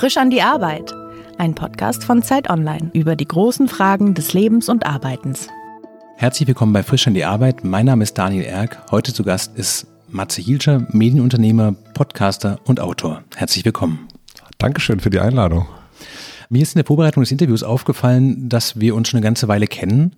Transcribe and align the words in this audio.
Frisch 0.00 0.16
an 0.16 0.30
die 0.30 0.40
Arbeit. 0.40 0.94
Ein 1.36 1.54
Podcast 1.54 2.04
von 2.04 2.22
Zeit 2.22 2.48
Online 2.48 2.90
über 2.94 3.16
die 3.16 3.28
großen 3.28 3.68
Fragen 3.68 4.14
des 4.14 4.32
Lebens 4.32 4.70
und 4.70 4.86
Arbeitens. 4.86 5.48
Herzlich 6.16 6.48
willkommen 6.48 6.72
bei 6.72 6.82
Frisch 6.82 7.06
an 7.06 7.12
die 7.12 7.26
Arbeit. 7.26 7.64
Mein 7.64 7.84
Name 7.84 8.02
ist 8.02 8.16
Daniel 8.16 8.44
Erck. 8.44 8.78
Heute 8.90 9.12
zu 9.12 9.24
Gast 9.24 9.58
ist 9.58 9.88
Matze 10.08 10.40
Hielscher, 10.40 10.86
Medienunternehmer, 10.90 11.72
Podcaster 11.92 12.60
und 12.64 12.80
Autor. 12.80 13.24
Herzlich 13.36 13.62
willkommen. 13.66 14.08
Dankeschön 14.56 15.00
für 15.00 15.10
die 15.10 15.20
Einladung. 15.20 15.68
Mir 16.48 16.62
ist 16.62 16.74
in 16.74 16.78
der 16.78 16.86
Vorbereitung 16.86 17.22
des 17.22 17.30
Interviews 17.30 17.62
aufgefallen, 17.62 18.48
dass 18.48 18.80
wir 18.80 18.94
uns 18.94 19.10
schon 19.10 19.18
eine 19.18 19.24
ganze 19.24 19.48
Weile 19.48 19.66
kennen 19.66 20.16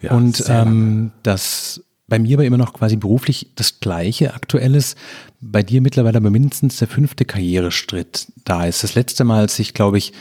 ja, 0.00 0.12
und 0.12 0.44
ähm, 0.46 1.10
dass 1.24 1.82
bei 2.06 2.18
mir 2.18 2.36
aber 2.36 2.44
immer 2.44 2.58
noch 2.58 2.72
quasi 2.72 2.96
beruflich 2.96 3.50
das 3.56 3.80
Gleiche 3.80 4.34
aktuell 4.34 4.74
ist. 4.74 4.96
Bei 5.40 5.62
dir 5.62 5.80
mittlerweile 5.80 6.18
aber 6.18 6.30
mindestens 6.30 6.76
der 6.76 6.88
fünfte 6.88 7.24
Karrierestritt 7.24 8.26
da 8.44 8.66
ist. 8.66 8.82
Das 8.82 8.94
letzte 8.94 9.24
Mal, 9.24 9.40
als 9.40 9.58
ich, 9.58 9.74
glaube 9.74 9.98
ich, 9.98 10.12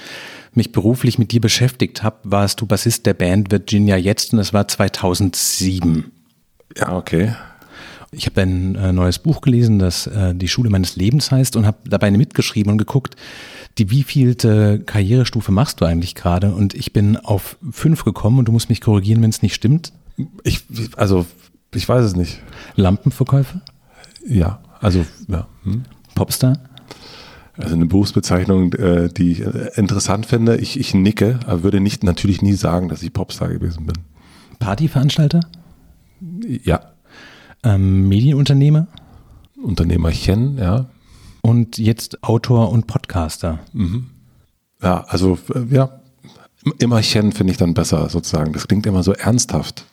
mich 0.54 0.72
beruflich 0.72 1.18
mit 1.20 1.32
dir 1.32 1.42
beschäftigt 1.42 2.04
habe, 2.04 2.18
warst 2.24 2.62
du 2.62 2.66
Bassist 2.66 3.06
der 3.06 3.14
Band 3.14 3.52
Virginia 3.52 3.98
Jetzt 3.98 4.34
und 4.34 4.38
das 4.38 4.54
war 4.54 4.68
2007. 4.68 6.12
Ja, 6.78 6.96
okay. 6.96 7.36
Ich 8.12 8.26
habe 8.26 8.36
dein 8.36 8.76
äh, 8.76 8.94
neues 8.94 9.20
Buch 9.20 9.42
gelesen, 9.42 9.80
das 9.80 10.06
äh, 10.08 10.36
Die 10.36 10.48
Schule 10.48 10.70
meines 10.70 10.96
Lebens 10.96 11.32
heißt 11.32 11.56
und 11.56 11.66
habe 11.66 11.78
dabei 11.86 12.12
mitgeschrieben 12.12 12.72
und 12.72 12.78
geguckt, 12.78 13.16
die 13.80 13.90
wievielte 13.90 14.84
Karrierestufe 14.86 15.52
machst 15.52 15.82
du 15.82 15.86
eigentlich 15.86 16.14
gerade? 16.14 16.54
Und 16.54 16.76
ich 16.76 16.94
bin 16.94 17.18
auf 17.18 17.58
fünf 17.72 18.04
gekommen 18.06 18.38
und 18.38 18.48
du 18.48 18.52
musst 18.52 18.70
mich 18.70 18.82
korrigieren, 18.82 19.22
wenn 19.24 19.32
es 19.32 19.42
nicht 19.42 19.56
stimmt. 19.56 19.94
Ich, 20.44 20.64
also 20.96 21.26
ich 21.74 21.88
weiß 21.88 22.04
es 22.04 22.16
nicht. 22.16 22.42
Lampenverkäufer? 22.76 23.62
Ja, 24.28 24.62
also 24.80 25.06
ja. 25.28 25.48
Hm. 25.64 25.84
Popstar? 26.16 26.58
Also 27.58 27.76
eine 27.76 27.86
Berufsbezeichnung, 27.86 28.74
äh, 28.74 29.10
die 29.10 29.32
ich 29.32 29.42
äh, 29.42 29.72
interessant 29.76 30.26
finde. 30.26 30.58
Ich, 30.58 30.80
ich 30.80 30.94
nicke, 30.94 31.40
aber 31.46 31.64
würde 31.64 31.80
nicht 31.80 32.04
natürlich 32.04 32.42
nie 32.42 32.54
sagen, 32.54 32.90
dass 32.90 33.04
ich 33.04 33.14
Popstar 33.14 33.50
gewesen 33.50 33.86
bin. 33.86 33.96
Partyveranstalter? 34.60 35.42
Ja. 36.64 36.94
Ähm, 37.64 38.08
Medienunternehmer? 38.08 38.88
Unternehmerchen, 39.62 40.58
ja. 40.58 40.88
Und 41.42 41.78
jetzt 41.78 42.24
Autor 42.24 42.72
und 42.72 42.88
Podcaster. 42.88 43.60
Mhm. 43.74 44.10
Ja, 44.82 45.06
also 45.08 45.38
äh, 45.54 45.74
ja, 45.74 46.02
immerchen 46.80 47.32
finde 47.34 47.52
ich 47.52 47.58
dann 47.58 47.74
besser 47.74 48.10
sozusagen. 48.10 48.54
Das 48.54 48.68
klingt 48.68 48.86
immer 48.86 49.04
so 49.04 49.14
ernsthaft. 49.14 49.86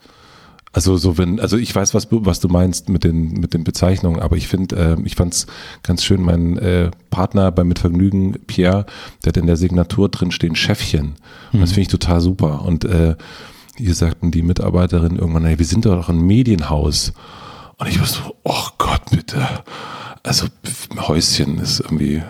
Also 0.73 0.97
so 0.97 1.19
wenn, 1.19 1.41
also 1.41 1.57
ich 1.57 1.75
weiß, 1.75 1.95
was, 1.95 2.07
was 2.11 2.39
du 2.39 2.49
meinst 2.49 2.89
mit 2.89 3.03
den, 3.03 3.33
mit 3.33 3.55
den 3.55 3.65
Bezeichnungen, 3.65 4.21
aber 4.21 4.37
ich 4.37 4.47
finde, 4.47 4.77
äh, 4.77 4.97
ich 5.05 5.17
fand 5.17 5.35
es 5.35 5.47
ganz 5.83 6.05
schön, 6.05 6.23
mein 6.23 6.59
äh, 6.59 6.93
Partner 7.11 7.51
beim 7.51 7.67
Mitvergnügen, 7.69 8.39
Pierre, 8.47 8.87
der 9.25 9.31
hat 9.31 9.37
in 9.37 9.47
der 9.47 9.57
Signatur 9.57 10.09
drin 10.09 10.31
stehen 10.31 10.55
Chefchen. 10.55 11.15
Und 11.53 11.59
mhm. 11.59 11.61
das 11.63 11.71
finde 11.71 11.83
ich 11.83 11.89
total 11.89 12.21
super. 12.21 12.65
Und 12.65 12.85
äh, 12.85 13.17
hier 13.77 13.95
sagten 13.95 14.31
die 14.31 14.43
Mitarbeiterin 14.43 15.17
irgendwann, 15.17 15.45
hey, 15.45 15.59
wir 15.59 15.67
sind 15.67 15.87
doch 15.87 16.09
ein 16.09 16.21
Medienhaus. 16.21 17.15
Und 17.79 17.89
ich 17.89 17.99
war 17.99 18.07
so, 18.07 18.37
oh 18.45 18.69
Gott, 18.79 19.03
bitte. 19.11 19.49
Also 20.23 20.47
Häuschen 20.99 21.59
ist 21.59 21.81
irgendwie, 21.81 22.23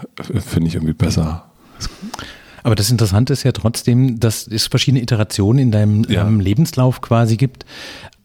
finde 0.47 0.69
ich 0.69 0.77
irgendwie 0.77 0.95
besser. 0.95 1.51
Aber 2.63 2.75
das 2.75 2.91
Interessante 2.91 3.33
ist 3.33 3.43
ja 3.43 3.53
trotzdem, 3.53 4.21
dass 4.21 4.47
es 4.47 4.67
verschiedene 4.67 5.03
Iterationen 5.03 5.59
in 5.59 5.71
deinem, 5.71 6.05
ja. 6.09 6.25
deinem 6.25 6.41
Lebenslauf 6.41 7.01
quasi 7.01 7.37
gibt, 7.37 7.65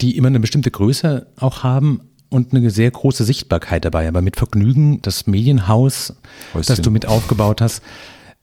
die 0.01 0.17
immer 0.17 0.27
eine 0.27 0.39
bestimmte 0.39 0.71
Größe 0.71 1.27
auch 1.37 1.63
haben 1.63 2.01
und 2.29 2.53
eine 2.53 2.69
sehr 2.69 2.91
große 2.91 3.23
Sichtbarkeit 3.23 3.85
dabei. 3.85 4.07
Aber 4.07 4.21
mit 4.21 4.35
Vergnügen, 4.35 5.01
das 5.01 5.27
Medienhaus, 5.27 6.15
Häuschen. 6.53 6.67
das 6.67 6.81
du 6.81 6.91
mit 6.91 7.05
aufgebaut 7.05 7.61
hast, 7.61 7.81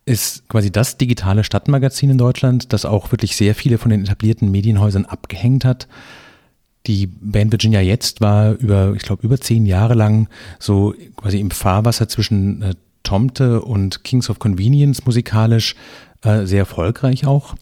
ist 0.04 0.48
quasi 0.48 0.72
das 0.72 0.98
digitale 0.98 1.44
Stadtmagazin 1.44 2.10
in 2.10 2.18
Deutschland, 2.18 2.72
das 2.72 2.84
auch 2.84 3.12
wirklich 3.12 3.36
sehr 3.36 3.55
viele 3.55 3.78
von 3.78 3.90
den 3.90 4.02
etablierten 4.02 4.50
Medienhäusern 4.50 5.05
abgehängt 5.05 5.64
hat. 5.64 5.86
Die 6.86 7.06
Band 7.06 7.52
Virginia 7.52 7.80
Jetzt 7.80 8.20
war 8.20 8.55
über, 8.55 8.94
ich 8.96 9.02
glaube, 9.02 9.24
über 9.24 9.40
zehn 9.40 9.67
Jahre 9.67 9.94
lang 9.94 10.28
so 10.58 10.94
quasi 11.17 11.38
im 11.38 11.52
Fahrwasser 11.52 12.08
zwischen 12.08 12.62
äh, 12.62 12.74
Tomte 13.02 13.63
und 13.63 14.05
Kings 14.05 14.30
of 14.30 14.39
Convenience 14.39 15.05
musikalisch 15.05 15.74
äh, 16.23 16.45
sehr 16.45 16.61
erfolgreich 16.61 17.27
auch. 17.27 17.55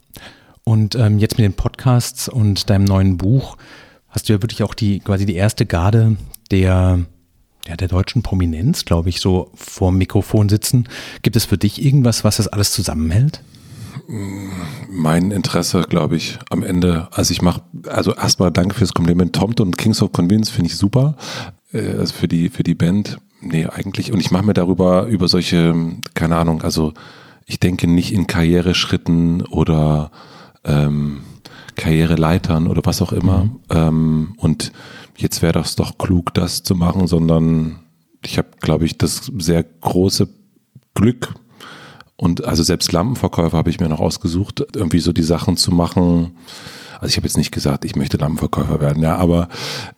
Und 0.65 0.95
ähm, 0.95 1.19
jetzt 1.19 1.39
mit 1.39 1.45
den 1.45 1.55
Podcasts 1.55 2.29
und 2.29 2.71
deinem 2.71 2.85
neuen 2.85 3.17
Buch 3.17 3.57
hast 4.09 4.29
du 4.29 4.33
ja 4.33 4.43
wirklich 4.43 4.63
auch 4.63 4.75
die 4.75 5.01
quasi 5.01 5.27
die 5.27 5.37
erste 5.37 5.67
Garde 5.67 6.17
der 6.51 7.01
ja, 7.69 7.77
der 7.77 7.89
deutschen 7.89 8.23
Prominenz, 8.23 8.85
glaube 8.85 9.11
ich, 9.11 9.21
so 9.21 9.51
vor 9.55 9.93
Mikrofon 9.93 10.49
sitzen. 10.49 10.89
Gibt 11.23 11.37
es 11.37 11.45
für 11.45 11.59
dich 11.59 11.85
irgendwas, 11.85 12.25
was 12.25 12.39
das 12.39 12.49
alles 12.49 12.73
zusammenhält? 12.73 13.43
Mein 14.89 15.31
Interesse, 15.31 15.83
glaube 15.89 16.17
ich, 16.17 16.39
am 16.49 16.63
Ende, 16.63 17.09
also 17.13 17.33
ich 17.33 17.43
mache, 17.43 17.63
also 17.87 18.15
erstmal 18.15 18.51
danke 18.51 18.75
fürs 18.75 18.95
Kompliment. 18.95 19.35
Tomte 19.35 19.63
und 19.63 19.77
Kings 19.77 20.03
of 20.03 20.13
Convenience 20.13 20.51
finde 20.51 20.71
ich 20.71 20.77
super. 20.77 21.17
Äh, 21.73 21.99
also 21.99 22.15
für 22.15 22.29
die, 22.29 22.49
für 22.49 22.63
die 22.63 22.75
Band 22.75 23.19
Nee, 23.41 23.67
eigentlich. 23.67 24.13
Und 24.13 24.21
ich 24.21 24.31
mache 24.31 24.45
mir 24.45 24.55
darüber, 24.55 25.07
über 25.07 25.29
solche, 25.29 25.75
keine 26.15 26.37
Ahnung, 26.37 26.63
also 26.63 26.93
ich 27.47 27.59
denke 27.59 27.87
nicht 27.87 28.13
in 28.13 28.27
Karriereschritten 28.27 29.43
oder 29.43 30.11
ähm, 30.65 31.23
Karriereleitern 31.77 32.67
oder 32.67 32.83
was 32.85 33.03
auch 33.03 33.13
immer. 33.13 33.45
Mhm. 33.45 33.61
Ähm, 33.71 34.35
und 34.37 34.73
jetzt 35.17 35.43
wäre 35.43 35.55
das 35.55 35.77
doch 35.77 35.99
klug, 35.99 36.35
das 36.35 36.63
zu 36.63 36.75
machen, 36.75 37.07
sondern 37.07 37.81
ich 38.25 38.39
habe, 38.39 38.49
glaube 38.61 38.85
ich, 38.85 38.99
das 38.99 39.31
sehr 39.39 39.63
große 39.65 40.29
Glück. 40.95 41.35
Und 42.17 42.45
also 42.45 42.63
selbst 42.63 42.93
Lampenverkäufer 42.93 43.57
habe 43.57 43.71
ich 43.71 43.81
mir 43.81 43.89
noch 43.89 44.01
ausgesucht, 44.01 44.63
irgendwie 44.75 45.01
so 45.01 45.13
die 45.13 45.23
Sachen 45.23 45.57
zu 45.57 45.73
machen, 45.73 46.33
also 47.01 47.09
ich 47.09 47.17
habe 47.17 47.27
jetzt 47.27 47.39
nicht 47.39 47.51
gesagt, 47.51 47.85
ich 47.85 47.97
möchte 47.97 48.19
Lampenverkäufer 48.19 48.81
werden, 48.81 49.03
ja, 49.03 49.17
aber 49.17 49.49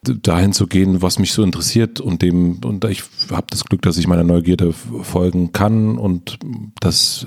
dahin 0.05 0.53
zu 0.53 0.67
gehen, 0.67 1.03
was 1.03 1.19
mich 1.19 1.33
so 1.33 1.43
interessiert 1.43 2.01
und 2.01 2.23
dem, 2.23 2.61
und 2.65 2.85
ich 2.85 3.03
habe 3.31 3.47
das 3.51 3.65
Glück, 3.65 3.83
dass 3.83 3.99
ich 3.99 4.07
meiner 4.07 4.25
Neugierde 4.25 4.73
folgen 4.73 5.53
kann 5.53 5.99
und 5.99 6.39
dass 6.81 7.27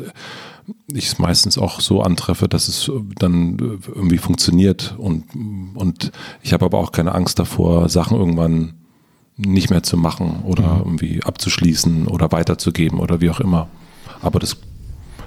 ich 0.88 1.08
es 1.08 1.20
meistens 1.20 1.58
auch 1.58 1.82
so 1.82 2.02
antreffe, 2.02 2.48
dass 2.48 2.68
es 2.68 2.90
dann 3.20 3.58
irgendwie 3.88 4.18
funktioniert 4.18 4.96
und, 4.98 5.26
und 5.76 6.12
ich 6.42 6.54
habe 6.54 6.66
aber 6.66 6.80
auch 6.80 6.92
keine 6.92 7.14
Angst 7.14 7.38
davor, 7.38 7.90
Sachen 7.90 8.18
irgendwann 8.18 8.76
nicht 9.38 9.70
mehr 9.70 9.84
zu 9.84 9.98
machen 9.98 10.44
oder 10.44 10.76
mhm. 10.76 10.80
irgendwie 10.80 11.24
abzuschließen 11.24 12.08
oder 12.08 12.32
weiterzugeben 12.32 13.00
oder 13.00 13.20
wie 13.20 13.30
auch 13.30 13.42
immer. 13.42 13.68
Aber 14.22 14.40
das 14.40 14.58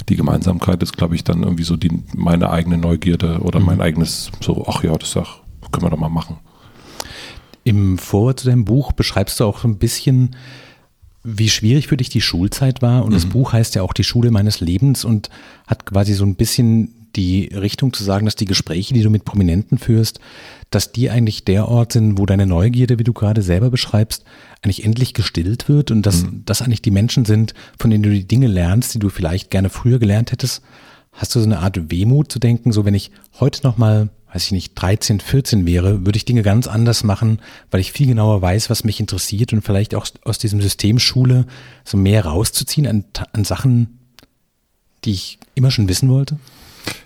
die 0.08 0.16
Gemeinsamkeit 0.16 0.82
ist, 0.82 0.96
glaube 0.96 1.14
ich, 1.14 1.24
dann 1.24 1.42
irgendwie 1.42 1.64
so 1.64 1.76
die, 1.76 2.02
meine 2.14 2.50
eigene 2.50 2.78
Neugierde 2.78 3.40
oder 3.40 3.60
mhm. 3.60 3.66
mein 3.66 3.80
eigenes, 3.80 4.30
so, 4.40 4.64
ach 4.66 4.82
ja, 4.82 4.96
das 4.96 5.12
sag, 5.12 5.26
können 5.70 5.86
wir 5.86 5.90
doch 5.90 5.98
mal 5.98 6.08
machen. 6.08 6.38
Im 7.64 7.98
Vorwort 7.98 8.40
zu 8.40 8.46
deinem 8.46 8.64
Buch 8.64 8.92
beschreibst 8.92 9.40
du 9.40 9.44
auch 9.44 9.58
so 9.58 9.68
ein 9.68 9.78
bisschen, 9.78 10.36
wie 11.22 11.50
schwierig 11.50 11.88
für 11.88 11.96
dich 11.96 12.08
die 12.08 12.22
Schulzeit 12.22 12.80
war. 12.80 13.02
Und 13.02 13.10
mhm. 13.10 13.14
das 13.14 13.26
Buch 13.26 13.52
heißt 13.52 13.74
ja 13.74 13.82
auch 13.82 13.92
die 13.92 14.04
Schule 14.04 14.30
meines 14.30 14.60
Lebens 14.60 15.04
und 15.04 15.28
hat 15.66 15.84
quasi 15.84 16.14
so 16.14 16.24
ein 16.24 16.36
bisschen 16.36 16.97
die 17.18 17.46
Richtung 17.46 17.92
zu 17.92 18.04
sagen, 18.04 18.26
dass 18.26 18.36
die 18.36 18.44
Gespräche, 18.44 18.94
die 18.94 19.02
du 19.02 19.10
mit 19.10 19.24
Prominenten 19.24 19.76
führst, 19.76 20.20
dass 20.70 20.92
die 20.92 21.10
eigentlich 21.10 21.44
der 21.44 21.66
Ort 21.66 21.92
sind, 21.92 22.16
wo 22.16 22.26
deine 22.26 22.46
Neugierde, 22.46 23.00
wie 23.00 23.04
du 23.04 23.12
gerade 23.12 23.42
selber 23.42 23.70
beschreibst, 23.70 24.24
eigentlich 24.62 24.84
endlich 24.84 25.14
gestillt 25.14 25.68
wird 25.68 25.90
und 25.90 26.02
dass 26.06 26.22
mhm. 26.22 26.42
das 26.46 26.62
eigentlich 26.62 26.80
die 26.80 26.92
Menschen 26.92 27.24
sind, 27.24 27.54
von 27.76 27.90
denen 27.90 28.04
du 28.04 28.10
die 28.10 28.28
Dinge 28.28 28.46
lernst, 28.46 28.94
die 28.94 29.00
du 29.00 29.08
vielleicht 29.08 29.50
gerne 29.50 29.68
früher 29.68 29.98
gelernt 29.98 30.30
hättest. 30.30 30.62
Hast 31.12 31.34
du 31.34 31.40
so 31.40 31.46
eine 31.46 31.58
Art 31.58 31.90
Wehmut 31.90 32.30
zu 32.30 32.38
denken, 32.38 32.70
so 32.70 32.84
wenn 32.84 32.94
ich 32.94 33.10
heute 33.40 33.66
nochmal, 33.66 34.10
weiß 34.32 34.44
ich 34.44 34.52
nicht, 34.52 34.74
13, 34.76 35.18
14 35.18 35.66
wäre, 35.66 36.06
würde 36.06 36.18
ich 36.18 36.24
Dinge 36.24 36.42
ganz 36.42 36.68
anders 36.68 37.02
machen, 37.02 37.40
weil 37.72 37.80
ich 37.80 37.90
viel 37.90 38.06
genauer 38.06 38.40
weiß, 38.40 38.70
was 38.70 38.84
mich 38.84 39.00
interessiert 39.00 39.52
und 39.52 39.62
vielleicht 39.62 39.96
auch 39.96 40.06
aus 40.22 40.38
diesem 40.38 40.60
System 40.60 41.00
Schule 41.00 41.46
so 41.84 41.96
mehr 41.96 42.26
rauszuziehen 42.26 42.86
an, 42.86 43.04
an 43.32 43.42
Sachen, 43.42 43.98
die 45.04 45.10
ich 45.10 45.40
immer 45.56 45.72
schon 45.72 45.88
wissen 45.88 46.08
wollte? 46.08 46.38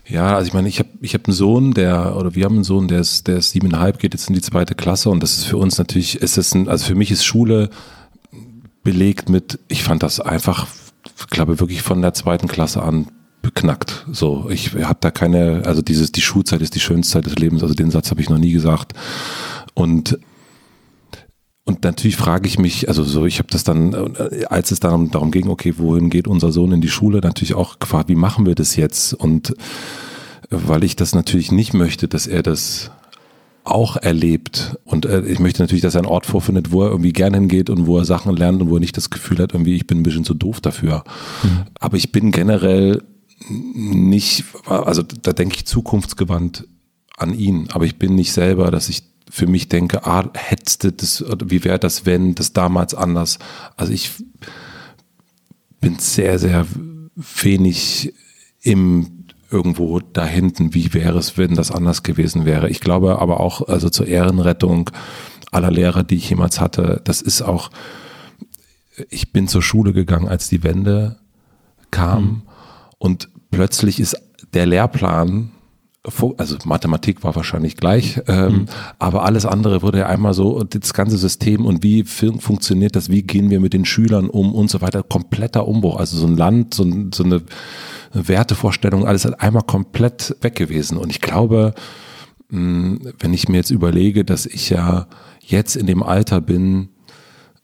Ja, 0.07 0.35
also 0.37 0.47
ich 0.47 0.55
meine, 0.55 0.69
ich 0.69 0.79
habe 0.79 0.89
ich 1.01 1.15
hab 1.15 1.27
einen 1.27 1.35
Sohn, 1.35 1.75
der, 1.75 2.17
oder 2.17 2.35
wir 2.35 2.45
haben 2.45 2.57
einen 2.57 2.65
Sohn, 2.65 2.89
der 2.89 3.01
ist, 3.01 3.29
der 3.29 3.39
ist 3.39 3.51
siebeneinhalb, 3.51 3.99
geht 3.99 4.15
jetzt 4.15 4.29
in 4.29 4.35
die 4.35 4.43
zweite 4.43 4.75
Klasse 4.75 5.11
und 5.11 5.23
das 5.23 5.39
ist 5.39 5.45
für 5.45 5.57
uns 5.57 5.79
natürlich, 5.79 6.17
ist 6.17 6.39
es 6.39 6.55
ein, 6.55 6.69
also 6.69 6.87
für 6.87 6.95
mich 6.95 7.11
ist 7.11 7.25
Schule 7.25 7.71
belegt 8.83 9.29
mit, 9.29 9.59
ich 9.69 9.85
fand 9.85 10.03
das 10.03 10.21
einfach, 10.21 10.67
ich 11.19 11.27
glaube 11.29 11.61
wirklich 11.61 11.83
von 11.83 12.03
der 12.03 12.15
zweiten 12.15 12.49
Klasse 12.49 12.83
an 12.83 13.07
beknackt. 13.43 14.07
So, 14.11 14.49
ich 14.51 14.75
habe 14.75 14.99
da 15.01 15.11
keine, 15.11 15.63
also 15.67 15.83
dieses, 15.83 16.13
die 16.13 16.21
Schulzeit 16.21 16.63
ist 16.63 16.75
die 16.75 16.81
schönste 16.81 17.15
Zeit 17.15 17.27
des 17.27 17.37
Lebens, 17.37 17.63
also 17.63 17.75
den 17.75 17.91
Satz 17.91 18.11
habe 18.11 18.21
ich 18.21 18.31
noch 18.31 18.39
nie 18.39 18.53
gesagt. 18.53 18.93
Und 19.75 20.19
und 21.65 21.85
natürlich 21.85 22.17
frage 22.17 22.49
ich 22.49 22.59
mich, 22.59 22.89
also 22.89 23.05
so, 23.05 23.25
ich 23.25 23.39
habe 23.39 23.49
das 23.51 23.63
dann, 23.63 23.93
äh, 23.93 24.45
als 24.47 24.73
es 24.73 24.81
dann 24.81 25.11
darum 25.11 25.31
ging, 25.31 25.49
okay, 25.49 25.75
wohin 25.77 26.11
geht 26.11 26.27
unser 26.27 26.51
Sohn 26.51 26.73
in 26.73 26.81
die 26.81 26.89
Schule, 26.89 27.21
natürlich 27.21 27.55
auch 27.55 27.79
gefragt, 27.79 28.09
wie 28.09 28.17
machen 28.17 28.47
wir 28.47 28.55
das 28.55 28.75
jetzt? 28.75 29.15
Und 29.15 29.55
weil 30.51 30.83
ich 30.83 30.97
das 30.97 31.15
natürlich 31.15 31.53
nicht 31.53 31.73
möchte, 31.73 32.09
dass 32.09 32.27
er 32.27 32.43
das 32.43 32.91
auch 33.65 33.97
erlebt. 33.97 34.77
Und 34.85 35.07
äh, 35.07 35.23
ich 35.23 35.39
möchte 35.39 35.63
natürlich, 35.63 35.83
dass 35.83 35.95
er 35.95 36.01
einen 36.01 36.11
Ort 36.11 36.27
vorfindet, 36.27 36.73
wo 36.73 36.83
er 36.83 36.91
irgendwie 36.91 37.13
gerne 37.13 37.37
hingeht 37.37 37.71
und 37.71 37.87
wo 37.87 37.97
er 37.97 38.05
Sachen 38.05 38.37
lernt 38.37 38.61
und 38.61 38.69
wo 38.69 38.77
er 38.77 38.81
nicht 38.81 38.97
das 38.97 39.11
Gefühl 39.11 39.39
hat, 39.39 39.53
irgendwie, 39.53 39.77
ich 39.77 39.87
bin 39.87 40.01
ein 40.01 40.03
bisschen 40.03 40.25
zu 40.25 40.35
doof 40.35 40.61
dafür. 40.61 41.05
Mhm. 41.45 41.63
Aber 41.79 41.97
ich 41.97 42.11
bin 42.11 42.33
generell 42.33 43.03
nicht, 43.49 44.45
also 44.67 45.03
da 45.03 45.33
denke 45.33 45.57
ich 45.57 45.67
zukunftsgewandt 45.67 46.67
an 47.17 47.35
ihn, 47.35 47.69
aber 47.73 47.85
ich 47.85 47.99
bin 47.99 48.17
nicht 48.17 48.33
selber, 48.33 48.71
dass 48.73 48.89
ich 48.89 49.12
für 49.35 49.47
mich 49.47 49.71
denke, 49.71 50.05
ah, 50.05 50.29
hättest 50.35 50.85
das, 51.01 51.25
wie 51.47 51.65
wäre 51.65 51.79
das, 51.79 52.05
wenn 52.05 52.35
das 52.35 52.53
damals 52.53 52.95
anders. 52.95 53.39
Also 53.79 53.91
ich 53.91 54.11
bin 55.81 55.99
sehr, 55.99 56.39
sehr 56.39 56.67
wenig 57.17 58.13
im 58.61 59.25
irgendwo 59.51 60.01
da 60.01 60.27
hinten, 60.27 60.75
wie 60.75 60.93
wäre 60.93 61.19
es, 61.19 61.39
wenn 61.39 61.55
das 61.55 61.71
anders 61.71 62.03
gewesen 62.03 62.45
wäre. 62.45 62.69
Ich 62.69 62.81
glaube 62.81 63.21
aber 63.21 63.41
auch, 63.41 63.67
also 63.69 63.89
zur 63.89 64.07
Ehrenrettung 64.07 64.91
aller 65.51 65.71
Lehrer, 65.71 66.05
die 66.05 66.17
ich 66.17 66.29
jemals 66.29 66.61
hatte, 66.61 67.01
das 67.05 67.23
ist 67.23 67.41
auch, 67.41 67.71
ich 69.09 69.33
bin 69.33 69.49
zur 69.49 69.63
Schule 69.63 69.95
gegangen, 69.95 70.29
als 70.29 70.49
die 70.49 70.63
Wende 70.63 71.17
kam 71.91 72.23
mhm. 72.23 72.43
und 72.99 73.31
plötzlich 73.51 73.99
ist 73.99 74.15
der 74.53 74.67
Lehrplan 74.67 75.53
also 76.37 76.57
Mathematik 76.65 77.23
war 77.23 77.37
wahrscheinlich 77.37 77.77
gleich, 77.77 78.21
ähm, 78.27 78.53
mhm. 78.53 78.67
aber 78.99 79.25
alles 79.25 79.47
andere 79.47 79.83
wurde 79.83 79.99
ja 79.99 80.07
einmal 80.07 80.35
so, 80.35 80.65
das 80.65 80.95
ganze 80.95 81.17
System 81.17 81.65
und 81.65 81.85
wie 81.85 82.03
funktioniert 82.03 82.97
das, 82.97 83.09
wie 83.09 83.23
gehen 83.23 83.51
wir 83.51 83.61
mit 83.61 83.73
den 83.73 83.85
Schülern 83.85 84.29
um 84.29 84.53
und 84.53 84.69
so 84.69 84.81
weiter, 84.81 85.05
kompletter 85.05 85.69
Umbruch. 85.69 85.97
Also 85.97 86.17
so 86.17 86.27
ein 86.27 86.37
Land, 86.37 86.75
so, 86.75 86.85
so 87.15 87.23
eine 87.23 87.43
Wertevorstellung, 88.13 89.07
alles 89.07 89.25
hat 89.25 89.41
einmal 89.41 89.63
komplett 89.63 90.37
weg 90.41 90.57
gewesen. 90.57 90.99
Und 90.99 91.11
ich 91.11 91.21
glaube, 91.21 91.73
hm, 92.51 93.01
wenn 93.21 93.33
ich 93.33 93.49
mir 93.49 93.59
jetzt 93.59 93.71
überlege, 93.71 94.25
dass 94.25 94.47
ich 94.47 94.71
ja 94.71 95.07
jetzt 95.41 95.77
in 95.77 95.87
dem 95.87 96.03
Alter 96.03 96.41
bin, 96.41 96.89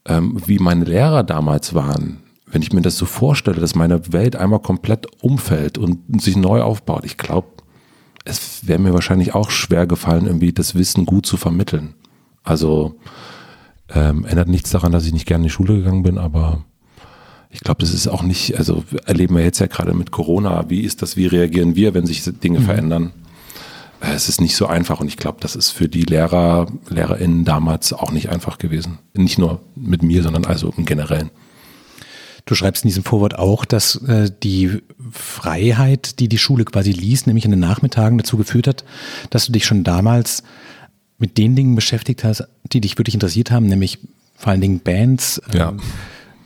ähm, 0.05 0.41
wie 0.45 0.59
meine 0.59 0.85
Lehrer 0.85 1.23
damals 1.23 1.73
waren, 1.73 2.19
wenn 2.45 2.61
ich 2.61 2.71
mir 2.71 2.81
das 2.81 2.97
so 2.97 3.05
vorstelle, 3.05 3.59
dass 3.59 3.75
meine 3.75 4.13
Welt 4.13 4.37
einmal 4.37 4.59
komplett 4.59 5.07
umfällt 5.21 5.77
und 5.77 6.21
sich 6.21 6.37
neu 6.37 6.61
aufbaut, 6.61 7.03
ich 7.05 7.17
glaube, 7.17 7.58
es 8.29 8.67
wäre 8.67 8.79
mir 8.79 8.93
wahrscheinlich 8.93 9.33
auch 9.33 9.49
schwer 9.49 9.87
gefallen, 9.87 10.27
irgendwie 10.27 10.53
das 10.53 10.75
Wissen 10.75 11.05
gut 11.05 11.25
zu 11.25 11.37
vermitteln. 11.37 11.95
Also 12.43 12.95
ähm, 13.89 14.25
ändert 14.25 14.47
nichts 14.47 14.69
daran, 14.69 14.91
dass 14.91 15.05
ich 15.05 15.13
nicht 15.13 15.25
gerne 15.25 15.43
in 15.43 15.47
die 15.47 15.53
Schule 15.53 15.77
gegangen 15.77 16.03
bin, 16.03 16.17
aber 16.17 16.63
ich 17.49 17.61
glaube, 17.61 17.81
das 17.81 17.93
ist 17.93 18.07
auch 18.07 18.21
nicht, 18.21 18.57
also 18.57 18.83
erleben 19.05 19.35
wir 19.35 19.43
jetzt 19.43 19.59
ja 19.59 19.65
gerade 19.65 19.93
mit 19.93 20.11
Corona, 20.11 20.69
wie 20.69 20.81
ist 20.81 21.01
das, 21.01 21.17
wie 21.17 21.25
reagieren 21.25 21.75
wir, 21.75 21.93
wenn 21.93 22.05
sich 22.05 22.23
Dinge 22.23 22.59
mhm. 22.59 22.65
verändern? 22.65 23.11
Äh, 24.01 24.13
es 24.13 24.29
ist 24.29 24.39
nicht 24.39 24.55
so 24.55 24.67
einfach 24.67 24.99
und 24.99 25.07
ich 25.07 25.17
glaube, 25.17 25.39
das 25.41 25.55
ist 25.55 25.71
für 25.71 25.89
die 25.89 26.03
Lehrer, 26.03 26.67
LehrerInnen 26.89 27.45
damals 27.45 27.91
auch 27.93 28.11
nicht 28.11 28.29
einfach 28.29 28.59
gewesen. 28.59 28.99
Nicht 29.15 29.39
nur 29.39 29.61
mit 29.75 30.03
mir, 30.03 30.21
sondern 30.21 30.45
also 30.45 30.71
im 30.77 30.85
Generellen. 30.85 31.31
Du 32.49 32.55
schreibst 32.55 32.83
in 32.83 32.87
diesem 32.87 33.03
Vorwort 33.03 33.37
auch, 33.37 33.63
dass 33.63 33.97
äh, 34.07 34.31
die 34.41 34.81
Freiheit, 35.11 36.19
die 36.19 36.27
die 36.27 36.39
Schule 36.39 36.65
quasi 36.65 36.91
ließ, 36.91 37.27
nämlich 37.27 37.45
in 37.45 37.51
den 37.51 37.59
Nachmittagen 37.59 38.17
dazu 38.17 38.37
geführt 38.37 38.65
hat, 38.65 38.83
dass 39.29 39.45
du 39.45 39.51
dich 39.51 39.67
schon 39.67 39.83
damals 39.83 40.41
mit 41.19 41.37
den 41.37 41.55
Dingen 41.55 41.75
beschäftigt 41.75 42.23
hast, 42.23 42.47
die 42.63 42.81
dich 42.81 42.97
wirklich 42.97 43.13
interessiert 43.13 43.51
haben, 43.51 43.67
nämlich 43.67 43.99
vor 44.35 44.51
allen 44.51 44.61
Dingen 44.61 44.79
Bands, 44.79 45.39
ja. 45.53 45.69
ähm, 45.69 45.79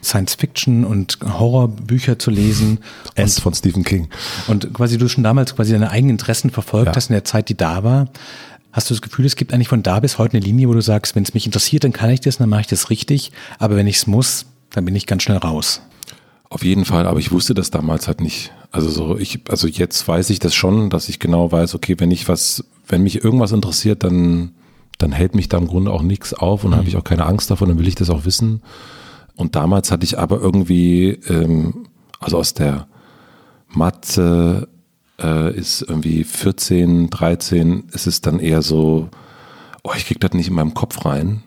Science 0.03 0.35
Fiction 0.35 0.83
und 0.83 1.19
Horrorbücher 1.23 2.19
zu 2.19 2.31
lesen. 2.31 2.79
S 3.15 3.39
von 3.39 3.53
Stephen 3.53 3.85
King. 3.85 4.09
Und 4.47 4.73
quasi 4.73 4.97
du 4.97 5.07
schon 5.07 5.23
damals 5.23 5.55
quasi 5.55 5.71
deine 5.71 5.89
eigenen 5.89 6.15
Interessen 6.15 6.49
verfolgt 6.49 6.87
ja. 6.87 6.95
hast 6.97 7.11
in 7.11 7.13
der 7.13 7.23
Zeit, 7.23 7.47
die 7.47 7.55
da 7.55 7.85
war. 7.85 8.09
Hast 8.73 8.89
du 8.89 8.93
das 8.93 9.01
Gefühl, 9.01 9.25
es 9.25 9.37
gibt 9.37 9.53
eigentlich 9.53 9.69
von 9.69 9.83
da 9.83 10.01
bis 10.01 10.17
heute 10.17 10.35
eine 10.35 10.45
Linie, 10.45 10.67
wo 10.67 10.73
du 10.73 10.81
sagst, 10.81 11.15
wenn 11.15 11.23
es 11.23 11.33
mich 11.33 11.45
interessiert, 11.45 11.85
dann 11.85 11.93
kann 11.93 12.09
ich 12.09 12.19
das, 12.19 12.39
dann 12.39 12.49
mache 12.49 12.61
ich 12.61 12.67
das 12.67 12.89
richtig. 12.89 13.31
Aber 13.57 13.77
wenn 13.77 13.87
ich 13.87 13.95
es 13.95 14.05
muss, 14.05 14.47
dann 14.71 14.83
bin 14.83 14.97
ich 14.97 15.07
ganz 15.07 15.23
schnell 15.23 15.37
raus. 15.37 15.79
Auf 16.49 16.63
jeden 16.63 16.85
Fall, 16.85 17.07
aber 17.07 17.19
ich 17.19 17.31
wusste 17.31 17.53
das 17.53 17.71
damals 17.71 18.07
halt 18.07 18.21
nicht. 18.21 18.51
Also 18.71 18.89
so, 18.89 19.17
ich, 19.17 19.41
also 19.49 19.67
jetzt 19.67 20.07
weiß 20.07 20.29
ich 20.29 20.39
das 20.39 20.53
schon, 20.53 20.89
dass 20.89 21.09
ich 21.09 21.19
genau 21.19 21.51
weiß, 21.51 21.75
okay, 21.75 21.95
wenn 21.99 22.11
ich 22.11 22.27
was, 22.27 22.63
wenn 22.87 23.03
mich 23.03 23.23
irgendwas 23.23 23.51
interessiert, 23.51 24.03
dann, 24.03 24.51
dann 24.97 25.11
hält 25.11 25.35
mich 25.35 25.49
da 25.49 25.57
im 25.57 25.67
Grunde 25.67 25.91
auch 25.91 26.01
nichts 26.01 26.33
auf 26.33 26.63
und 26.63 26.71
mhm. 26.71 26.75
habe 26.75 26.87
ich 26.87 26.97
auch 26.97 27.03
keine 27.03 27.25
Angst 27.25 27.49
davon, 27.49 27.69
dann 27.69 27.79
will 27.79 27.87
ich 27.87 27.95
das 27.95 28.09
auch 28.09 28.25
wissen. 28.25 28.61
Und 29.35 29.55
damals 29.55 29.91
hatte 29.91 30.05
ich 30.05 30.19
aber 30.19 30.39
irgendwie, 30.39 31.19
ähm, 31.27 31.87
also 32.19 32.37
aus 32.37 32.53
der 32.53 32.87
Mathe 33.67 34.67
äh, 35.19 35.55
ist 35.55 35.81
irgendwie 35.81 36.23
14, 36.23 37.09
13, 37.09 37.85
ist 37.91 38.07
es 38.07 38.21
dann 38.21 38.39
eher 38.39 38.61
so, 38.61 39.09
oh, 39.83 39.91
ich 39.95 40.05
krieg 40.05 40.19
das 40.19 40.33
nicht 40.33 40.47
in 40.47 40.55
meinem 40.55 40.73
Kopf 40.73 41.05
rein. 41.05 41.43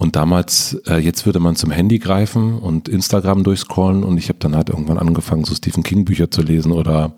Und 0.00 0.16
damals, 0.16 0.80
äh, 0.86 0.96
jetzt 0.96 1.26
würde 1.26 1.40
man 1.40 1.56
zum 1.56 1.70
Handy 1.70 1.98
greifen 1.98 2.58
und 2.58 2.88
Instagram 2.88 3.44
durchscrollen 3.44 4.02
und 4.02 4.16
ich 4.16 4.30
habe 4.30 4.38
dann 4.38 4.56
halt 4.56 4.70
irgendwann 4.70 4.96
angefangen, 4.96 5.44
so 5.44 5.54
Stephen 5.54 5.82
King 5.82 6.06
Bücher 6.06 6.30
zu 6.30 6.40
lesen 6.40 6.72
oder 6.72 7.12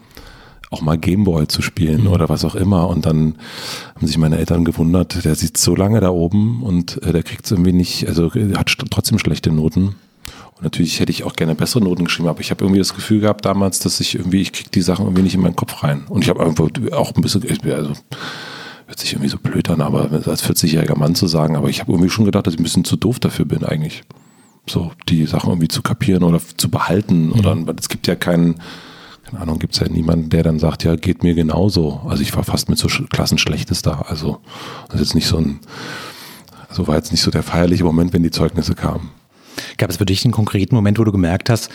auch 0.68 0.82
mal 0.82 0.98
Gameboy 0.98 1.46
zu 1.46 1.62
spielen 1.62 2.02
mhm. 2.02 2.06
oder 2.08 2.28
was 2.28 2.44
auch 2.44 2.56
immer. 2.56 2.88
Und 2.88 3.06
dann 3.06 3.36
haben 3.94 4.06
sich 4.08 4.18
meine 4.18 4.36
Eltern 4.36 4.64
gewundert, 4.64 5.24
der 5.24 5.36
sitzt 5.36 5.62
so 5.62 5.76
lange 5.76 6.00
da 6.00 6.10
oben 6.10 6.64
und 6.64 7.00
äh, 7.04 7.12
der 7.12 7.22
kriegt 7.22 7.44
es 7.44 7.52
irgendwie 7.52 7.72
nicht, 7.72 8.08
also 8.08 8.32
hat 8.34 8.76
trotzdem 8.90 9.20
schlechte 9.20 9.52
Noten. 9.52 9.94
Und 10.56 10.62
natürlich 10.64 10.98
hätte 10.98 11.12
ich 11.12 11.22
auch 11.22 11.34
gerne 11.34 11.54
bessere 11.54 11.84
Noten 11.84 12.06
geschrieben, 12.06 12.28
aber 12.28 12.40
ich 12.40 12.50
habe 12.50 12.64
irgendwie 12.64 12.80
das 12.80 12.96
Gefühl 12.96 13.20
gehabt 13.20 13.44
damals, 13.44 13.78
dass 13.78 14.00
ich 14.00 14.16
irgendwie, 14.16 14.40
ich 14.40 14.52
kriege 14.52 14.70
die 14.70 14.82
Sachen 14.82 15.04
irgendwie 15.04 15.22
nicht 15.22 15.36
in 15.36 15.40
meinen 15.42 15.54
Kopf 15.54 15.84
rein. 15.84 16.02
Und 16.08 16.24
ich 16.24 16.30
habe 16.30 16.44
einfach 16.44 16.68
auch 16.90 17.14
ein 17.14 17.22
bisschen, 17.22 17.44
also 17.70 17.92
hört 18.86 18.98
sich 18.98 19.12
irgendwie 19.12 19.28
so 19.28 19.38
blöd 19.38 19.70
an, 19.70 19.80
aber 19.80 20.10
als 20.12 20.44
40-jähriger 20.44 20.96
Mann 20.96 21.14
zu 21.14 21.26
sagen, 21.26 21.56
aber 21.56 21.68
ich 21.68 21.80
habe 21.80 21.92
irgendwie 21.92 22.10
schon 22.10 22.24
gedacht, 22.24 22.46
dass 22.46 22.54
ich 22.54 22.60
ein 22.60 22.64
bisschen 22.64 22.84
zu 22.84 22.96
doof 22.96 23.20
dafür 23.20 23.44
bin 23.44 23.64
eigentlich. 23.64 24.02
So 24.66 24.92
die 25.08 25.26
Sachen 25.26 25.50
irgendwie 25.50 25.68
zu 25.68 25.82
kapieren 25.82 26.22
oder 26.22 26.40
zu 26.56 26.70
behalten. 26.70 27.26
Mhm. 27.26 27.32
Oder 27.32 27.56
es 27.78 27.88
gibt 27.88 28.06
ja 28.06 28.14
keinen, 28.14 28.56
keine 29.24 29.42
Ahnung, 29.42 29.58
gibt 29.58 29.74
es 29.74 29.80
ja 29.80 29.88
niemanden, 29.88 30.30
der 30.30 30.42
dann 30.42 30.58
sagt, 30.58 30.84
ja, 30.84 30.94
geht 30.96 31.22
mir 31.22 31.34
genauso. 31.34 32.00
Also 32.06 32.22
ich 32.22 32.34
war 32.36 32.44
fast 32.44 32.68
mit 32.68 32.78
so 32.78 32.88
Klassen 33.08 33.38
Schlechtes 33.38 33.82
da. 33.82 34.02
Also 34.02 34.40
das 34.88 35.00
ist 35.00 35.08
jetzt 35.08 35.14
nicht 35.14 35.26
so 35.26 35.38
ein, 35.38 35.60
also 36.68 36.86
war 36.86 36.96
jetzt 36.96 37.10
nicht 37.10 37.22
so 37.22 37.30
der 37.30 37.42
feierliche 37.42 37.84
Moment, 37.84 38.12
wenn 38.12 38.22
die 38.22 38.30
Zeugnisse 38.30 38.74
kamen. 38.74 39.10
Gab 39.78 39.90
es 39.90 39.96
für 39.96 40.06
dich 40.06 40.24
einen 40.24 40.32
konkreten 40.32 40.74
Moment, 40.74 40.98
wo 40.98 41.04
du 41.04 41.12
gemerkt 41.12 41.50
hast, 41.50 41.70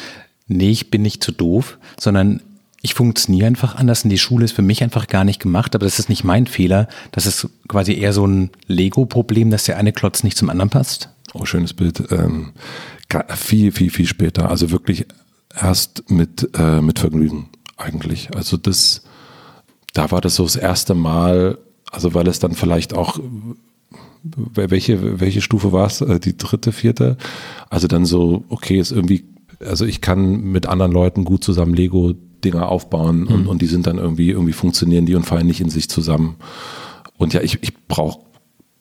nee, 0.48 0.71
ich 0.71 0.89
bin 0.89 1.01
nicht 1.01 1.24
zu 1.24 1.31
doof, 1.31 1.77
sondern 2.00 2.42
ich 2.81 2.94
funktioniere 2.94 3.47
einfach 3.47 3.75
anders 3.75 4.03
und 4.03 4.09
die 4.09 4.18
Schule 4.18 4.45
ist 4.45 4.51
für 4.51 4.62
mich 4.62 4.83
einfach 4.83 5.07
gar 5.07 5.24
nicht 5.24 5.41
gemacht, 5.41 5.75
aber 5.75 5.85
das 5.85 6.00
ist 6.00 6.09
nicht 6.09 6.24
mein 6.24 6.47
Fehler. 6.47 6.88
Das 7.12 7.25
ist 7.25 7.50
quasi 7.68 7.94
eher 7.94 8.13
so 8.13 8.25
ein 8.25 8.51
Lego-Problem, 8.68 9.50
dass 9.50 9.65
der 9.65 9.77
eine 9.77 9.94
Klotz 9.94 10.24
nicht 10.24 10.38
zum 10.38 10.50
anderen 10.50 10.69
passt. 10.69 11.09
Oh, 11.33 11.45
schönes 11.45 11.74
Bild. 11.74 12.03
Ähm, 12.12 12.53
viel, 13.35 13.72
viel, 13.72 13.89
viel 13.89 14.05
später. 14.05 14.50
Also 14.50 14.72
wirklich 14.72 15.05
erst 15.60 16.10
mit, 16.10 16.50
äh, 16.57 16.81
mit 16.81 17.00
Vergnügen 17.00 17.50
eigentlich. 17.77 18.29
Also 18.36 18.57
das, 18.57 19.03
da 19.93 20.12
war 20.12 20.22
das 20.22 20.36
so 20.36 20.43
das 20.43 20.55
erste 20.55 20.93
Mal, 20.93 21.57
also 21.91 22.13
weil 22.13 22.27
es 22.27 22.39
dann 22.39 22.53
vielleicht 22.53 22.93
auch 22.93 23.19
welche, 24.24 25.19
welche 25.19 25.41
Stufe 25.41 25.72
war 25.72 25.88
es? 25.88 26.01
Äh, 26.01 26.19
die 26.19 26.38
dritte, 26.38 26.72
vierte? 26.72 27.17
Also 27.69 27.88
dann 27.88 28.05
so, 28.05 28.43
okay, 28.50 28.79
ist 28.79 28.91
irgendwie, 28.91 29.25
also 29.60 29.86
ich 29.86 30.01
kann 30.01 30.41
mit 30.41 30.65
anderen 30.65 30.91
Leuten 30.91 31.24
gut 31.24 31.43
zusammen 31.43 31.74
Lego 31.74 32.13
Dinger 32.44 32.70
aufbauen 32.70 33.22
mhm. 33.22 33.27
und, 33.27 33.48
und 33.48 33.62
die 33.62 33.67
sind 33.67 33.88
dann 33.88 33.98
irgendwie, 33.98 34.32
irgendwie 34.32 34.53
funktionieren 34.53 35.06
die 35.06 35.15
und 35.15 35.25
fallen 35.25 35.48
nicht 35.48 35.62
in 35.62 35.70
sich 35.70 35.89
zusammen. 35.89 36.36
Und 37.17 37.34
ja, 37.34 37.41
ich, 37.41 37.60
ich 37.62 37.75
brauche 37.88 38.20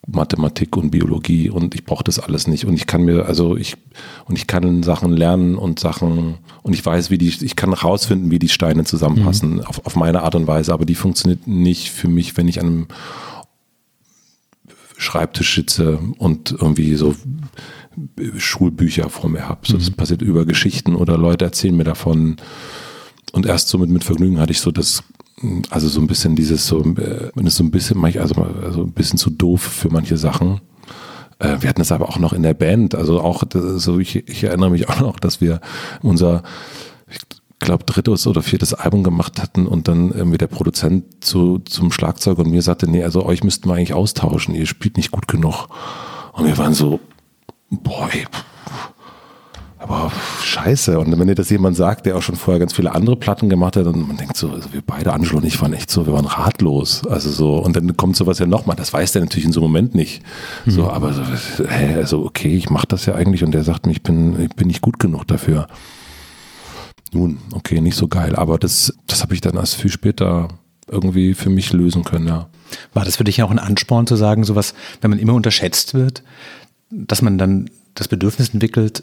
Mathematik 0.07 0.77
und 0.77 0.91
Biologie 0.91 1.51
und 1.51 1.75
ich 1.75 1.85
brauche 1.85 2.05
das 2.05 2.19
alles 2.19 2.47
nicht. 2.47 2.65
Und 2.65 2.75
ich 2.75 2.87
kann 2.87 3.03
mir, 3.03 3.27
also 3.27 3.57
ich, 3.57 3.77
und 4.27 4.37
ich 4.37 4.47
kann 4.47 4.83
Sachen 4.83 5.13
lernen 5.13 5.57
und 5.57 5.81
Sachen, 5.81 6.37
und 6.63 6.73
ich 6.75 6.85
weiß, 6.85 7.11
wie 7.11 7.19
die, 7.19 7.29
ich 7.29 7.57
kann 7.57 7.73
rausfinden, 7.73 8.31
wie 8.31 8.39
die 8.39 8.49
Steine 8.49 8.85
zusammenpassen, 8.85 9.57
mhm. 9.57 9.61
auf, 9.63 9.85
auf 9.85 9.97
meine 9.97 10.23
Art 10.23 10.37
und 10.37 10.47
Weise, 10.47 10.73
aber 10.73 10.85
die 10.85 10.95
funktioniert 10.95 11.47
nicht 11.47 11.91
für 11.91 12.09
mich, 12.09 12.37
wenn 12.37 12.47
ich 12.47 12.61
an 12.61 12.67
einem 12.67 12.87
Schreibtisch 14.97 15.55
sitze 15.55 15.99
und 16.19 16.53
irgendwie 16.53 16.95
so 16.95 17.15
Schulbücher 18.39 19.11
vor 19.11 19.29
mir 19.29 19.49
habe. 19.49 19.61
So, 19.65 19.75
mhm. 19.75 19.79
Das 19.81 19.91
passiert 19.91 20.23
über 20.23 20.47
Geschichten 20.47 20.95
oder 20.95 21.19
Leute 21.19 21.45
erzählen 21.45 21.77
mir 21.77 21.85
davon. 21.85 22.37
Und 23.33 23.47
erst 23.47 23.69
so 23.69 23.79
mit, 23.79 23.91
mit 23.91 24.05
Vergnügen 24.05 24.41
hatte 24.41 24.53
ich 24.53 24.61
so 24.61 24.71
das, 24.71 25.03
also 25.71 25.89
so 25.89 26.01
ein 26.01 26.07
bisschen 26.07 26.37
dieses, 26.37 26.67
so, 26.67 26.81
äh, 26.81 27.31
man 27.35 27.47
ist 27.47 27.57
so 27.57 27.65
ein 27.65 27.71
bisschen, 27.71 28.03
also, 28.05 28.35
also 28.63 28.83
ein 28.83 28.93
bisschen 28.93 29.19
zu 29.19 29.31
doof 29.31 29.63
für 29.63 29.91
manche 29.91 30.17
Sachen. 30.17 30.61
Äh, 31.39 31.57
wir 31.61 31.69
hatten 31.69 31.83
es 31.83 31.93
aber 31.93 32.09
auch 32.09 32.19
noch 32.19 32.33
in 32.33 32.43
der 32.43 32.55
Band, 32.55 32.95
also 32.95 33.21
auch, 33.21 33.45
so 33.53 33.99
ich, 33.99 34.29
ich 34.29 34.45
erinnere 34.45 34.71
mich 34.71 34.89
auch 34.89 35.01
noch, 35.01 35.21
dass 35.21 35.41
wir 35.41 35.61
unser, 36.03 36.43
ich 37.09 37.19
glaube, 37.59 37.85
drittes 37.85 38.27
oder 38.27 38.43
viertes 38.43 38.75
Album 38.75 39.03
gemacht 39.03 39.43
hatten 39.43 39.67
und 39.67 39.89
dann 39.89 40.11
irgendwie 40.13 40.39
der 40.39 40.47
Produzent 40.47 41.25
zu, 41.25 41.59
zum 41.59 41.93
Schlagzeug 41.93 42.39
und 42.39 42.51
mir 42.51 42.63
sagte, 42.63 42.89
nee, 42.91 43.05
also 43.05 43.25
euch 43.25 43.45
müssten 43.45 43.69
wir 43.69 43.75
eigentlich 43.75 43.95
austauschen, 43.95 44.55
ihr 44.55 44.67
spielt 44.67 44.97
nicht 44.97 45.11
gut 45.11 45.29
genug. 45.29 45.69
Und 46.33 46.47
wir 46.47 46.57
waren 46.59 46.75
so, 46.75 47.01
boah, 47.71 48.09
ey, 48.13 48.27
aber 49.79 50.11
scheiße. 50.43 50.99
Und 50.99 51.19
wenn 51.19 51.29
dir 51.29 51.35
das 51.35 51.51
jemand 51.51 51.77
sagt, 51.77 52.07
der 52.07 52.17
auch 52.17 52.23
schon 52.23 52.37
vorher 52.37 52.59
ganz 52.59 52.73
viele 52.73 52.95
andere 52.95 53.17
Platten 53.17 53.49
gemacht 53.49 53.77
hat, 53.77 53.87
und 53.87 54.09
man 54.09 54.17
denkt 54.17 54.37
so, 54.37 54.51
also 54.51 54.73
wir 54.73 54.81
beide, 54.81 55.13
Angelo 55.13 55.37
und 55.37 55.45
ich, 55.45 55.61
waren 55.61 55.75
echt 55.75 55.91
so, 55.91 56.07
wir 56.07 56.15
waren 56.15 56.25
ratlos. 56.25 57.07
Also 57.07 57.31
so, 57.31 57.59
und 57.59 57.77
dann 57.77 57.97
kommt 57.97 58.17
sowas 58.17 58.39
ja 58.39 58.47
nochmal. 58.47 58.77
Das 58.77 58.93
weiß 58.93 59.13
der 59.13 59.23
natürlich 59.23 59.45
in 59.45 59.53
so 59.53 59.61
einem 59.61 59.71
Moment 59.71 59.95
nicht. 59.95 60.23
Mhm. 60.65 60.71
So, 60.71 60.91
aber 60.91 61.13
so, 61.13 61.23
hä, 61.69 61.95
also 61.97 62.25
okay, 62.25 62.57
ich 62.57 62.71
mache 62.71 62.87
das 62.87 63.05
ja 63.07 63.15
eigentlich 63.15 63.45
und 63.45 63.53
der 63.53 63.65
sagt 63.65 63.87
mir, 63.87 63.93
ich 63.93 64.03
bin, 64.03 64.41
ich 64.41 64.57
bin 64.57 64.69
nicht 64.69 64.81
gut 64.81 64.99
genug 64.99 65.27
dafür. 65.27 65.67
Nun, 67.13 67.39
okay, 67.53 67.81
nicht 67.81 67.97
so 67.97 68.09
geil. 68.09 68.35
Aber 68.35 68.59
das, 68.59 68.95
das 69.07 69.23
habe 69.23 69.35
ich 69.35 69.41
dann 69.43 69.57
erst 69.57 69.75
viel 69.75 69.91
später 69.91 70.49
irgendwie 70.89 71.35
für 71.35 71.51
mich 71.51 71.73
lösen 71.73 72.05
können, 72.05 72.29
ja. 72.29 72.49
War 72.95 73.05
das 73.05 73.17
für 73.17 73.25
dich 73.25 73.43
auch 73.43 73.51
ein 73.51 73.59
Ansporn 73.59 74.07
zu 74.07 74.17
sagen, 74.17 74.45
sowas, 74.45 74.75
wenn 75.01 75.11
man 75.11 75.19
immer 75.19 75.35
unterschätzt 75.35 75.95
wird, 75.95 76.23
dass 76.91 77.23
man 77.23 77.39
dann 77.39 77.71
das 77.95 78.09
Bedürfnis 78.09 78.51
entwickelt, 78.51 79.03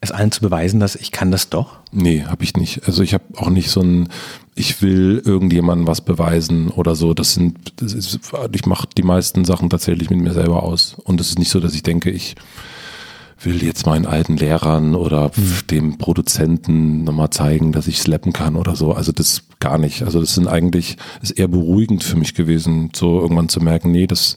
es 0.00 0.12
allen 0.12 0.32
zu 0.32 0.40
beweisen, 0.40 0.80
dass 0.80 0.96
ich 0.96 1.12
kann 1.12 1.30
das 1.30 1.50
doch? 1.50 1.76
Nee, 1.92 2.24
habe 2.24 2.42
ich 2.42 2.56
nicht. 2.56 2.86
Also 2.86 3.02
ich 3.02 3.12
habe 3.12 3.24
auch 3.36 3.50
nicht 3.50 3.70
so 3.70 3.82
ein, 3.82 4.08
ich 4.54 4.80
will 4.80 5.22
irgendjemandem 5.24 5.86
was 5.86 6.00
beweisen 6.00 6.68
oder 6.68 6.94
so. 6.94 7.12
Das 7.12 7.34
sind, 7.34 7.74
das 7.76 7.92
ist, 7.92 8.18
ich 8.52 8.66
mache 8.66 8.88
die 8.96 9.02
meisten 9.02 9.44
Sachen 9.44 9.68
tatsächlich 9.68 10.08
mit 10.08 10.20
mir 10.20 10.32
selber 10.32 10.62
aus. 10.62 10.96
Und 11.04 11.20
es 11.20 11.28
ist 11.28 11.38
nicht 11.38 11.50
so, 11.50 11.60
dass 11.60 11.74
ich 11.74 11.82
denke, 11.82 12.10
ich 12.10 12.34
will 13.42 13.62
jetzt 13.62 13.86
meinen 13.86 14.06
alten 14.06 14.36
Lehrern 14.36 14.94
oder 14.94 15.32
mhm. 15.36 15.66
dem 15.70 15.98
Produzenten 15.98 17.04
nochmal 17.04 17.30
zeigen, 17.30 17.72
dass 17.72 17.86
ich 17.86 18.00
slappen 18.00 18.32
kann 18.32 18.56
oder 18.56 18.76
so. 18.76 18.92
Also 18.92 19.12
das 19.12 19.42
gar 19.60 19.76
nicht. 19.78 20.02
Also 20.02 20.20
das 20.20 20.34
sind 20.34 20.48
eigentlich, 20.48 20.96
ist 21.20 21.32
eher 21.32 21.48
beruhigend 21.48 22.02
für 22.02 22.16
mich 22.16 22.34
gewesen, 22.34 22.90
so 22.94 23.20
irgendwann 23.20 23.50
zu 23.50 23.60
merken, 23.60 23.90
nee, 23.90 24.06
das, 24.06 24.36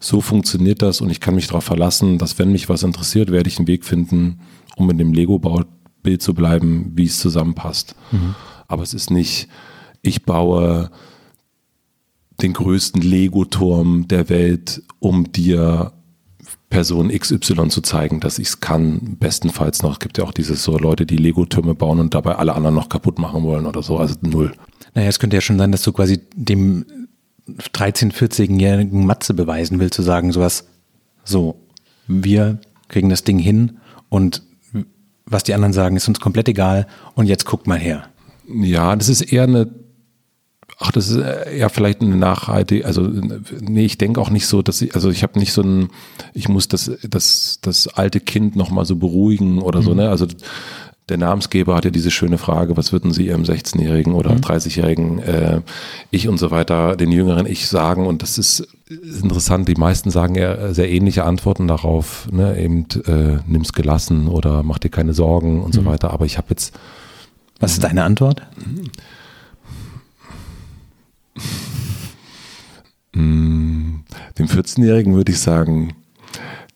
so 0.00 0.20
funktioniert 0.20 0.82
das 0.82 1.00
und 1.00 1.10
ich 1.10 1.20
kann 1.20 1.34
mich 1.34 1.46
darauf 1.46 1.64
verlassen, 1.64 2.18
dass 2.18 2.38
wenn 2.38 2.50
mich 2.50 2.68
was 2.68 2.82
interessiert, 2.82 3.30
werde 3.30 3.48
ich 3.48 3.58
einen 3.58 3.68
Weg 3.68 3.84
finden, 3.84 4.40
um 4.82 4.90
in 4.90 4.98
dem 4.98 5.12
Lego-Bild 5.12 6.22
zu 6.22 6.34
bleiben, 6.34 6.92
wie 6.94 7.06
es 7.06 7.18
zusammenpasst. 7.18 7.94
Mhm. 8.10 8.34
Aber 8.66 8.82
es 8.82 8.94
ist 8.94 9.10
nicht, 9.10 9.48
ich 10.02 10.24
baue 10.24 10.90
den 12.40 12.52
größten 12.52 13.00
Lego-Turm 13.00 14.08
der 14.08 14.28
Welt, 14.28 14.82
um 14.98 15.30
dir 15.30 15.92
Person 16.70 17.10
XY 17.10 17.68
zu 17.68 17.82
zeigen, 17.82 18.20
dass 18.20 18.38
ich 18.38 18.48
es 18.48 18.60
kann, 18.60 19.16
bestenfalls 19.20 19.82
noch. 19.82 19.92
Es 19.92 19.98
gibt 20.00 20.18
ja 20.18 20.24
auch 20.24 20.32
diese 20.32 20.56
so 20.56 20.78
Leute, 20.78 21.06
die 21.06 21.18
Lego-Türme 21.18 21.74
bauen 21.74 22.00
und 22.00 22.14
dabei 22.14 22.36
alle 22.36 22.54
anderen 22.54 22.74
noch 22.74 22.88
kaputt 22.88 23.18
machen 23.18 23.42
wollen 23.42 23.66
oder 23.66 23.82
so, 23.82 23.98
also 23.98 24.14
null. 24.22 24.54
Naja, 24.94 25.08
es 25.08 25.18
könnte 25.18 25.36
ja 25.36 25.40
schon 25.42 25.58
sein, 25.58 25.70
dass 25.70 25.82
du 25.82 25.92
quasi 25.92 26.20
dem 26.34 26.86
13-, 27.48 28.12
14-jährigen 28.12 29.06
Matze 29.06 29.34
beweisen 29.34 29.78
willst, 29.78 29.94
zu 29.94 30.02
sagen, 30.02 30.32
sowas, 30.32 30.66
so, 31.24 31.56
wir 32.08 32.58
kriegen 32.88 33.10
das 33.10 33.22
Ding 33.22 33.38
hin 33.38 33.78
und 34.08 34.42
was 35.26 35.44
die 35.44 35.54
anderen 35.54 35.72
sagen, 35.72 35.96
ist 35.96 36.08
uns 36.08 36.20
komplett 36.20 36.48
egal 36.48 36.86
und 37.14 37.26
jetzt 37.26 37.46
guckt 37.46 37.66
mal 37.66 37.78
her. 37.78 38.04
Ja, 38.48 38.96
das 38.96 39.08
ist 39.08 39.20
eher 39.20 39.44
eine 39.44 39.70
Ach, 40.84 40.90
das 40.90 41.10
ist 41.10 41.24
ja 41.56 41.68
vielleicht 41.68 42.00
eine 42.00 42.16
nachhaltige, 42.16 42.84
also 42.84 43.08
nee, 43.60 43.84
ich 43.84 43.98
denke 43.98 44.20
auch 44.20 44.30
nicht 44.30 44.46
so, 44.48 44.62
dass 44.62 44.82
ich, 44.82 44.96
also 44.96 45.10
ich 45.10 45.22
habe 45.22 45.38
nicht 45.38 45.52
so 45.52 45.62
ein, 45.62 45.90
ich 46.34 46.48
muss 46.48 46.66
das, 46.66 46.90
das, 47.08 47.60
das 47.62 47.86
alte 47.86 48.18
Kind 48.18 48.56
nochmal 48.56 48.84
so 48.84 48.96
beruhigen 48.96 49.60
oder 49.60 49.80
mhm. 49.80 49.84
so, 49.84 49.94
ne? 49.94 50.08
Also 50.08 50.26
der 51.12 51.18
Namensgeber 51.18 51.74
hat 51.74 51.84
ja 51.84 51.90
diese 51.90 52.10
schöne 52.10 52.38
Frage, 52.38 52.78
was 52.78 52.90
würden 52.90 53.12
Sie 53.12 53.26
Ihrem 53.26 53.42
16-Jährigen 53.42 54.14
oder 54.14 54.32
mhm. 54.32 54.38
30-Jährigen 54.38 55.18
äh, 55.18 55.60
Ich 56.10 56.26
und 56.26 56.38
so 56.38 56.50
weiter, 56.50 56.96
den 56.96 57.12
jüngeren 57.12 57.44
Ich 57.44 57.68
sagen? 57.68 58.06
Und 58.06 58.22
das 58.22 58.38
ist 58.38 58.66
interessant, 58.88 59.68
die 59.68 59.74
meisten 59.74 60.10
sagen 60.10 60.36
ja 60.36 60.72
sehr 60.72 60.90
ähnliche 60.90 61.24
Antworten 61.24 61.68
darauf, 61.68 62.28
ne? 62.32 62.58
eben 62.58 62.86
äh, 63.06 63.40
nimm's 63.46 63.74
gelassen 63.74 64.26
oder 64.26 64.62
mach 64.62 64.78
dir 64.78 64.88
keine 64.88 65.12
Sorgen 65.12 65.60
und 65.60 65.74
mhm. 65.74 65.80
so 65.80 65.84
weiter. 65.84 66.12
Aber 66.12 66.24
ich 66.24 66.38
habe 66.38 66.46
jetzt. 66.48 66.74
Was 67.60 67.74
ist 67.74 67.84
deine 67.84 68.04
Antwort? 68.04 68.42
Mm, 73.12 73.96
dem 74.38 74.46
14-Jährigen 74.46 75.14
würde 75.14 75.32
ich 75.32 75.40
sagen, 75.40 75.92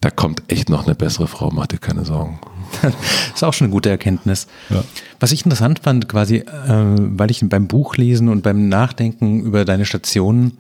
da 0.02 0.10
kommt 0.10 0.42
echt 0.48 0.68
noch 0.68 0.84
eine 0.84 0.94
bessere 0.94 1.26
Frau, 1.26 1.50
mach 1.50 1.66
dir 1.66 1.78
keine 1.78 2.04
Sorgen. 2.04 2.38
Das 2.82 2.94
ist 3.34 3.44
auch 3.44 3.52
schon 3.52 3.66
eine 3.66 3.72
gute 3.72 3.90
Erkenntnis. 3.90 4.46
Ja. 4.70 4.84
Was 5.20 5.32
ich 5.32 5.44
interessant 5.44 5.80
fand, 5.80 6.08
quasi, 6.08 6.36
äh, 6.36 6.44
weil 6.66 7.30
ich 7.30 7.40
beim 7.48 7.66
Buchlesen 7.68 8.28
und 8.28 8.42
beim 8.42 8.68
Nachdenken 8.68 9.40
über 9.40 9.64
deine 9.64 9.84
Stationen 9.84 10.58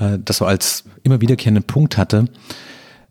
äh, 0.00 0.18
das 0.24 0.38
so 0.38 0.46
als 0.46 0.84
immer 1.02 1.20
wiederkehrenden 1.20 1.64
Punkt 1.64 1.96
hatte, 1.96 2.26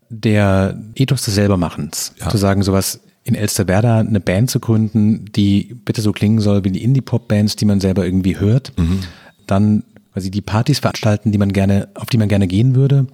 der 0.08 0.78
Ethos 0.94 1.22
des 1.22 1.34
Selbermachens. 1.34 2.14
Ja. 2.20 2.28
Zu 2.28 2.36
sagen, 2.36 2.62
sowas 2.62 3.00
in 3.22 3.34
Elsterwerda 3.34 4.00
eine 4.00 4.20
Band 4.20 4.50
zu 4.50 4.60
gründen, 4.60 5.26
die 5.32 5.76
bitte 5.84 6.02
so 6.02 6.12
klingen 6.12 6.40
soll 6.40 6.64
wie 6.64 6.70
die 6.70 6.82
Indie-Pop-Bands, 6.82 7.56
die 7.56 7.64
man 7.64 7.80
selber 7.80 8.04
irgendwie 8.04 8.38
hört. 8.38 8.72
Mhm. 8.76 9.00
Dann 9.46 9.84
quasi 10.12 10.30
die 10.30 10.40
Partys 10.40 10.80
veranstalten, 10.80 11.30
die 11.30 11.38
man 11.38 11.52
gerne, 11.52 11.88
auf 11.94 12.06
die 12.06 12.18
man 12.18 12.28
gerne 12.28 12.48
gehen 12.48 12.74
würde. 12.74 13.06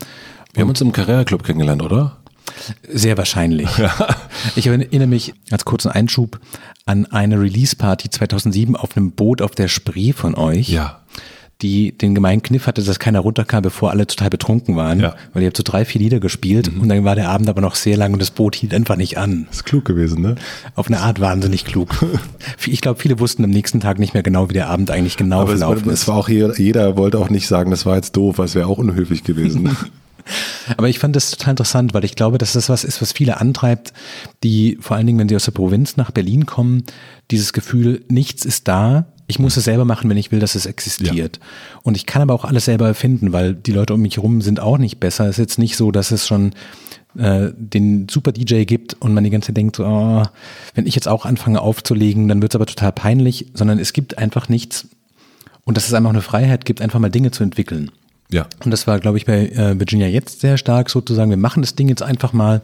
Wir 0.54 0.62
haben 0.62 0.70
uns 0.70 0.80
im 0.80 0.92
Carrera-Club 0.92 1.44
kennengelernt, 1.44 1.82
oder? 1.82 2.16
Sehr 2.88 3.16
wahrscheinlich. 3.16 3.68
Ich 4.54 4.66
erinnere 4.66 5.06
mich 5.06 5.34
als 5.50 5.64
kurzen 5.64 5.90
Einschub 5.90 6.40
an 6.84 7.06
eine 7.06 7.40
Release-Party 7.40 8.10
2007 8.10 8.76
auf 8.76 8.96
einem 8.96 9.12
Boot 9.12 9.42
auf 9.42 9.52
der 9.52 9.68
Spree 9.68 10.12
von 10.12 10.34
euch. 10.34 10.68
Ja 10.68 11.00
die 11.62 11.96
den 11.96 12.14
gemeinen 12.14 12.42
Kniff 12.42 12.66
hatte, 12.66 12.82
dass 12.82 12.98
keiner 12.98 13.20
runterkam, 13.20 13.62
bevor 13.62 13.90
alle 13.90 14.06
total 14.06 14.28
betrunken 14.28 14.76
waren. 14.76 15.00
Ja. 15.00 15.14
Weil 15.32 15.42
ihr 15.42 15.46
habt 15.46 15.56
so 15.56 15.62
drei, 15.62 15.84
vier 15.84 16.00
Lieder 16.00 16.20
gespielt 16.20 16.72
mhm. 16.72 16.82
und 16.82 16.88
dann 16.88 17.04
war 17.04 17.14
der 17.14 17.30
Abend 17.30 17.48
aber 17.48 17.62
noch 17.62 17.76
sehr 17.76 17.96
lang 17.96 18.12
und 18.12 18.20
das 18.20 18.30
Boot 18.30 18.54
hielt 18.54 18.74
einfach 18.74 18.96
nicht 18.96 19.16
an. 19.16 19.46
Das 19.48 19.58
ist 19.58 19.64
klug 19.64 19.84
gewesen, 19.84 20.20
ne? 20.20 20.34
Auf 20.74 20.88
eine 20.88 21.00
Art 21.00 21.20
wahnsinnig 21.20 21.64
klug. 21.64 22.04
ich 22.66 22.80
glaube, 22.80 23.00
viele 23.00 23.18
wussten 23.20 23.42
am 23.44 23.50
nächsten 23.50 23.80
Tag 23.80 23.98
nicht 23.98 24.12
mehr 24.12 24.22
genau, 24.22 24.50
wie 24.50 24.54
der 24.54 24.68
Abend 24.68 24.90
eigentlich 24.90 25.16
genau 25.16 25.40
aber 25.40 25.56
verlaufen 25.56 25.78
es 25.78 25.86
war, 25.86 25.92
ist. 25.92 26.00
Es 26.02 26.08
war 26.08 26.16
auch 26.16 26.28
jeder, 26.28 26.58
jeder 26.58 26.96
wollte 26.96 27.18
auch 27.18 27.30
nicht 27.30 27.48
sagen, 27.48 27.70
das 27.70 27.86
war 27.86 27.96
jetzt 27.96 28.16
doof, 28.16 28.38
weil 28.38 28.46
es 28.46 28.54
wäre 28.54 28.66
auch 28.66 28.78
unhöflich 28.78 29.24
gewesen. 29.24 29.74
Aber 30.76 30.88
ich 30.88 30.98
fand 30.98 31.16
das 31.16 31.30
total 31.30 31.52
interessant, 31.52 31.94
weil 31.94 32.04
ich 32.04 32.16
glaube, 32.16 32.38
dass 32.38 32.52
das 32.54 32.68
was 32.68 32.84
ist, 32.84 33.00
was 33.00 33.12
viele 33.12 33.40
antreibt, 33.40 33.92
die 34.42 34.78
vor 34.80 34.96
allen 34.96 35.06
Dingen, 35.06 35.18
wenn 35.18 35.28
sie 35.28 35.36
aus 35.36 35.44
der 35.44 35.52
Provinz 35.52 35.96
nach 35.96 36.10
Berlin 36.10 36.46
kommen, 36.46 36.84
dieses 37.30 37.52
Gefühl, 37.52 38.04
nichts 38.08 38.44
ist 38.44 38.68
da, 38.68 39.06
ich 39.28 39.38
muss 39.38 39.56
es 39.56 39.64
selber 39.64 39.84
machen, 39.84 40.08
wenn 40.08 40.16
ich 40.16 40.30
will, 40.30 40.38
dass 40.38 40.54
es 40.54 40.66
existiert. 40.66 41.36
Ja. 41.40 41.46
Und 41.82 41.96
ich 41.96 42.06
kann 42.06 42.22
aber 42.22 42.34
auch 42.34 42.44
alles 42.44 42.66
selber 42.66 42.86
erfinden, 42.86 43.32
weil 43.32 43.54
die 43.54 43.72
Leute 43.72 43.94
um 43.94 44.00
mich 44.00 44.16
herum 44.16 44.40
sind 44.40 44.60
auch 44.60 44.78
nicht 44.78 45.00
besser. 45.00 45.24
Es 45.24 45.30
ist 45.30 45.38
jetzt 45.38 45.58
nicht 45.58 45.76
so, 45.76 45.90
dass 45.90 46.12
es 46.12 46.26
schon 46.26 46.52
äh, 47.18 47.50
den 47.56 48.08
super 48.08 48.32
DJ 48.32 48.64
gibt 48.64 48.94
und 48.94 49.14
man 49.14 49.24
die 49.24 49.30
ganze 49.30 49.48
Zeit 49.48 49.56
denkt, 49.56 49.80
oh, 49.80 50.22
wenn 50.74 50.86
ich 50.86 50.94
jetzt 50.94 51.08
auch 51.08 51.24
anfange 51.24 51.60
aufzulegen, 51.60 52.28
dann 52.28 52.40
wird 52.40 52.52
es 52.52 52.56
aber 52.56 52.66
total 52.66 52.92
peinlich, 52.92 53.46
sondern 53.54 53.78
es 53.78 53.92
gibt 53.92 54.18
einfach 54.18 54.48
nichts. 54.48 54.88
Und 55.64 55.76
dass 55.76 55.88
es 55.88 55.94
einfach 55.94 56.10
eine 56.10 56.22
Freiheit 56.22 56.64
gibt, 56.64 56.80
einfach 56.80 57.00
mal 57.00 57.10
Dinge 57.10 57.32
zu 57.32 57.42
entwickeln. 57.42 57.90
Ja. 58.30 58.46
Und 58.64 58.70
das 58.70 58.86
war, 58.86 58.98
glaube 58.98 59.18
ich, 59.18 59.26
bei 59.26 59.48
äh, 59.48 59.78
Virginia 59.78 60.08
jetzt 60.08 60.40
sehr 60.40 60.56
stark 60.58 60.90
sozusagen. 60.90 61.30
Wir 61.30 61.36
machen 61.36 61.62
das 61.62 61.74
Ding 61.74 61.88
jetzt 61.88 62.02
einfach 62.02 62.32
mal. 62.32 62.60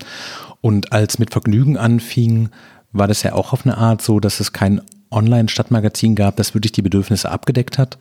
Und 0.60 0.92
als 0.92 1.18
mit 1.18 1.30
Vergnügen 1.30 1.76
anfing, 1.76 2.50
war 2.92 3.08
das 3.08 3.22
ja 3.22 3.32
auch 3.32 3.52
auf 3.52 3.64
eine 3.64 3.78
Art 3.78 4.02
so, 4.02 4.20
dass 4.20 4.40
es 4.40 4.52
kein 4.52 4.80
Online-Stadtmagazin 5.10 6.14
gab, 6.14 6.36
das 6.36 6.54
wirklich 6.54 6.72
die 6.72 6.82
Bedürfnisse 6.82 7.30
abgedeckt 7.30 7.78
hat. 7.78 7.98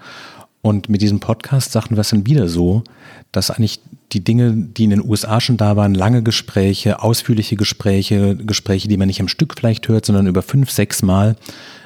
Und 0.61 0.89
mit 0.89 1.01
diesem 1.01 1.19
Podcast 1.19 1.71
sagten 1.71 1.95
wir 1.95 2.01
es 2.01 2.09
dann 2.09 2.27
wieder 2.27 2.47
so, 2.47 2.83
dass 3.31 3.49
eigentlich 3.49 3.79
die 4.11 4.23
Dinge, 4.23 4.53
die 4.53 4.83
in 4.83 4.91
den 4.91 5.03
USA 5.03 5.41
schon 5.41 5.57
da 5.57 5.75
waren, 5.75 5.95
lange 5.95 6.21
Gespräche, 6.21 7.01
ausführliche 7.01 7.55
Gespräche, 7.55 8.35
Gespräche, 8.35 8.87
die 8.87 8.97
man 8.97 9.07
nicht 9.07 9.21
am 9.21 9.27
Stück 9.27 9.55
vielleicht 9.57 9.87
hört, 9.87 10.05
sondern 10.05 10.27
über 10.27 10.41
fünf, 10.41 10.69
sechs 10.69 11.01
Mal, 11.01 11.35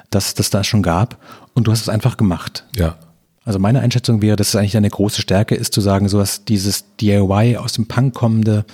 dass 0.10 0.34
das 0.34 0.50
da 0.50 0.64
schon 0.64 0.84
gab. 0.84 1.18
Und 1.54 1.68
du 1.68 1.72
hast 1.72 1.82
es 1.82 1.90
einfach 1.90 2.18
gemacht. 2.18 2.66
Ja. 2.76 2.98
Also 3.46 3.60
meine 3.60 3.80
Einschätzung 3.80 4.24
wäre, 4.24 4.36
dass 4.36 4.50
es 4.50 4.56
eigentlich 4.56 4.76
eine 4.76 4.90
große 4.90 5.22
Stärke 5.22 5.54
ist, 5.54 5.74
zu 5.74 5.80
sagen, 5.80 6.10
sowas, 6.10 6.46
dieses 6.46 6.86
DIY 7.00 7.58
aus 7.58 7.74
dem 7.74 7.88
Punk 7.88 8.16
kommende, 8.16 8.66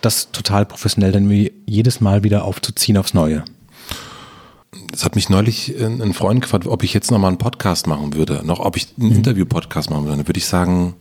das 0.00 0.32
total 0.32 0.64
professionell 0.64 1.12
dann 1.12 1.30
jedes 1.66 2.00
Mal 2.00 2.24
wieder 2.24 2.44
aufzuziehen 2.44 2.96
aufs 2.96 3.12
Neue. 3.12 3.44
Es 4.92 5.04
hat 5.04 5.14
mich 5.14 5.28
neulich 5.28 5.74
ein 5.78 6.14
Freund 6.14 6.40
gefragt, 6.40 6.66
ob 6.66 6.82
ich 6.82 6.94
jetzt 6.94 7.10
nochmal 7.10 7.28
einen 7.28 7.38
Podcast 7.38 7.86
machen 7.86 8.14
würde, 8.14 8.42
noch 8.44 8.60
ob 8.60 8.76
ich 8.76 8.88
einen 8.98 9.10
mhm. 9.10 9.16
Interview-Podcast 9.16 9.90
machen 9.90 10.04
würde. 10.04 10.16
Dann 10.16 10.28
würde 10.28 10.38
ich 10.38 10.46
sagen, 10.46 10.94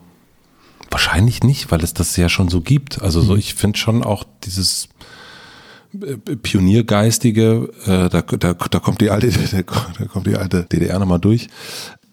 wahrscheinlich 0.92 1.44
nicht, 1.44 1.72
weil 1.72 1.84
es 1.84 1.94
das 1.94 2.16
ja 2.18 2.28
schon 2.28 2.50
so 2.50 2.60
gibt. 2.60 3.02
Also 3.02 3.22
so, 3.22 3.34
mhm. 3.34 3.40
ich 3.40 3.54
finde 3.54 3.78
schon 3.78 4.04
auch 4.04 4.26
dieses 4.44 4.90
äh, 5.94 6.18
Pioniergeistige, 6.18 7.70
äh, 7.86 8.10
da, 8.10 8.22
da, 8.22 8.54
da 8.54 8.80
kommt 8.80 9.00
die 9.00 9.12
alte, 9.12 9.32
da 10.00 10.06
kommt 10.06 10.28
die 10.28 10.36
alte 10.36 10.64
DDR 10.64 11.00
nochmal 11.00 11.20
durch. 11.20 11.48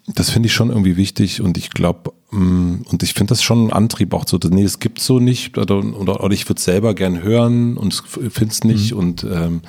Das 0.06 0.30
finde 0.30 0.48
ich 0.48 0.52
schon 0.52 0.68
irgendwie 0.68 0.96
wichtig 0.96 1.40
und 1.40 1.56
ich 1.56 1.70
glaube, 1.70 2.12
mm, 2.30 2.82
und 2.90 3.02
ich 3.02 3.14
finde 3.14 3.30
das 3.30 3.42
schon 3.42 3.68
ein 3.68 3.72
Antrieb 3.72 4.12
auch 4.12 4.24
so, 4.26 4.38
nee, 4.50 4.62
es 4.62 4.78
gibt 4.78 5.00
so 5.00 5.18
nicht 5.18 5.56
oder, 5.56 5.78
oder, 5.78 6.22
oder 6.22 6.34
ich 6.34 6.46
würde 6.48 6.58
es 6.58 6.64
selber 6.64 6.94
gern 6.94 7.22
hören 7.22 7.76
und 7.78 7.94
finde 7.94 8.52
es 8.52 8.64
nicht 8.64 8.92
mhm. 8.92 8.98
und 8.98 9.24
ähm, 9.24 9.62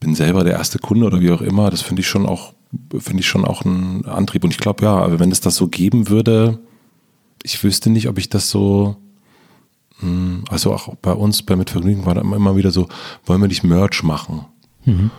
bin 0.00 0.14
selber 0.14 0.44
der 0.44 0.54
erste 0.54 0.78
Kunde 0.78 1.06
oder 1.06 1.20
wie 1.20 1.30
auch 1.30 1.40
immer, 1.40 1.70
das 1.70 1.82
finde 1.82 2.00
ich 2.00 2.08
schon 2.08 2.26
auch, 2.26 2.54
finde 2.98 3.20
ich 3.20 3.26
schon 3.26 3.44
auch 3.44 3.64
ein 3.64 4.04
Antrieb. 4.04 4.44
Und 4.44 4.50
ich 4.50 4.58
glaube, 4.58 4.84
ja, 4.84 4.96
aber 4.96 5.20
wenn 5.20 5.32
es 5.32 5.40
das 5.40 5.56
so 5.56 5.68
geben 5.68 6.08
würde, 6.08 6.58
ich 7.42 7.62
wüsste 7.62 7.90
nicht, 7.90 8.08
ob 8.08 8.18
ich 8.18 8.28
das 8.28 8.50
so, 8.50 8.96
hm, 10.00 10.44
also 10.50 10.74
auch 10.74 10.94
bei 10.96 11.12
uns 11.12 11.42
bei 11.42 11.56
Mitvergnügen 11.56 12.04
war 12.04 12.14
da 12.14 12.20
immer 12.20 12.56
wieder 12.56 12.70
so, 12.70 12.88
wollen 13.24 13.40
wir 13.40 13.48
nicht 13.48 13.64
Merch 13.64 14.02
machen? 14.02 14.44
Mhm. 14.84 15.10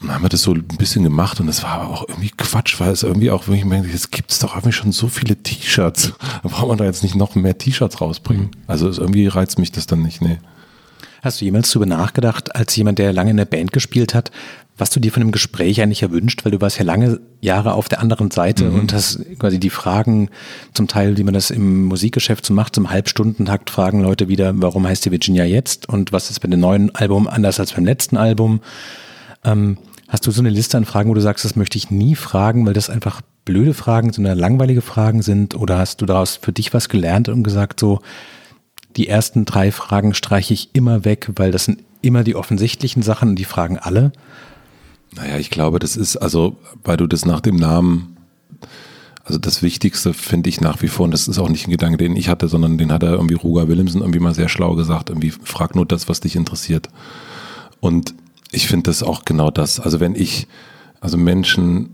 Und 0.00 0.08
dann 0.08 0.16
haben 0.16 0.24
wir 0.24 0.28
das 0.28 0.42
so 0.42 0.52
ein 0.52 0.62
bisschen 0.62 1.04
gemacht 1.04 1.40
und 1.40 1.46
das 1.46 1.62
war 1.62 1.70
aber 1.70 1.88
auch 1.88 2.08
irgendwie 2.08 2.30
Quatsch, 2.36 2.78
weil 2.80 2.90
es 2.90 3.02
irgendwie 3.02 3.30
auch 3.30 3.46
wirklich, 3.46 3.64
merke, 3.64 3.88
jetzt 3.88 4.12
gibt 4.12 4.30
es 4.30 4.40
doch 4.40 4.54
irgendwie 4.54 4.72
schon 4.72 4.92
so 4.92 5.08
viele 5.08 5.36
T-Shirts. 5.36 6.12
Da 6.42 6.48
braucht 6.48 6.68
man 6.68 6.78
da 6.78 6.84
jetzt 6.84 7.02
nicht 7.02 7.14
noch 7.14 7.34
mehr 7.34 7.56
T-Shirts 7.56 8.00
rausbringen. 8.00 8.46
Mhm. 8.46 8.50
Also 8.66 8.88
irgendwie 8.88 9.26
reizt 9.26 9.58
mich 9.58 9.72
das 9.72 9.86
dann 9.86 10.02
nicht, 10.02 10.20
nee. 10.20 10.38
Hast 11.22 11.40
du 11.40 11.44
jemals 11.46 11.70
darüber 11.70 11.86
nachgedacht, 11.86 12.54
als 12.54 12.76
jemand, 12.76 12.98
der 12.98 13.12
lange 13.12 13.30
in 13.30 13.36
der 13.38 13.46
Band 13.46 13.72
gespielt 13.72 14.14
hat, 14.14 14.30
was 14.78 14.90
du 14.90 15.00
dir 15.00 15.10
von 15.10 15.22
einem 15.22 15.32
Gespräch 15.32 15.80
eigentlich 15.80 16.02
erwünscht, 16.02 16.44
weil 16.44 16.52
du 16.52 16.60
warst 16.60 16.78
ja 16.78 16.84
lange 16.84 17.18
Jahre 17.40 17.72
auf 17.72 17.88
der 17.88 18.00
anderen 18.00 18.30
Seite 18.30 18.66
mhm. 18.66 18.80
und 18.80 18.92
hast 18.92 19.24
quasi 19.38 19.58
die 19.58 19.70
Fragen 19.70 20.28
zum 20.74 20.88
Teil, 20.88 21.16
wie 21.16 21.24
man 21.24 21.32
das 21.32 21.50
im 21.50 21.84
Musikgeschäft 21.84 22.44
so 22.44 22.52
macht, 22.52 22.74
zum 22.74 22.90
Halbstundentakt 22.90 23.70
fragen 23.70 24.02
Leute 24.02 24.28
wieder, 24.28 24.52
warum 24.56 24.86
heißt 24.86 25.06
die 25.06 25.10
Virginia 25.10 25.44
jetzt 25.44 25.88
und 25.88 26.12
was 26.12 26.30
ist 26.30 26.40
bei 26.40 26.48
dem 26.48 26.60
neuen 26.60 26.94
Album 26.94 27.26
anders 27.26 27.58
als 27.58 27.72
beim 27.72 27.86
letzten 27.86 28.18
Album? 28.18 28.60
Ähm, 29.46 29.78
hast 30.08 30.26
du 30.26 30.30
so 30.30 30.42
eine 30.42 30.50
Liste 30.50 30.76
an 30.76 30.84
Fragen, 30.84 31.08
wo 31.08 31.14
du 31.14 31.22
sagst, 31.22 31.44
das 31.44 31.56
möchte 31.56 31.78
ich 31.78 31.90
nie 31.90 32.14
fragen, 32.14 32.66
weil 32.66 32.74
das 32.74 32.90
einfach 32.90 33.22
blöde 33.44 33.72
Fragen, 33.72 34.12
sondern 34.12 34.38
langweilige 34.38 34.82
Fragen 34.82 35.22
sind? 35.22 35.54
Oder 35.54 35.78
hast 35.78 36.02
du 36.02 36.06
daraus 36.06 36.36
für 36.36 36.52
dich 36.52 36.74
was 36.74 36.90
gelernt 36.90 37.30
und 37.30 37.44
gesagt, 37.44 37.80
so, 37.80 38.00
die 38.96 39.08
ersten 39.08 39.44
drei 39.44 39.72
Fragen 39.72 40.12
streiche 40.12 40.52
ich 40.52 40.70
immer 40.74 41.04
weg, 41.04 41.30
weil 41.36 41.52
das 41.52 41.64
sind 41.64 41.82
immer 42.02 42.24
die 42.24 42.34
offensichtlichen 42.34 43.02
Sachen 43.02 43.30
und 43.30 43.36
die 43.36 43.44
fragen 43.44 43.78
alle? 43.78 44.12
Naja, 45.14 45.38
ich 45.38 45.50
glaube, 45.50 45.78
das 45.78 45.96
ist, 45.96 46.16
also, 46.16 46.56
weil 46.84 46.96
du 46.96 47.06
das 47.06 47.24
nach 47.24 47.40
dem 47.40 47.56
Namen, 47.56 48.16
also 49.24 49.38
das 49.38 49.62
Wichtigste 49.62 50.12
finde 50.12 50.48
ich 50.50 50.60
nach 50.60 50.82
wie 50.82 50.88
vor, 50.88 51.04
und 51.04 51.10
das 51.12 51.28
ist 51.28 51.38
auch 51.38 51.48
nicht 51.48 51.66
ein 51.66 51.70
Gedanke, 51.70 51.98
den 51.98 52.16
ich 52.16 52.28
hatte, 52.28 52.48
sondern 52.48 52.78
den 52.78 52.92
hat 52.92 53.02
er 53.02 53.12
irgendwie 53.12 53.34
Ruger 53.34 53.68
Willemsen 53.68 54.00
irgendwie 54.00 54.20
mal 54.20 54.34
sehr 54.34 54.48
schlau 54.48 54.74
gesagt, 54.74 55.08
irgendwie 55.08 55.30
frag 55.30 55.74
nur 55.74 55.86
das, 55.86 56.08
was 56.08 56.20
dich 56.20 56.36
interessiert. 56.36 56.88
Und 57.80 58.14
ich 58.50 58.68
finde 58.68 58.90
das 58.90 59.02
auch 59.02 59.24
genau 59.24 59.50
das. 59.50 59.80
Also 59.80 60.00
wenn 60.00 60.14
ich, 60.14 60.46
also 61.00 61.16
Menschen, 61.16 61.90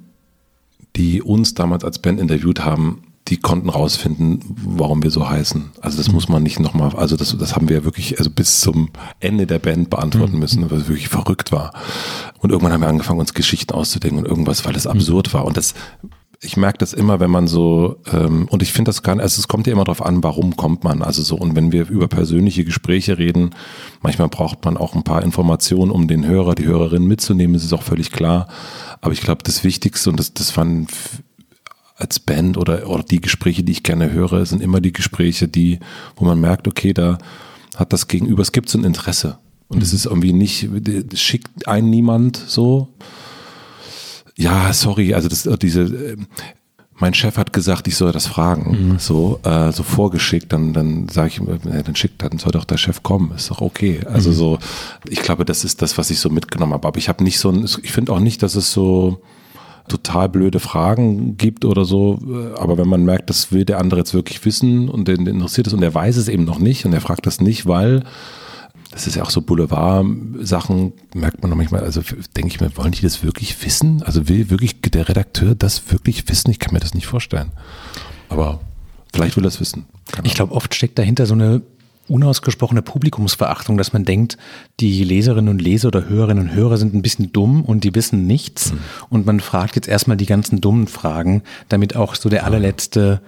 die 0.96 1.22
uns 1.22 1.54
damals 1.54 1.84
als 1.84 1.98
Band 1.98 2.20
interviewt 2.20 2.64
haben, 2.64 3.04
die 3.28 3.36
konnten 3.36 3.68
rausfinden, 3.68 4.40
warum 4.64 5.02
wir 5.02 5.10
so 5.10 5.28
heißen. 5.28 5.70
Also 5.80 5.96
das 5.96 6.10
muss 6.10 6.28
man 6.28 6.42
nicht 6.42 6.58
nochmal, 6.58 6.94
also 6.96 7.16
das, 7.16 7.36
das 7.38 7.54
haben 7.54 7.68
wir 7.68 7.84
wirklich 7.84 8.18
also 8.18 8.30
bis 8.30 8.60
zum 8.60 8.90
Ende 9.20 9.46
der 9.46 9.60
Band 9.60 9.90
beantworten 9.90 10.38
müssen, 10.38 10.68
weil 10.70 10.78
es 10.78 10.88
wirklich 10.88 11.08
verrückt 11.08 11.52
war. 11.52 11.72
Und 12.40 12.50
irgendwann 12.50 12.72
haben 12.72 12.80
wir 12.80 12.88
angefangen, 12.88 13.20
uns 13.20 13.32
Geschichten 13.32 13.74
auszudenken 13.74 14.18
und 14.18 14.26
irgendwas, 14.26 14.64
weil 14.64 14.74
es 14.74 14.88
absurd 14.88 15.32
war. 15.32 15.44
Und 15.44 15.56
das 15.56 15.74
ich 16.44 16.56
merke 16.56 16.78
das 16.78 16.92
immer, 16.92 17.20
wenn 17.20 17.30
man 17.30 17.46
so, 17.46 18.00
ähm, 18.12 18.48
und 18.50 18.62
ich 18.62 18.72
finde 18.72 18.88
das 18.88 19.04
gar 19.04 19.14
nicht, 19.14 19.22
also 19.22 19.38
es 19.38 19.46
kommt 19.46 19.68
ja 19.68 19.72
immer 19.72 19.84
darauf 19.84 20.04
an, 20.04 20.24
warum 20.24 20.56
kommt 20.56 20.82
man. 20.82 21.00
Also 21.00 21.22
so, 21.22 21.36
und 21.36 21.54
wenn 21.54 21.70
wir 21.70 21.88
über 21.88 22.08
persönliche 22.08 22.64
Gespräche 22.64 23.16
reden, 23.16 23.50
manchmal 24.02 24.28
braucht 24.28 24.64
man 24.64 24.76
auch 24.76 24.96
ein 24.96 25.04
paar 25.04 25.22
Informationen, 25.22 25.92
um 25.92 26.08
den 26.08 26.26
Hörer, 26.26 26.56
die 26.56 26.66
Hörerin 26.66 27.06
mitzunehmen, 27.06 27.54
das 27.54 27.62
ist 27.62 27.72
auch 27.72 27.84
völlig 27.84 28.10
klar. 28.10 28.48
Aber 29.00 29.12
ich 29.12 29.20
glaube, 29.20 29.44
das 29.44 29.62
Wichtigste, 29.62 30.10
und 30.10 30.18
das, 30.18 30.34
das 30.34 30.56
waren 30.56 30.88
als 31.94 32.18
Band 32.18 32.58
oder, 32.58 32.88
oder 32.88 33.04
die 33.04 33.20
Gespräche, 33.20 33.62
die 33.62 33.72
ich 33.72 33.84
gerne 33.84 34.10
höre, 34.10 34.44
sind 34.44 34.62
immer 34.62 34.80
die 34.80 34.92
Gespräche, 34.92 35.46
die, 35.46 35.78
wo 36.16 36.24
man 36.24 36.40
merkt, 36.40 36.66
okay, 36.66 36.92
da 36.92 37.18
hat 37.76 37.92
das 37.92 38.08
Gegenüber, 38.08 38.42
es 38.42 38.50
gibt 38.50 38.68
so 38.68 38.78
ein 38.78 38.84
Interesse. 38.84 39.38
Und 39.68 39.80
es 39.80 39.92
mhm. 39.92 39.96
ist 39.96 40.06
irgendwie 40.06 40.32
nicht, 40.32 40.68
schickt 41.14 41.68
ein 41.68 41.88
niemand 41.88 42.36
so, 42.36 42.88
ja, 44.36 44.72
sorry, 44.72 45.14
also 45.14 45.28
das, 45.28 45.48
diese, 45.60 45.82
äh, 45.82 46.16
mein 47.02 47.14
Chef 47.14 47.36
hat 47.36 47.52
gesagt, 47.52 47.88
ich 47.88 47.96
soll 47.96 48.12
das 48.12 48.26
fragen, 48.26 48.92
mhm. 48.92 48.98
so, 48.98 49.40
äh, 49.42 49.72
so 49.72 49.82
vorgeschickt, 49.82 50.52
dann, 50.52 50.72
dann 50.72 51.08
sage 51.08 51.28
ich, 51.28 51.40
äh, 51.40 51.82
dann 51.82 51.96
schickt, 51.96 52.22
dann 52.22 52.38
soll 52.38 52.52
doch 52.52 52.64
der 52.64 52.76
Chef 52.76 53.02
kommen, 53.02 53.32
ist 53.34 53.50
doch 53.50 53.60
okay. 53.60 54.00
Also 54.06 54.30
mhm. 54.30 54.34
so, 54.34 54.58
ich 55.08 55.20
glaube, 55.20 55.44
das 55.44 55.64
ist 55.64 55.82
das, 55.82 55.98
was 55.98 56.10
ich 56.10 56.20
so 56.20 56.30
mitgenommen 56.30 56.72
habe. 56.72 56.86
Aber 56.86 56.98
ich 56.98 57.08
habe 57.08 57.24
nicht 57.24 57.38
so 57.38 57.50
ein, 57.50 57.64
ich 57.64 57.92
finde 57.92 58.12
auch 58.12 58.20
nicht, 58.20 58.42
dass 58.42 58.54
es 58.54 58.72
so 58.72 59.20
total 59.88 60.28
blöde 60.28 60.60
Fragen 60.60 61.36
gibt 61.36 61.64
oder 61.64 61.84
so. 61.84 62.20
Aber 62.56 62.78
wenn 62.78 62.88
man 62.88 63.04
merkt, 63.04 63.30
das 63.30 63.50
will 63.50 63.64
der 63.64 63.78
andere 63.78 64.00
jetzt 64.00 64.14
wirklich 64.14 64.44
wissen 64.44 64.88
und 64.88 65.08
den 65.08 65.26
interessiert 65.26 65.66
es 65.66 65.72
und 65.72 65.82
er 65.82 65.92
weiß 65.92 66.16
es 66.16 66.28
eben 66.28 66.44
noch 66.44 66.60
nicht 66.60 66.86
und 66.86 66.92
er 66.92 67.00
fragt 67.00 67.26
das 67.26 67.40
nicht, 67.40 67.66
weil 67.66 68.04
das 68.92 69.06
ist 69.06 69.16
ja 69.16 69.22
auch 69.22 69.30
so 69.30 69.40
Boulevard-Sachen, 69.40 70.92
merkt 71.14 71.42
man 71.42 71.50
noch 71.50 71.56
manchmal, 71.56 71.82
also 71.82 72.02
denke 72.36 72.48
ich 72.48 72.60
mir, 72.60 72.76
wollen 72.76 72.92
die 72.92 73.00
das 73.00 73.24
wirklich 73.24 73.64
wissen? 73.64 74.02
Also 74.02 74.28
will 74.28 74.50
wirklich 74.50 74.80
der 74.82 75.08
Redakteur 75.08 75.54
das 75.54 75.90
wirklich 75.90 76.28
wissen? 76.28 76.50
Ich 76.50 76.58
kann 76.58 76.74
mir 76.74 76.80
das 76.80 76.94
nicht 76.94 77.06
vorstellen. 77.06 77.52
Aber 78.28 78.60
vielleicht 79.12 79.36
will 79.36 79.44
er 79.44 79.48
es 79.48 79.60
wissen. 79.60 79.86
Keine 80.12 80.28
ich 80.28 80.34
glaube, 80.34 80.52
oft 80.52 80.74
steckt 80.74 80.98
dahinter 80.98 81.24
so 81.24 81.34
eine 81.34 81.62
unausgesprochene 82.08 82.82
Publikumsverachtung, 82.82 83.78
dass 83.78 83.94
man 83.94 84.04
denkt, 84.04 84.36
die 84.80 85.02
Leserinnen 85.04 85.48
und 85.48 85.62
Leser 85.62 85.88
oder 85.88 86.08
Hörerinnen 86.08 86.50
und 86.50 86.54
Hörer 86.54 86.76
sind 86.76 86.94
ein 86.94 87.00
bisschen 87.00 87.32
dumm 87.32 87.64
und 87.64 87.84
die 87.84 87.94
wissen 87.94 88.26
nichts. 88.26 88.72
Mhm. 88.72 88.78
Und 89.08 89.26
man 89.26 89.40
fragt 89.40 89.76
jetzt 89.76 89.88
erstmal 89.88 90.18
die 90.18 90.26
ganzen 90.26 90.60
dummen 90.60 90.86
Fragen, 90.86 91.42
damit 91.70 91.96
auch 91.96 92.14
so 92.14 92.28
der 92.28 92.44
allerletzte 92.44 93.22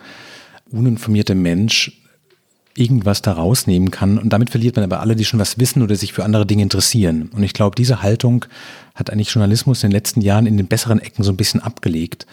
uninformierte 0.71 1.35
Mensch 1.35 2.04
irgendwas 2.77 3.23
da 3.23 3.33
rausnehmen 3.33 3.91
kann. 3.91 4.19
Und 4.19 4.31
damit 4.33 4.51
verliert 4.51 4.77
man 4.77 4.85
aber 4.85 5.01
alle, 5.01 5.17
die 5.17 5.25
schon 5.25 5.41
was 5.41 5.59
wissen 5.59 5.83
oder 5.83 5.97
sich 5.97 6.13
für 6.13 6.25
andere 6.25 6.47
Dinge 6.47 6.63
interessieren. 6.63 7.31
Und 7.35 7.43
ich 7.43 7.53
glaube, 7.53 7.77
diese 7.77 8.03
Haltung 8.03 8.45
hat 8.95 9.11
eigentlich 9.11 9.31
Journalismus 9.31 9.83
in 9.83 9.91
den 9.91 9.95
letzten 9.95 10.21
Jahren 10.21 10.47
in 10.47 10.57
den 10.57 10.67
besseren 10.67 10.99
Ecken 10.99 11.23
so 11.23 11.33
ein 11.33 11.37
bisschen 11.37 11.61
abgelegt. 11.61 12.27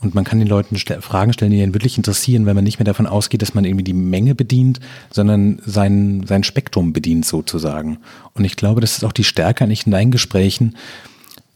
Und 0.00 0.14
man 0.14 0.22
kann 0.22 0.38
den 0.38 0.46
Leuten 0.46 0.76
Fragen 0.76 1.32
stellen, 1.32 1.50
die 1.50 1.58
ihn 1.58 1.74
wirklich 1.74 1.96
interessieren, 1.96 2.46
weil 2.46 2.54
man 2.54 2.62
nicht 2.62 2.78
mehr 2.78 2.84
davon 2.84 3.08
ausgeht, 3.08 3.42
dass 3.42 3.54
man 3.54 3.64
irgendwie 3.64 3.84
die 3.84 3.94
Menge 3.94 4.36
bedient, 4.36 4.78
sondern 5.10 5.60
sein, 5.66 6.24
sein 6.26 6.44
Spektrum 6.44 6.92
bedient 6.92 7.26
sozusagen. 7.26 7.98
Und 8.34 8.44
ich 8.44 8.54
glaube, 8.54 8.80
das 8.80 8.96
ist 8.96 9.04
auch 9.04 9.12
die 9.12 9.24
Stärke 9.24 9.64
eigentlich 9.64 9.86
in 9.86 9.92
deinen 9.92 10.12
Gesprächen, 10.12 10.76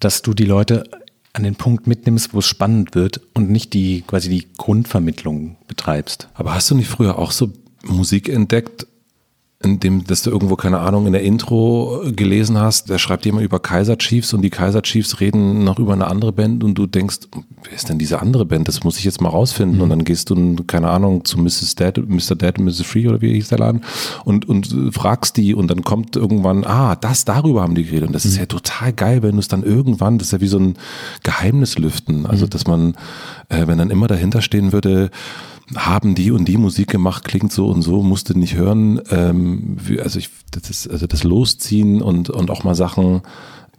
dass 0.01 0.23
du 0.23 0.35
die 0.35 0.45
Leute 0.45 0.85
an 1.35 1.45
den 1.45 1.55
Punkt 1.55 1.87
mitnimmst, 1.87 2.35
wo 2.35 2.41
es 2.41 2.47
spannend 2.47 2.97
wird 2.97 3.21
und 3.33 3.49
nicht 3.49 3.73
die 3.75 4.03
quasi 4.03 4.29
die 4.29 4.49
Grundvermittlung 4.59 5.57
betreibst. 5.69 6.29
Aber 6.35 6.53
hast 6.55 6.69
du 6.71 6.75
nicht 6.75 6.89
früher 6.89 7.19
auch 7.19 7.31
so 7.31 7.53
Musik 7.85 8.29
entdeckt, 8.29 8.87
in 9.65 9.81
dem, 9.81 10.05
dass 10.05 10.23
du 10.23 10.31
irgendwo, 10.31 10.57
keine 10.57 10.81
Ahnung, 10.81 11.07
in 11.07 11.13
der 11.13 11.23
Intro 11.23 12.03
gelesen 12.15 12.59
hast, 12.59 12.91
da 12.91 12.99
schreibt 12.99 13.25
jemand 13.25 13.45
über 13.45 13.61
Kaiser 13.61 13.97
Chiefs 13.97 14.33
und 14.35 14.43
die 14.43 14.51
Kaiser 14.51 14.83
Chiefs 14.83 15.21
reden 15.21 15.65
noch 15.65 15.79
über 15.79 15.93
eine 15.93 16.09
andere 16.09 16.33
Band 16.33 16.65
und 16.65 16.75
du 16.75 16.87
denkst, 16.87 17.21
wer 17.63 17.73
ist 17.73 17.89
denn 17.89 17.99
diese 17.99 18.21
andere 18.21 18.45
Band? 18.45 18.69
Das 18.69 18.83
muss 18.85 18.99
ich 18.99 19.05
jetzt 19.05 19.21
mal 19.21 19.29
rausfinden. 19.29 19.77
Mhm. 19.77 19.83
Und 19.83 19.91
dann 19.91 20.05
gehst 20.05 20.31
du, 20.31 20.57
keine 20.67 20.91
Ahnung, 20.91 21.25
zu 21.25 21.39
Mrs. 21.39 21.75
Dead, 21.77 21.97
Mr. 21.97 22.35
Dead 22.35 22.59
und 22.59 22.65
Mrs. 22.65 22.83
Free 22.83 23.07
oder 23.07 23.21
wie 23.21 23.35
hieß 23.35 23.49
der 23.49 23.59
Laden 23.59 23.83
und, 24.25 24.49
und 24.49 24.75
fragst 24.93 25.37
die 25.37 25.55
und 25.55 25.71
dann 25.71 25.83
kommt 25.83 26.17
irgendwann, 26.17 26.65
ah, 26.65 26.97
das, 26.97 27.25
darüber 27.25 27.63
haben 27.63 27.75
die 27.75 27.85
geredet. 27.85 28.09
Und 28.09 28.15
das 28.15 28.25
mhm. 28.25 28.31
ist 28.31 28.39
ja 28.39 28.47
total 28.47 28.93
geil, 28.93 29.23
wenn 29.23 29.33
du 29.33 29.39
es 29.39 29.49
dann 29.49 29.63
irgendwann, 29.63 30.19
das 30.19 30.29
ist 30.29 30.33
ja 30.33 30.41
wie 30.41 30.49
so 30.49 30.59
ein 30.59 30.75
Geheimnis 31.23 31.79
lüften. 31.79 32.27
Also, 32.27 32.47
mhm. 32.47 32.51
dass 32.51 32.67
man, 32.67 32.95
äh, 33.49 33.67
wenn 33.67 33.79
dann 33.79 33.91
immer 33.91 34.09
dahinter 34.09 34.43
stehen 34.43 34.73
würde, 34.73 35.11
haben 35.75 36.15
die 36.15 36.31
und 36.31 36.47
die 36.47 36.57
Musik 36.57 36.89
gemacht, 36.89 37.25
klingt 37.25 37.53
so 37.53 37.69
und 37.69 37.83
so, 37.83 38.03
musste 38.03 38.39
nicht 38.39 38.55
hören. 38.55 39.01
Ähm, 39.11 39.79
also 40.03 40.19
ich, 40.19 40.31
das 40.51 40.71
ist, 40.71 40.91
also 40.91 41.07
das 41.07 41.25
Losziehen 41.25 42.03
und, 42.03 42.31
und 42.31 42.51
auch 42.51 42.65
mal 42.65 42.75
Sachen, 42.75 43.23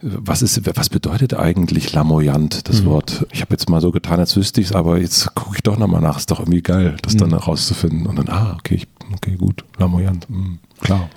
was 0.00 0.42
ist, 0.42 0.60
was 0.76 0.90
bedeutet 0.90 1.34
eigentlich 1.34 1.92
lamoyant, 1.92 2.68
das 2.68 2.82
mhm. 2.82 2.86
Wort? 2.86 3.26
Ich 3.32 3.40
habe 3.40 3.52
jetzt 3.52 3.70
mal 3.70 3.80
so 3.80 3.90
getan, 3.90 4.20
als 4.20 4.36
wüsste 4.36 4.60
ich 4.60 4.68
es, 4.68 4.72
aber 4.72 4.98
jetzt 4.98 5.34
gucke 5.34 5.56
ich 5.56 5.62
doch 5.62 5.78
nochmal 5.78 6.02
nach. 6.02 6.18
Ist 6.18 6.30
doch 6.30 6.40
irgendwie 6.40 6.62
geil, 6.62 6.96
das 7.02 7.14
mhm. 7.14 7.18
dann 7.18 7.30
herauszufinden. 7.30 8.06
Und 8.06 8.16
dann, 8.16 8.28
ah, 8.28 8.56
okay, 8.58 8.74
ich, 8.74 8.88
okay, 9.14 9.36
gut, 9.36 9.64
lamoyant, 9.78 10.28
mhm, 10.28 10.58
klar. 10.80 11.08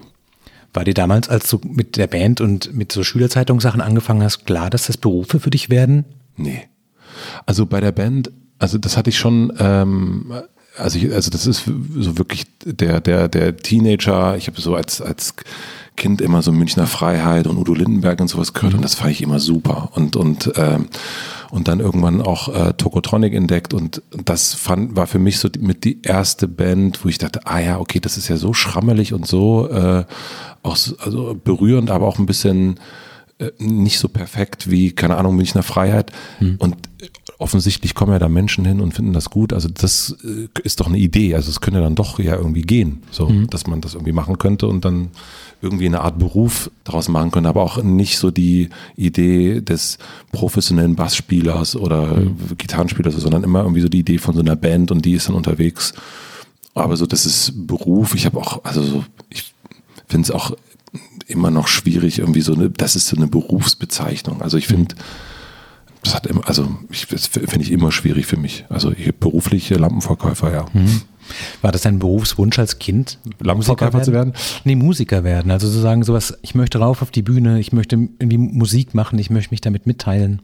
War 0.74 0.86
dir 0.86 0.94
damals, 0.94 1.28
als 1.28 1.50
du 1.50 1.60
mit 1.64 1.98
der 1.98 2.08
Band 2.08 2.40
und 2.40 2.74
mit 2.74 2.92
so 2.92 3.04
Schülerzeitungssachen 3.04 3.82
angefangen 3.82 4.24
hast, 4.24 4.46
klar, 4.46 4.70
dass 4.70 4.88
das 4.88 4.98
Berufe 4.98 5.40
für 5.40 5.50
dich 5.50 5.70
werden? 5.70 6.06
Nee. 6.36 6.68
Also 7.46 7.66
bei 7.66 7.82
der 7.82 7.92
Band, 7.92 8.32
also 8.60 8.78
das 8.78 8.96
hatte 8.96 9.10
ich 9.10 9.18
schon, 9.18 9.52
ähm, 9.60 10.32
also, 10.78 10.98
ich, 10.98 11.12
also 11.14 11.30
das 11.30 11.48
ist 11.48 11.64
so 11.66 12.18
wirklich 12.18 12.46
der, 12.64 13.02
der, 13.02 13.28
der 13.28 13.58
Teenager, 13.58 14.38
ich 14.38 14.48
habe 14.48 14.60
so 14.62 14.76
als, 14.76 15.02
als 15.02 15.36
Kind 15.96 16.22
immer 16.22 16.42
so 16.42 16.52
Münchner 16.52 16.88
Freiheit 16.88 17.48
und 17.48 17.58
Udo 17.58 17.74
Lindenberg 17.74 18.22
und 18.22 18.28
sowas 18.28 18.54
gehört 18.54 18.74
mhm. 18.74 18.80
und 18.80 18.84
das 18.84 18.96
fand 18.96 19.12
ich 19.12 19.22
immer 19.22 19.40
super. 19.40 19.90
Und, 19.94 20.16
und, 20.16 20.52
ähm, 20.56 20.88
und 21.50 21.68
dann 21.68 21.80
irgendwann 21.80 22.22
auch 22.22 22.54
äh, 22.54 22.74
Tokotronic 22.74 23.34
entdeckt 23.34 23.74
und 23.74 24.02
das 24.24 24.54
fand, 24.54 24.96
war 24.96 25.08
für 25.08 25.20
mich 25.20 25.40
so 25.40 25.50
die, 25.50 25.60
mit 25.60 25.84
die 25.86 26.02
erste 26.04 26.48
Band, 26.48 27.04
wo 27.04 27.10
ich 27.10 27.18
dachte, 27.18 27.42
ah 27.46 27.60
ja, 27.60 27.80
okay, 27.80 28.00
das 28.00 28.18
ist 28.18 28.28
ja 28.28 28.38
so 28.38 28.54
schrammelig 28.54 29.14
und 29.14 29.26
so 29.26 29.70
äh, 29.70 30.06
auch 30.62 30.76
so, 30.76 30.96
also 31.00 31.40
berührend, 31.42 31.90
aber 31.90 32.06
auch 32.06 32.20
ein 32.20 32.26
bisschen 32.26 32.80
äh, 33.40 33.52
nicht 33.58 34.00
so 34.00 34.08
perfekt 34.08 34.70
wie, 34.70 34.92
keine 34.92 35.18
Ahnung, 35.18 35.36
Münchner 35.36 35.64
Freiheit. 35.64 36.12
Mhm. 36.40 36.56
Und 36.60 36.76
offensichtlich 37.38 37.94
kommen 37.94 38.12
ja 38.12 38.20
da 38.20 38.30
Menschen 38.30 38.66
hin 38.66 38.82
und 38.82 38.94
finden 38.94 39.14
das 39.14 39.30
gut. 39.30 39.54
Also 39.54 39.70
das 39.70 40.16
äh, 40.24 40.48
ist 40.64 40.80
doch 40.80 40.88
eine 40.88 40.98
Idee. 40.98 41.36
Also 41.36 41.50
es 41.50 41.62
könnte 41.62 41.82
dann 41.82 41.96
doch 41.96 42.20
ja 42.20 42.36
irgendwie 42.36 42.62
gehen, 42.62 43.04
so, 43.12 43.30
mhm. 43.30 43.50
dass 43.50 43.68
man 43.68 43.82
das 43.82 43.94
irgendwie 43.94 44.12
machen 44.12 44.38
könnte 44.38 44.68
und 44.68 44.86
dann 44.86 45.10
irgendwie 45.62 45.86
eine 45.86 46.02
Art 46.02 46.20
Beruf 46.20 46.72
daraus 46.84 47.10
machen 47.10 47.32
könnte, 47.32 47.50
aber 47.50 47.64
auch 47.64 47.82
nicht 47.82 48.18
so 48.18 48.32
die 48.32 48.70
Idee 48.96 49.62
des 49.62 49.98
professionellen 50.32 50.96
Bassspielers 50.96 51.76
oder 51.76 52.18
mhm. 52.18 52.38
Gitarrenspielers, 52.58 53.16
sondern 53.16 53.44
immer 53.44 53.62
irgendwie 53.62 53.82
so 53.82 53.90
die 53.90 54.00
Idee 54.00 54.18
von 54.18 54.36
so 54.36 54.42
einer 54.42 54.56
Band 54.56 54.92
und 54.92 55.06
die 55.06 55.14
ist 55.14 55.30
dann 55.30 55.36
unterwegs. 55.36 55.94
Aber 56.74 56.96
so, 56.96 57.06
das 57.06 57.26
ist 57.26 57.68
Beruf. 57.68 58.14
Ich 58.14 58.26
habe 58.26 58.40
auch, 58.40 58.64
also 58.64 58.84
so, 58.84 59.04
ich 59.30 59.54
finde 60.08 60.26
es 60.26 60.32
auch 60.32 60.52
immer 61.28 61.52
noch 61.52 61.68
schwierig, 61.68 62.20
irgendwie 62.20 62.42
so 62.42 62.54
eine, 62.54 62.70
das 62.70 62.96
ist 62.96 63.08
so 63.08 63.18
eine 63.18 63.28
Berufsbezeichnung. 63.28 64.42
Also 64.42 64.58
ich 64.58 64.68
finde, 64.68 64.96
mhm 64.96 65.02
das 66.08 66.16
hat 66.16 66.28
immer, 66.28 66.48
also 66.48 66.68
ich, 66.90 67.08
das 67.08 67.28
finde 67.28 67.62
ich 67.62 67.72
immer 67.72 67.92
schwierig 67.92 68.26
für 68.26 68.38
mich. 68.38 68.66
Also 68.70 68.94
berufliche 69.20 69.76
Lampenverkäufer, 69.76 70.54
ja. 70.54 70.66
Mhm. 70.74 71.02
War 71.62 71.74
das 71.74 71.82
dein 71.82 72.00
Berufswunsch 72.00 72.58
als 72.58 72.80
Kind? 72.80 73.20
Lampenverkäufer 73.40 74.02
zu 74.02 74.14
werden? 74.14 74.34
Nee, 74.64 74.76
Musiker 74.76 75.26
werden. 75.26 75.52
Also 75.52 75.70
zu 75.70 75.80
sagen 75.80 76.04
sowas, 76.04 76.38
ich 76.42 76.56
möchte 76.56 76.80
rauf 76.80 77.02
auf 77.02 77.12
die 77.12 77.22
Bühne, 77.22 77.60
ich 77.60 77.74
möchte 77.74 77.96
irgendwie 77.96 78.38
Musik 78.38 78.94
machen, 78.94 79.20
ich 79.20 79.30
möchte 79.30 79.52
mich 79.52 79.62
damit 79.62 79.86
mitteilen. 79.86 80.42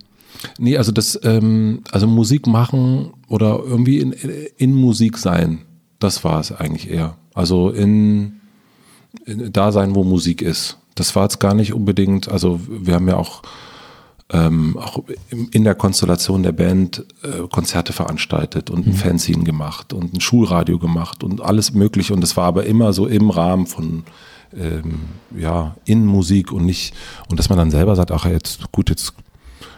Nee, 0.59 0.77
also 0.77 0.91
das, 0.91 1.17
ähm, 1.23 1.81
also 1.91 2.07
Musik 2.07 2.47
machen 2.47 3.13
oder 3.29 3.59
irgendwie 3.63 3.99
in, 3.99 4.11
in 4.57 4.73
Musik 4.73 5.17
sein, 5.17 5.59
das 5.99 6.25
war 6.25 6.41
es 6.41 6.51
eigentlich 6.51 6.89
eher. 6.89 7.15
Also 7.33 7.69
in, 7.69 8.41
in 9.25 9.53
da 9.53 9.71
sein, 9.71 9.95
wo 9.95 10.03
Musik 10.03 10.41
ist. 10.41 10.79
Das 10.95 11.15
war 11.15 11.23
jetzt 11.23 11.39
gar 11.39 11.53
nicht 11.53 11.73
unbedingt, 11.73 12.27
also 12.27 12.59
wir 12.67 12.95
haben 12.95 13.07
ja 13.07 13.15
auch 13.15 13.43
ähm, 14.33 14.77
auch 14.77 15.03
in 15.51 15.63
der 15.63 15.75
Konstellation 15.75 16.43
der 16.43 16.51
Band 16.51 17.05
äh, 17.21 17.47
Konzerte 17.49 17.93
veranstaltet 17.93 18.69
und 18.71 18.87
ein 18.87 18.93
mhm. 18.93 18.97
Fanzine 18.97 19.43
gemacht 19.43 19.93
und 19.93 20.13
ein 20.13 20.21
Schulradio 20.21 20.79
gemacht 20.79 21.23
und 21.23 21.39
alles 21.39 21.73
mögliche. 21.73 22.13
Und 22.13 22.21
das 22.21 22.35
war 22.35 22.45
aber 22.45 22.65
immer 22.65 22.93
so 22.93 23.05
im 23.05 23.29
Rahmen 23.29 23.67
von 23.67 24.03
ähm, 24.57 25.01
ja, 25.37 25.75
in 25.85 26.05
Musik 26.05 26.51
und 26.51 26.65
nicht, 26.65 26.93
und 27.29 27.39
dass 27.39 27.49
man 27.49 27.57
dann 27.57 27.71
selber 27.71 27.95
sagt, 27.95 28.11
ach 28.11 28.25
jetzt, 28.25 28.71
gut, 28.71 28.89
jetzt 28.89 29.13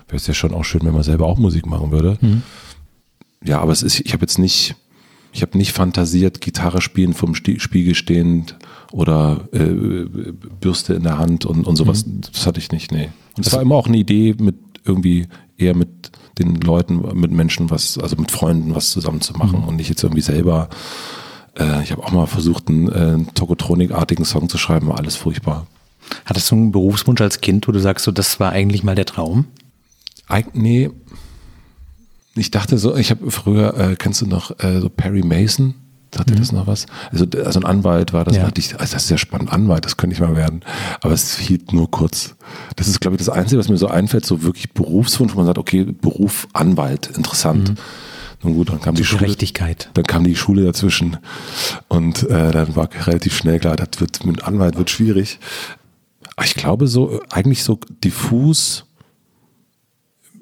wäre 0.07 0.17
es 0.17 0.27
ja 0.27 0.33
schon 0.33 0.53
auch 0.53 0.63
schön, 0.63 0.81
wenn 0.83 0.93
man 0.93 1.03
selber 1.03 1.25
auch 1.25 1.37
Musik 1.37 1.65
machen 1.65 1.91
würde. 1.91 2.17
Mhm. 2.21 2.43
Ja, 3.43 3.59
aber 3.59 3.71
es 3.71 3.83
ist, 3.83 3.99
ich 3.99 4.13
habe 4.13 4.21
jetzt 4.21 4.39
nicht, 4.39 4.75
ich 5.31 5.41
habe 5.41 5.57
nicht 5.57 5.73
fantasiert, 5.73 6.41
Gitarre 6.41 6.81
spielen 6.81 7.13
vom 7.13 7.35
Spiegel 7.35 7.95
stehend 7.95 8.55
oder 8.91 9.47
äh, 9.51 10.05
Bürste 10.61 10.93
in 10.93 11.03
der 11.03 11.17
Hand 11.17 11.45
und, 11.45 11.67
und 11.67 11.75
sowas. 11.75 12.05
Mhm. 12.05 12.21
Das 12.31 12.47
hatte 12.47 12.59
ich 12.59 12.71
nicht, 12.71 12.91
nee. 12.91 13.09
Und 13.37 13.45
es 13.45 13.53
war 13.53 13.61
immer 13.61 13.75
auch 13.75 13.87
eine 13.87 13.97
Idee, 13.97 14.35
mit 14.39 14.55
irgendwie 14.85 15.27
eher 15.57 15.75
mit 15.75 16.11
den 16.37 16.55
Leuten, 16.55 17.19
mit 17.19 17.31
Menschen 17.31 17.69
was, 17.69 17.97
also 17.97 18.15
mit 18.17 18.31
Freunden 18.31 18.75
was 18.75 18.91
zusammen 18.91 19.21
zu 19.21 19.33
machen 19.33 19.61
mhm. 19.61 19.67
und 19.67 19.75
nicht 19.77 19.89
jetzt 19.89 20.03
irgendwie 20.03 20.21
selber. 20.21 20.69
Äh, 21.57 21.83
ich 21.83 21.91
habe 21.91 22.03
auch 22.03 22.11
mal 22.11 22.25
versucht, 22.25 22.67
einen, 22.69 22.89
äh, 22.89 23.33
Tokotronik-artigen 23.33 24.25
Song 24.25 24.49
zu 24.49 24.57
schreiben, 24.57 24.87
war 24.87 24.97
alles 24.97 25.15
furchtbar. 25.15 25.67
Hattest 26.25 26.51
du 26.51 26.55
einen 26.55 26.71
Berufswunsch 26.71 27.21
als 27.21 27.41
Kind, 27.41 27.67
wo 27.67 27.71
du 27.71 27.79
sagst, 27.79 28.05
so, 28.05 28.11
das 28.11 28.39
war 28.39 28.51
eigentlich 28.51 28.83
mal 28.83 28.95
der 28.95 29.05
Traum? 29.05 29.45
Eig 30.27 30.55
nee. 30.55 30.89
Ich 32.35 32.51
dachte 32.51 32.77
so, 32.77 32.95
ich 32.95 33.11
habe 33.11 33.31
früher, 33.31 33.77
äh, 33.77 33.95
kennst 33.95 34.21
du 34.21 34.27
noch 34.27 34.59
äh, 34.59 34.81
so 34.81 34.89
Perry 34.89 35.23
Mason? 35.23 35.75
Hatte 36.17 36.33
mhm. 36.33 36.39
das 36.39 36.51
noch 36.51 36.67
was? 36.67 36.85
Also, 37.11 37.25
also 37.43 37.59
ein 37.59 37.65
Anwalt 37.65 38.13
war 38.13 38.23
das. 38.23 38.37
Ja. 38.37 38.49
Ich, 38.57 38.79
also 38.79 38.93
das 38.93 39.03
ist 39.03 39.09
ja 39.09 39.17
spannend, 39.17 39.51
Anwalt, 39.51 39.85
das 39.85 39.97
könnte 39.97 40.13
ich 40.13 40.19
mal 40.19 40.35
werden. 40.35 40.61
Aber 41.01 41.13
es 41.13 41.37
hielt 41.37 41.73
nur 41.73 41.91
kurz. 41.91 42.35
Das 42.75 42.87
ist, 42.87 43.01
glaube 43.01 43.15
ich, 43.15 43.19
das 43.19 43.29
Einzige, 43.29 43.59
was 43.59 43.69
mir 43.69 43.77
so 43.77 43.87
einfällt, 43.87 44.25
so 44.25 44.43
wirklich 44.43 44.71
Berufswunsch, 44.73 45.33
wo 45.33 45.37
man 45.37 45.45
sagt, 45.45 45.57
okay, 45.57 45.83
Beruf 45.83 46.47
Anwalt, 46.53 47.07
interessant. 47.15 47.69
Mhm. 47.69 47.75
Nun 48.43 48.53
gut, 48.53 48.69
dann 48.69 48.81
kam 48.81 48.95
die, 48.95 49.01
die 49.01 49.07
Schule. 49.07 49.21
Gerechtigkeit. 49.21 49.89
Dann 49.93 50.03
kam 50.03 50.23
die 50.23 50.35
Schule 50.35 50.63
dazwischen. 50.63 51.17
Und 51.87 52.23
äh, 52.23 52.51
dann 52.51 52.75
war 52.75 52.89
relativ 53.07 53.35
schnell 53.35 53.59
klar, 53.59 53.75
das 53.75 53.99
wird 53.99 54.25
mit 54.25 54.43
Anwalt 54.43 54.77
wird 54.77 54.89
schwierig. 54.89 55.39
Aber 56.35 56.45
ich 56.45 56.55
glaube 56.55 56.87
so, 56.87 57.21
eigentlich 57.29 57.63
so 57.63 57.79
diffus 58.03 58.85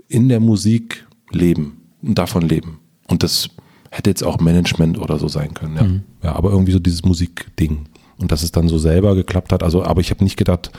in 0.07 0.29
der 0.29 0.39
Musik 0.39 1.05
leben 1.31 1.81
und 2.01 2.17
davon 2.17 2.47
leben. 2.47 2.79
Und 3.07 3.23
das 3.23 3.49
hätte 3.93 4.09
jetzt 4.09 4.23
auch 4.23 4.39
Management 4.39 4.97
oder 4.97 5.19
so 5.19 5.27
sein 5.27 5.53
können. 5.53 5.75
Ja, 5.75 5.83
mhm. 5.83 6.03
ja 6.23 6.35
aber 6.35 6.49
irgendwie 6.49 6.71
so 6.71 6.79
dieses 6.79 7.03
Musikding. 7.03 7.85
Und 8.17 8.31
dass 8.31 8.41
es 8.41 8.51
dann 8.51 8.67
so 8.67 8.77
selber 8.77 9.15
geklappt 9.15 9.53
hat. 9.53 9.63
Also, 9.63 9.83
aber 9.83 10.01
ich 10.01 10.09
habe 10.09 10.23
nicht 10.23 10.37
gedacht, 10.37 10.71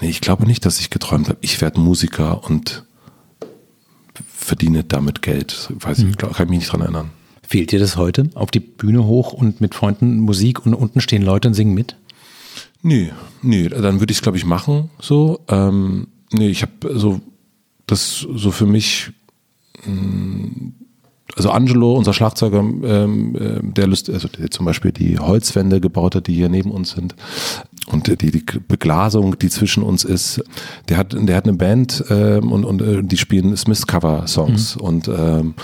nee, 0.00 0.10
ich 0.10 0.20
glaube 0.20 0.46
nicht, 0.46 0.66
dass 0.66 0.80
ich 0.80 0.90
geträumt 0.90 1.28
habe, 1.28 1.38
ich 1.40 1.60
werde 1.60 1.80
Musiker 1.80 2.44
und 2.44 2.84
verdiene 4.28 4.84
damit 4.84 5.22
Geld. 5.22 5.72
Weiß 5.80 5.98
mhm. 5.98 6.10
ich, 6.10 6.16
kann 6.18 6.30
ich 6.30 6.50
mich 6.50 6.58
nicht 6.58 6.72
dran 6.72 6.82
erinnern. 6.82 7.10
Fehlt 7.42 7.72
dir 7.72 7.78
das 7.78 7.96
heute? 7.96 8.28
Auf 8.34 8.50
die 8.50 8.60
Bühne 8.60 9.06
hoch 9.06 9.32
und 9.32 9.60
mit 9.60 9.74
Freunden 9.74 10.20
Musik 10.20 10.64
und 10.66 10.74
unten 10.74 11.00
stehen 11.00 11.22
Leute 11.22 11.48
und 11.48 11.54
singen 11.54 11.74
mit? 11.74 11.96
Nee, 12.82 13.12
nee, 13.42 13.68
dann 13.68 14.00
würde 14.00 14.12
ich 14.12 14.18
es, 14.18 14.22
glaube 14.22 14.38
ich, 14.38 14.44
machen. 14.44 14.90
So. 15.00 15.40
Ähm, 15.48 16.08
nee, 16.32 16.48
ich 16.48 16.62
habe 16.62 16.98
so 16.98 17.20
das 17.86 18.18
so 18.18 18.50
für 18.50 18.66
mich 18.66 19.10
mh, 19.84 19.92
mm, 19.92 20.74
also 21.36 21.50
Angelo, 21.50 21.94
unser 21.94 22.12
Schlagzeuger, 22.12 22.58
ähm, 22.58 23.36
äh, 23.36 23.60
der, 23.62 23.86
Lust, 23.86 24.10
also 24.10 24.28
der 24.28 24.50
zum 24.50 24.66
Beispiel 24.66 24.92
die 24.92 25.18
Holzwände 25.18 25.80
gebaut 25.80 26.14
hat, 26.14 26.26
die 26.26 26.34
hier 26.34 26.48
neben 26.48 26.70
uns 26.70 26.90
sind 26.90 27.14
und 27.86 28.06
die, 28.06 28.30
die 28.30 28.44
Beglasung, 28.68 29.38
die 29.38 29.48
zwischen 29.48 29.82
uns 29.82 30.04
ist, 30.04 30.42
der 30.88 30.96
hat, 30.96 31.16
der 31.18 31.36
hat 31.36 31.44
eine 31.44 31.56
Band 31.56 32.04
ähm, 32.10 32.52
und, 32.52 32.64
und 32.64 32.82
äh, 32.82 33.02
die 33.02 33.16
spielen 33.16 33.56
Smith-Cover-Songs 33.56 34.76
mhm. 34.76 34.82
und 34.82 35.08
ähm, 35.08 35.54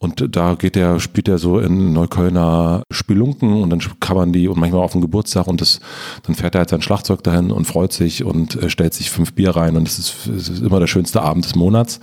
und 0.00 0.36
da 0.36 0.54
geht 0.54 0.76
der, 0.76 1.00
spielt 1.00 1.26
er 1.26 1.38
so 1.38 1.58
in 1.58 1.92
Neuköllner 1.92 2.84
Spelunken 2.88 3.60
und 3.60 3.70
dann 3.70 3.80
kann 3.98 4.16
man 4.16 4.32
die 4.32 4.46
und 4.46 4.56
manchmal 4.56 4.82
auf 4.82 4.92
den 4.92 5.00
Geburtstag 5.00 5.48
und 5.48 5.60
das, 5.60 5.80
dann 6.22 6.36
fährt 6.36 6.54
er 6.54 6.60
halt 6.60 6.70
sein 6.70 6.82
Schlagzeug 6.82 7.24
dahin 7.24 7.50
und 7.50 7.64
freut 7.64 7.92
sich 7.92 8.22
und 8.22 8.54
äh, 8.62 8.70
stellt 8.70 8.94
sich 8.94 9.10
fünf 9.10 9.32
Bier 9.32 9.56
rein 9.56 9.76
und 9.76 9.88
das 9.88 9.98
ist, 9.98 10.14
das 10.26 10.48
ist 10.48 10.62
immer 10.62 10.78
der 10.78 10.86
schönste 10.86 11.22
Abend 11.22 11.44
des 11.44 11.56
Monats. 11.56 11.98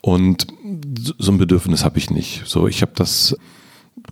Und 0.00 0.48
so 1.18 1.32
ein 1.32 1.38
Bedürfnis 1.38 1.84
habe 1.84 1.98
ich 1.98 2.10
nicht. 2.10 2.42
So, 2.46 2.66
ich 2.68 2.82
habe 2.82 2.92
das 2.94 3.36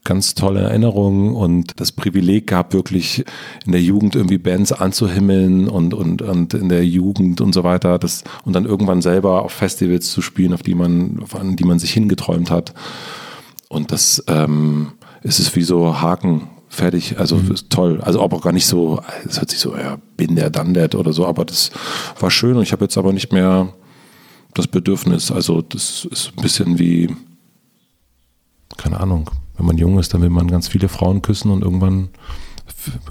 ganz 0.04 0.34
tolle 0.34 0.60
Erinnerungen 0.60 1.34
und 1.34 1.80
das 1.80 1.92
Privileg 1.92 2.46
gehabt, 2.46 2.74
wirklich 2.74 3.24
in 3.66 3.72
der 3.72 3.82
Jugend 3.82 4.14
irgendwie 4.14 4.38
Bands 4.38 4.72
anzuhimmeln 4.72 5.68
und, 5.68 5.94
und, 5.94 6.22
und 6.22 6.54
in 6.54 6.68
der 6.68 6.86
Jugend 6.86 7.40
und 7.40 7.52
so 7.52 7.64
weiter. 7.64 7.98
Das, 7.98 8.24
und 8.44 8.54
dann 8.54 8.64
irgendwann 8.64 9.02
selber 9.02 9.42
auf 9.42 9.52
Festivals 9.52 10.10
zu 10.10 10.22
spielen, 10.22 10.52
auf 10.52 10.62
die 10.62 10.74
man, 10.74 11.24
an 11.32 11.56
die 11.56 11.64
man 11.64 11.78
sich 11.78 11.92
hingeträumt 11.92 12.50
hat. 12.50 12.74
Und 13.68 13.92
das 13.92 14.24
ähm, 14.26 14.92
ist 15.22 15.38
es 15.38 15.54
wie 15.56 15.62
so 15.62 16.00
Haken 16.00 16.48
fertig, 16.68 17.18
also 17.18 17.36
mhm. 17.36 17.54
toll. 17.68 18.00
Also 18.00 18.20
auch 18.20 18.40
gar 18.40 18.52
nicht 18.52 18.66
so, 18.66 19.00
es 19.28 19.38
hört 19.38 19.50
sich 19.50 19.58
so, 19.58 19.76
ja, 19.76 19.98
bin 20.16 20.36
der, 20.36 20.50
dann 20.50 20.72
der 20.72 20.94
oder 20.94 21.12
so, 21.12 21.26
aber 21.26 21.44
das 21.44 21.70
war 22.18 22.30
schön 22.30 22.56
und 22.56 22.62
ich 22.62 22.72
habe 22.72 22.84
jetzt 22.84 22.96
aber 22.96 23.12
nicht 23.12 23.32
mehr 23.32 23.72
das 24.54 24.66
Bedürfnis. 24.66 25.30
Also 25.30 25.62
das 25.62 26.06
ist 26.10 26.32
ein 26.36 26.42
bisschen 26.42 26.78
wie, 26.78 27.14
keine 28.76 29.00
Ahnung, 29.00 29.30
wenn 29.56 29.66
man 29.66 29.78
jung 29.78 29.98
ist, 29.98 30.14
dann 30.14 30.22
will 30.22 30.30
man 30.30 30.48
ganz 30.48 30.68
viele 30.68 30.88
Frauen 30.88 31.22
küssen 31.22 31.50
und 31.50 31.62
irgendwann 31.62 32.08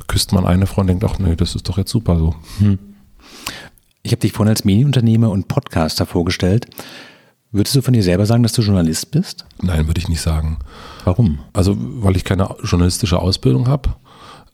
küsst 0.08 0.32
man 0.34 0.45
eine 0.45 0.65
Frau 0.65 0.82
und 0.82 0.88
denkt, 0.88 1.04
ach 1.04 1.19
nee, 1.19 1.36
das 1.36 1.56
ist 1.56 1.69
doch 1.69 1.78
jetzt 1.78 1.91
super 1.91 2.17
so. 2.17 2.36
Hm. 2.60 2.80
Ich 4.02 4.12
habe 4.12 4.21
dich 4.21 4.32
vorhin 4.32 4.49
als 4.49 4.65
Medienunternehmer 4.65 5.30
und 5.30 5.47
Podcaster 5.47 6.06
vorgestellt. 6.06 6.67
Würdest 7.52 7.75
du 7.75 7.82
von 7.82 7.93
dir 7.93 8.04
selber 8.04 8.25
sagen, 8.25 8.43
dass 8.43 8.54
du 8.54 8.62
Journalist 8.62 9.12
bist? 9.12 9.45
Nein, 9.62 9.88
würde 9.88 9.99
ich 9.99 10.08
nicht 10.08 10.21
sagen. 10.21 10.60
Warum? 11.04 11.39
Also, 11.52 11.75
weil 11.78 12.15
ich 12.15 12.23
keine 12.23 12.56
journalistische 12.63 13.19
Ausbildung 13.19 13.67
habe. 13.67 13.95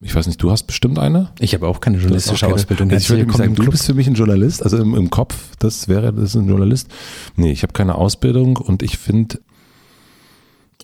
Ich 0.02 0.14
weiß 0.14 0.28
nicht, 0.28 0.42
du 0.42 0.52
hast 0.52 0.64
bestimmt 0.64 1.00
eine? 1.00 1.32
Ich 1.40 1.54
habe 1.54 1.68
auch 1.68 1.80
keine 1.80 1.98
journalistische 1.98 2.46
auch 2.46 2.50
keine, 2.50 2.54
Ausbildung. 2.56 2.92
Also 2.92 3.16
ich 3.16 3.20
würde 3.20 3.38
sagen, 3.38 3.56
du 3.56 3.70
bist 3.70 3.86
für 3.86 3.94
mich 3.94 4.08
ein 4.08 4.14
Journalist, 4.14 4.64
also 4.64 4.78
im, 4.78 4.94
im 4.96 5.10
Kopf, 5.10 5.36
das 5.60 5.88
wäre 5.88 6.14
das 6.14 6.24
ist 6.26 6.36
ein 6.36 6.48
Journalist. 6.48 6.90
Nee, 7.36 7.52
ich 7.52 7.64
habe 7.64 7.74
keine 7.74 7.96
Ausbildung 7.96 8.58
und 8.58 8.84
ich 8.84 8.98
finde, 8.98 9.40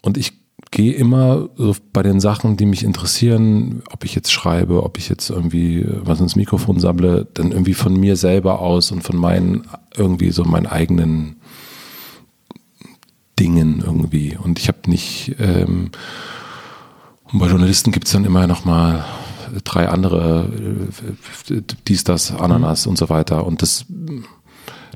und 0.02 0.18
ich 0.18 0.34
gehe 0.72 0.94
immer 0.94 1.50
so 1.58 1.76
bei 1.92 2.02
den 2.02 2.22
Sachen, 2.22 2.56
die 2.56 2.66
mich 2.66 2.84
interessieren, 2.84 3.84
ob 3.92 4.06
ich 4.06 4.16
jetzt 4.16 4.32
schreibe, 4.32 4.84
ob 4.84 4.98
ich 4.98 5.10
jetzt 5.10 5.30
irgendwie 5.30 5.86
was 6.04 6.22
ins 6.22 6.38
Mikrofon 6.38 6.80
sammle, 6.80 7.28
dann 7.34 7.52
irgendwie 7.52 7.74
von 7.74 8.00
mir 8.00 8.16
selber 8.16 8.60
aus 8.60 8.92
und 8.92 9.04
von 9.04 9.18
meinen, 9.18 9.68
irgendwie 9.96 10.32
so 10.32 10.46
meinen 10.46 10.68
eigenen 10.68 11.36
Dingen 13.38 13.84
irgendwie. 13.86 14.38
Und 14.42 14.60
ich 14.60 14.70
habe 14.70 14.90
nicht, 14.90 15.36
ähm, 15.40 15.92
und 17.32 17.40
bei 17.40 17.48
Journalisten 17.48 17.92
gibt 17.92 18.08
es 18.08 18.14
dann 18.14 18.26
immer 18.26 18.46
noch 18.48 18.66
mal 18.66 19.06
drei 19.64 19.90
andere, 19.90 20.50
äh, 21.50 21.62
dies, 21.88 22.04
das, 22.04 22.32
Ananas 22.32 22.86
mhm. 22.86 22.92
und 22.92 22.98
so 22.98 23.10
weiter. 23.10 23.46
Und 23.46 23.62
das, 23.62 23.86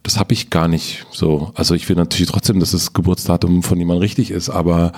das 0.04 0.17
habe 0.17 0.34
ich 0.34 0.50
gar 0.50 0.67
nicht 0.67 1.06
so. 1.12 1.52
Also 1.56 1.76
ich 1.76 1.88
will 1.89 1.95
natürlich 1.95 2.32
trotzdem, 2.32 2.60
dass 2.60 2.71
das 2.71 2.93
Geburtsdatum 2.93 3.63
von 3.63 3.78
jemandem 3.78 4.02
richtig 4.02 4.32
ist, 4.32 4.50
aber 4.50 4.91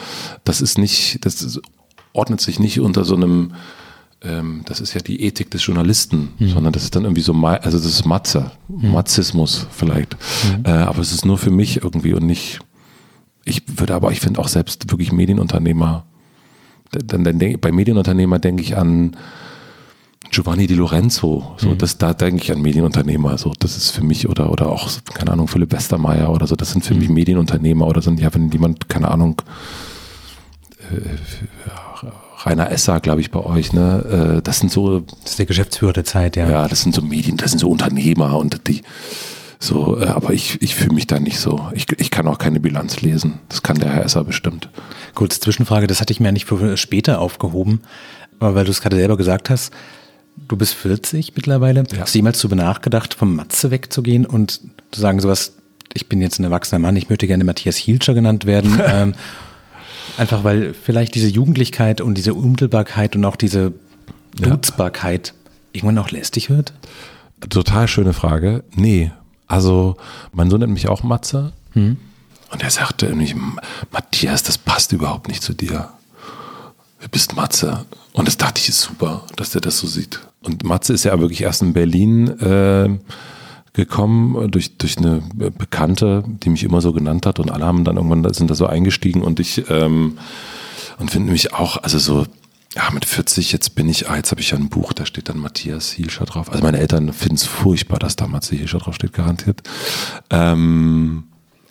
das 0.43 0.61
ist 0.61 0.77
nicht, 0.77 1.25
das 1.25 1.41
ist, 1.41 1.61
ordnet 2.13 2.41
sich 2.41 2.59
nicht 2.59 2.79
unter 2.79 3.05
so 3.05 3.15
einem, 3.15 3.53
ähm, 4.21 4.63
das 4.65 4.79
ist 4.79 4.93
ja 4.93 5.01
die 5.01 5.21
Ethik 5.21 5.51
des 5.51 5.65
Journalisten, 5.65 6.29
mhm. 6.39 6.49
sondern 6.49 6.73
das 6.73 6.83
ist 6.83 6.95
dann 6.95 7.03
irgendwie 7.03 7.21
so, 7.21 7.33
also 7.33 7.77
das 7.77 7.85
ist 7.85 8.05
Matze, 8.05 8.51
mhm. 8.67 8.91
Matzismus 8.91 9.67
vielleicht. 9.71 10.17
Mhm. 10.45 10.65
Äh, 10.65 10.71
aber 10.71 10.99
es 10.99 11.11
ist 11.11 11.25
nur 11.25 11.37
für 11.37 11.51
mich 11.51 11.83
irgendwie 11.83 12.13
und 12.13 12.25
nicht, 12.25 12.59
ich 13.45 13.63
würde 13.67 13.95
aber, 13.95 14.11
ich 14.11 14.19
finde 14.19 14.39
auch 14.39 14.47
selbst 14.47 14.91
wirklich 14.91 15.11
Medienunternehmer 15.11 16.05
dann, 16.91 17.23
dann 17.23 17.59
bei 17.59 17.71
Medienunternehmer 17.71 18.39
denke 18.39 18.63
ich 18.63 18.77
an 18.77 19.15
Giovanni 20.29 20.67
Di 20.67 20.75
Lorenzo, 20.75 21.55
so 21.57 21.69
mhm. 21.69 21.77
das, 21.77 21.97
da 21.97 22.13
denke 22.13 22.43
ich 22.43 22.51
an 22.51 22.61
Medienunternehmer, 22.61 23.37
so 23.37 23.53
das 23.57 23.77
ist 23.77 23.91
für 23.91 24.03
mich 24.03 24.27
oder 24.27 24.51
oder 24.51 24.67
auch 24.67 24.89
keine 25.13 25.31
Ahnung 25.31 25.47
Philipp 25.47 25.71
Westermeier 25.71 26.31
oder 26.31 26.47
so, 26.47 26.55
das 26.55 26.71
sind 26.71 26.83
für 26.83 26.93
mhm. 26.93 26.99
mich 26.99 27.09
Medienunternehmer 27.09 27.87
oder 27.87 28.01
sind 28.01 28.19
ja 28.19 28.33
wenn 28.33 28.49
jemand 28.51 28.89
keine 28.89 29.09
Ahnung 29.09 29.41
äh, 30.91 31.09
Rainer 32.45 32.71
Esser, 32.71 32.99
glaube 32.99 33.21
ich, 33.21 33.31
bei 33.31 33.39
euch, 33.39 33.73
ne? 33.73 34.37
Äh, 34.37 34.41
das 34.41 34.59
sind 34.59 34.71
so. 34.71 34.99
Das 34.99 35.31
ist 35.31 35.39
der 35.39 35.47
Geschäftsführer 35.47 35.93
der 35.93 36.05
Zeit, 36.05 36.35
ja. 36.35 36.49
Ja, 36.49 36.67
das 36.67 36.81
sind 36.81 36.93
so 36.93 37.01
Medien, 37.01 37.37
das 37.37 37.51
sind 37.51 37.59
so 37.59 37.69
Unternehmer 37.69 38.37
und 38.37 38.67
die, 38.67 38.83
So, 39.59 39.99
äh, 39.99 40.05
aber 40.05 40.33
ich, 40.33 40.61
ich 40.61 40.75
fühle 40.75 40.93
mich 40.93 41.07
da 41.07 41.19
nicht 41.19 41.39
so. 41.39 41.69
Ich, 41.73 41.87
ich 41.97 42.11
kann 42.11 42.27
auch 42.27 42.37
keine 42.37 42.59
Bilanz 42.59 43.01
lesen. 43.01 43.39
Das 43.49 43.63
kann 43.63 43.79
der 43.79 43.91
Herr 43.91 44.05
Esser 44.05 44.23
bestimmt. 44.23 44.69
Kurze 45.15 45.39
Zwischenfrage, 45.39 45.87
das 45.87 46.01
hatte 46.01 46.13
ich 46.13 46.19
mir 46.19 46.31
nicht 46.31 46.45
für 46.45 46.77
später 46.77 47.19
aufgehoben, 47.19 47.81
aber 48.39 48.55
weil 48.55 48.65
du 48.65 48.71
es 48.71 48.81
gerade 48.81 48.95
selber 48.95 49.17
gesagt 49.17 49.49
hast, 49.49 49.73
du 50.47 50.55
bist 50.57 50.75
40 50.75 51.35
mittlerweile. 51.35 51.83
Ja. 51.91 52.01
Hast 52.01 52.13
du 52.13 52.19
jemals 52.19 52.39
darüber 52.39 52.55
nachgedacht, 52.55 53.13
vom 53.13 53.35
Matze 53.35 53.71
wegzugehen 53.71 54.25
und 54.25 54.61
zu 54.91 55.01
sagen 55.01 55.19
sowas, 55.19 55.53
ich 55.93 56.07
bin 56.07 56.21
jetzt 56.21 56.39
ein 56.39 56.43
erwachsener 56.43 56.79
Mann, 56.79 56.95
ich 56.95 57.09
möchte 57.09 57.25
gerne 57.25 57.43
Matthias 57.43 57.77
Hielscher 57.77 58.13
genannt 58.13 58.45
werden. 58.45 58.79
ähm, 58.87 59.15
einfach 60.17 60.43
weil 60.43 60.73
vielleicht 60.73 61.15
diese 61.15 61.27
Jugendlichkeit 61.27 62.01
und 62.01 62.15
diese 62.15 62.35
Unmittelbarkeit 62.35 63.15
und 63.15 63.25
auch 63.25 63.35
diese 63.35 63.73
Dutzbarkeit 64.35 65.29
ja. 65.29 65.33
irgendwann 65.73 65.97
auch 65.97 66.11
lästig 66.11 66.49
wird? 66.51 66.73
Total 67.49 67.87
schöne 67.87 68.13
Frage. 68.13 68.63
Nee, 68.75 69.11
also 69.47 69.97
mein 70.33 70.49
Sohn 70.49 70.59
nennt 70.59 70.73
mich 70.73 70.87
auch 70.87 71.03
Matze. 71.03 71.53
Hm. 71.73 71.97
Und 72.51 72.63
er 72.63 72.69
sagte 72.69 73.07
nämlich, 73.07 73.35
Matthias, 73.91 74.43
das 74.43 74.57
passt 74.57 74.93
überhaupt 74.93 75.27
nicht 75.27 75.43
zu 75.43 75.53
dir. 75.53 75.89
Du 77.01 77.09
bist 77.09 77.35
Matze. 77.35 77.85
Und 78.13 78.27
das 78.27 78.37
dachte 78.37 78.61
ich, 78.61 78.69
ist 78.69 78.81
super, 78.81 79.23
dass 79.35 79.51
der 79.51 79.61
das 79.61 79.79
so 79.79 79.87
sieht. 79.87 80.21
Und 80.41 80.63
Matze 80.63 80.93
ist 80.93 81.03
ja 81.03 81.19
wirklich 81.19 81.41
erst 81.41 81.61
in 81.61 81.73
Berlin 81.73 82.27
äh, 82.39 82.97
gekommen 83.73 84.49
durch, 84.49 84.77
durch 84.77 84.97
eine 84.97 85.21
Bekannte, 85.35 86.23
die 86.25 86.49
mich 86.49 86.63
immer 86.63 86.81
so 86.81 86.93
genannt 86.93 87.25
hat. 87.25 87.39
Und 87.39 87.51
alle 87.51 87.65
haben 87.65 87.83
dann 87.83 87.97
irgendwann 87.97 88.33
sind 88.33 88.49
da 88.49 88.55
so 88.55 88.65
eingestiegen 88.65 89.21
und 89.21 89.39
ich 89.39 89.69
ähm, 89.69 90.17
und 90.99 91.11
finde 91.11 91.31
mich 91.31 91.53
auch, 91.53 91.77
also 91.83 91.99
so 91.99 92.25
ja, 92.75 92.89
mit 92.91 93.05
40, 93.05 93.51
jetzt 93.51 93.75
bin 93.75 93.89
ich, 93.89 94.09
ah, 94.09 94.15
jetzt 94.15 94.31
habe 94.31 94.41
ich 94.41 94.51
ja 94.51 94.57
ein 94.57 94.69
Buch, 94.69 94.93
da 94.93 95.05
steht 95.05 95.29
dann 95.29 95.39
Matthias 95.39 95.91
Hielscher 95.91 96.25
drauf. 96.25 96.51
Also 96.51 96.63
meine 96.63 96.79
Eltern 96.79 97.13
finden 97.13 97.35
es 97.35 97.45
furchtbar, 97.45 97.99
dass 97.99 98.15
da 98.15 98.27
Matthias 98.27 98.59
Hielscher 98.59 98.79
drauf 98.79 98.95
steht, 98.95 99.13
garantiert. 99.13 99.61
Ähm, 100.29 101.23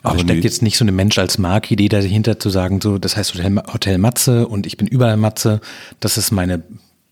aber 0.03 0.21
steckt 0.21 0.45
jetzt 0.45 0.63
nicht 0.63 0.79
so 0.79 0.85
eine 0.85 0.93
Mensch 0.93 1.19
als 1.19 1.39
Markidee 1.39 1.89
dahinter 1.89 2.39
zu 2.39 2.51
sagen, 2.51 2.81
so, 2.81 2.99
das 2.99 3.17
heißt 3.17 3.35
Hotel, 3.35 3.57
Hotel 3.73 3.99
Matze 3.99 4.47
und 4.47 4.67
ich 4.67 4.77
bin 4.77 4.87
überall 4.87 5.17
Matze, 5.17 5.61
das 6.01 6.17
ist 6.17 6.31
meine 6.31 6.63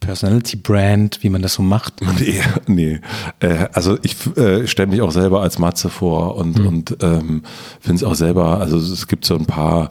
Personality 0.01 0.57
Brand, 0.57 1.23
wie 1.23 1.31
man 1.31 1.42
das 1.42 1.55
so 1.55 1.62
macht? 1.62 1.94
Nee, 2.18 2.42
nee. 2.66 3.01
Äh, 3.40 3.68
also 3.73 3.99
ich 4.03 4.16
äh, 4.37 4.66
stelle 4.66 4.88
mich 4.88 5.03
auch 5.03 5.11
selber 5.11 5.42
als 5.42 5.59
Matze 5.59 5.90
vor 5.90 6.37
und, 6.37 6.59
mhm. 6.59 6.66
und 6.66 6.97
ähm, 7.03 7.42
finde 7.81 7.97
es 7.97 8.05
auch 8.05 8.14
selber, 8.14 8.61
also 8.61 8.77
es 8.77 9.09
gibt 9.09 9.25
so 9.25 9.37
ein 9.37 9.47
paar 9.47 9.90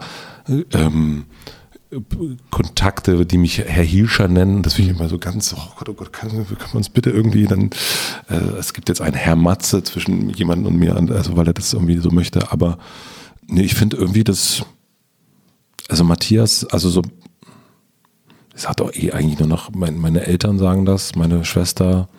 ähm, 0.73 1.25
Kontakte, 2.49 3.25
die 3.25 3.38
mich 3.38 3.60
Herr 3.60 3.84
Hielscher 3.84 4.27
nennen. 4.27 4.63
Das 4.63 4.73
finde 4.75 4.91
ich 4.91 4.97
immer 4.97 5.10
so 5.10 5.17
ganz, 5.17 5.53
oh 5.58 5.73
Gott, 5.77 5.89
oh 5.89 5.93
Gott, 5.93 6.13
kann, 6.13 6.29
kann 6.29 6.67
man 6.69 6.77
uns 6.77 6.89
bitte 6.89 7.10
irgendwie 7.10 7.45
dann, 7.45 7.69
äh, 8.29 8.36
es 8.58 8.73
gibt 8.73 8.89
jetzt 8.89 9.01
einen 9.01 9.15
Herr 9.15 9.36
Matze 9.36 9.84
zwischen 9.84 10.29
jemandem 10.29 10.73
und 10.73 10.79
mir, 10.79 10.95
also 10.95 11.36
weil 11.36 11.47
er 11.47 11.53
das 11.53 11.73
irgendwie 11.73 11.97
so 11.97 12.10
möchte, 12.12 12.51
aber 12.51 12.77
nee, 13.47 13.63
ich 13.63 13.75
finde 13.75 13.97
irgendwie 13.97 14.23
das, 14.23 14.63
also 15.89 16.03
Matthias, 16.03 16.65
also 16.65 16.89
so, 16.89 17.01
ich 18.56 18.62
sage 18.62 18.75
doch 18.77 18.93
eh 18.93 19.12
eigentlich 19.12 19.39
nur 19.39 19.47
noch, 19.47 19.71
mein, 19.73 19.97
meine 19.97 20.25
Eltern 20.25 20.60
sagen 20.60 20.86
das, 20.86 21.15
meine 21.15 21.45
Schwester, 21.45 22.10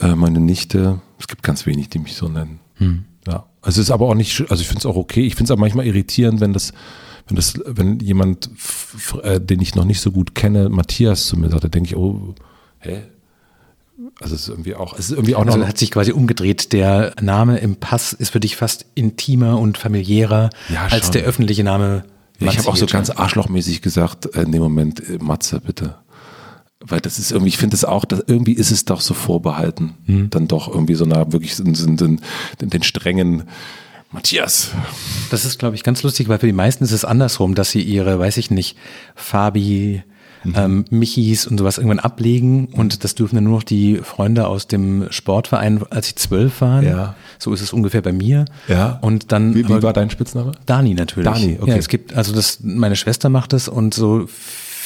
äh, 0.00 0.14
meine 0.14 0.40
Nichte, 0.40 1.00
es 1.18 1.28
gibt 1.28 1.42
ganz 1.42 1.66
wenig, 1.66 1.88
die 1.88 1.98
mich 1.98 2.14
so 2.14 2.28
nennen. 2.28 2.60
Hm. 2.74 3.04
Ja, 3.26 3.46
also 3.60 3.80
es 3.80 3.88
ist 3.88 3.90
aber 3.90 4.08
auch 4.08 4.14
nicht, 4.14 4.40
also 4.50 4.60
ich 4.60 4.68
finde 4.68 4.80
es 4.80 4.86
auch 4.86 4.96
okay, 4.96 5.26
ich 5.26 5.34
finde 5.34 5.44
es 5.44 5.50
aber 5.50 5.60
manchmal 5.60 5.86
irritierend, 5.86 6.40
wenn 6.40 6.52
das, 6.52 6.72
wenn 7.26 7.36
das, 7.36 7.60
wenn 7.66 7.98
jemand, 8.00 8.50
äh, 9.22 9.40
den 9.40 9.60
ich 9.60 9.74
noch 9.74 9.84
nicht 9.84 10.00
so 10.00 10.12
gut 10.12 10.34
kenne, 10.34 10.68
Matthias 10.68 11.26
zu 11.26 11.36
mir 11.36 11.50
sagt, 11.50 11.64
dann 11.64 11.70
denke 11.70 11.88
ich, 11.88 11.96
oh, 11.96 12.34
hä? 12.78 13.02
Also 14.20 14.34
es 14.34 14.42
ist 14.42 14.48
irgendwie 14.48 14.74
auch, 14.74 14.92
es 14.94 15.06
ist 15.06 15.12
irgendwie 15.12 15.34
auch 15.34 15.44
also 15.44 15.58
noch. 15.58 15.66
hat 15.66 15.78
sich 15.78 15.90
quasi 15.90 16.12
umgedreht. 16.12 16.72
Der 16.72 17.12
Name 17.20 17.58
im 17.58 17.76
Pass 17.76 18.12
ist 18.12 18.30
für 18.30 18.40
dich 18.40 18.56
fast 18.56 18.86
intimer 18.94 19.58
und 19.58 19.78
familiärer 19.78 20.50
ja, 20.68 20.86
als 20.86 21.10
der 21.10 21.24
öffentliche 21.24 21.64
Name. 21.64 22.04
Ja, 22.38 22.50
ich 22.50 22.58
habe 22.58 22.68
auch 22.68 22.76
so 22.76 22.86
ganz 22.86 23.10
arschlochmäßig 23.10 23.82
gesagt, 23.82 24.34
äh, 24.36 24.42
in 24.42 24.52
dem 24.52 24.62
Moment, 24.62 25.00
äh, 25.08 25.18
Matze, 25.18 25.60
bitte. 25.60 25.96
Weil 26.80 27.00
das 27.00 27.18
ist 27.18 27.32
irgendwie, 27.32 27.48
ich 27.48 27.58
finde 27.58 27.74
es 27.74 27.84
auch, 27.84 28.04
dass 28.04 28.22
irgendwie 28.26 28.52
ist 28.52 28.70
es 28.70 28.84
doch 28.84 29.00
so 29.00 29.14
vorbehalten. 29.14 29.94
Hm. 30.04 30.30
Dann 30.30 30.46
doch 30.46 30.68
irgendwie 30.68 30.94
so 30.94 31.04
einer 31.04 31.32
wirklich 31.32 31.56
sind, 31.56 31.74
sind, 31.74 31.98
sind 31.98 32.20
den 32.60 32.82
strengen 32.82 33.44
Matthias. 34.12 34.70
Das 35.30 35.44
ist, 35.44 35.58
glaube 35.58 35.74
ich, 35.74 35.82
ganz 35.82 36.02
lustig, 36.02 36.28
weil 36.28 36.38
für 36.38 36.46
die 36.46 36.52
meisten 36.52 36.84
ist 36.84 36.92
es 36.92 37.04
andersrum, 37.04 37.54
dass 37.54 37.70
sie 37.70 37.82
ihre, 37.82 38.18
weiß 38.18 38.36
ich 38.36 38.50
nicht, 38.50 38.76
Fabi, 39.14 40.02
mhm. 40.44 40.54
ähm, 40.56 40.84
Michis 40.90 41.46
und 41.46 41.58
sowas 41.58 41.78
irgendwann 41.78 41.98
ablegen 41.98 42.66
und 42.66 43.04
das 43.04 43.14
dürfen 43.14 43.34
dann 43.34 43.44
nur 43.44 43.56
noch 43.56 43.62
die 43.62 43.96
Freunde 43.98 44.46
aus 44.46 44.68
dem 44.68 45.06
Sportverein, 45.10 45.82
als 45.90 46.08
sie 46.08 46.14
zwölf 46.14 46.60
waren. 46.60 46.84
Ja. 46.84 47.14
So 47.38 47.52
ist 47.52 47.60
es 47.60 47.72
ungefähr 47.72 48.02
bei 48.02 48.12
mir. 48.12 48.44
Ja. 48.68 48.98
Und 49.02 49.32
dann. 49.32 49.54
Wie, 49.54 49.68
wie 49.68 49.82
war 49.82 49.92
dein 49.92 50.10
Spitzname? 50.10 50.52
Dani 50.66 50.94
natürlich. 50.94 51.30
Dani, 51.30 51.58
okay. 51.60 51.70
Ja, 51.70 51.76
es 51.76 51.88
gibt, 51.88 52.14
also 52.14 52.32
das, 52.32 52.60
meine 52.62 52.96
Schwester 52.96 53.28
macht 53.28 53.52
das 53.52 53.68
und 53.68 53.92
so 53.92 54.28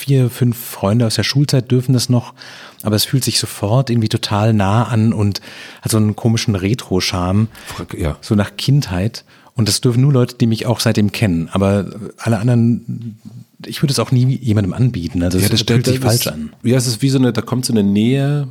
vier, 0.00 0.30
fünf 0.30 0.58
Freunde 0.58 1.06
aus 1.06 1.14
der 1.14 1.22
Schulzeit 1.22 1.70
dürfen 1.70 1.92
das 1.92 2.08
noch, 2.08 2.34
aber 2.82 2.96
es 2.96 3.04
fühlt 3.04 3.24
sich 3.24 3.38
sofort 3.38 3.90
irgendwie 3.90 4.08
total 4.08 4.52
nah 4.52 4.84
an 4.84 5.12
und 5.12 5.40
hat 5.82 5.92
so 5.92 5.98
einen 5.98 6.16
komischen 6.16 6.54
Retro-Charme, 6.54 7.48
ja. 7.96 8.16
so 8.20 8.34
nach 8.34 8.56
Kindheit. 8.56 9.24
Und 9.54 9.68
das 9.68 9.80
dürfen 9.80 10.00
nur 10.00 10.12
Leute, 10.12 10.36
die 10.36 10.46
mich 10.46 10.64
auch 10.64 10.80
seitdem 10.80 11.12
kennen. 11.12 11.50
Aber 11.52 11.86
alle 12.16 12.38
anderen, 12.38 13.18
ich 13.66 13.82
würde 13.82 13.92
es 13.92 13.98
auch 13.98 14.10
nie 14.10 14.36
jemandem 14.36 14.72
anbieten. 14.72 15.22
Also 15.22 15.38
ja, 15.38 15.48
das, 15.48 15.64
das 15.64 15.74
fühlt 15.74 15.86
sich 15.86 16.00
falsch 16.00 16.28
an. 16.28 16.52
Ja, 16.62 16.78
es 16.78 16.86
ist 16.86 17.02
wie 17.02 17.10
so 17.10 17.18
eine, 17.18 17.32
da 17.32 17.42
kommt 17.42 17.66
so 17.66 17.72
eine 17.72 17.82
Nähe 17.82 18.48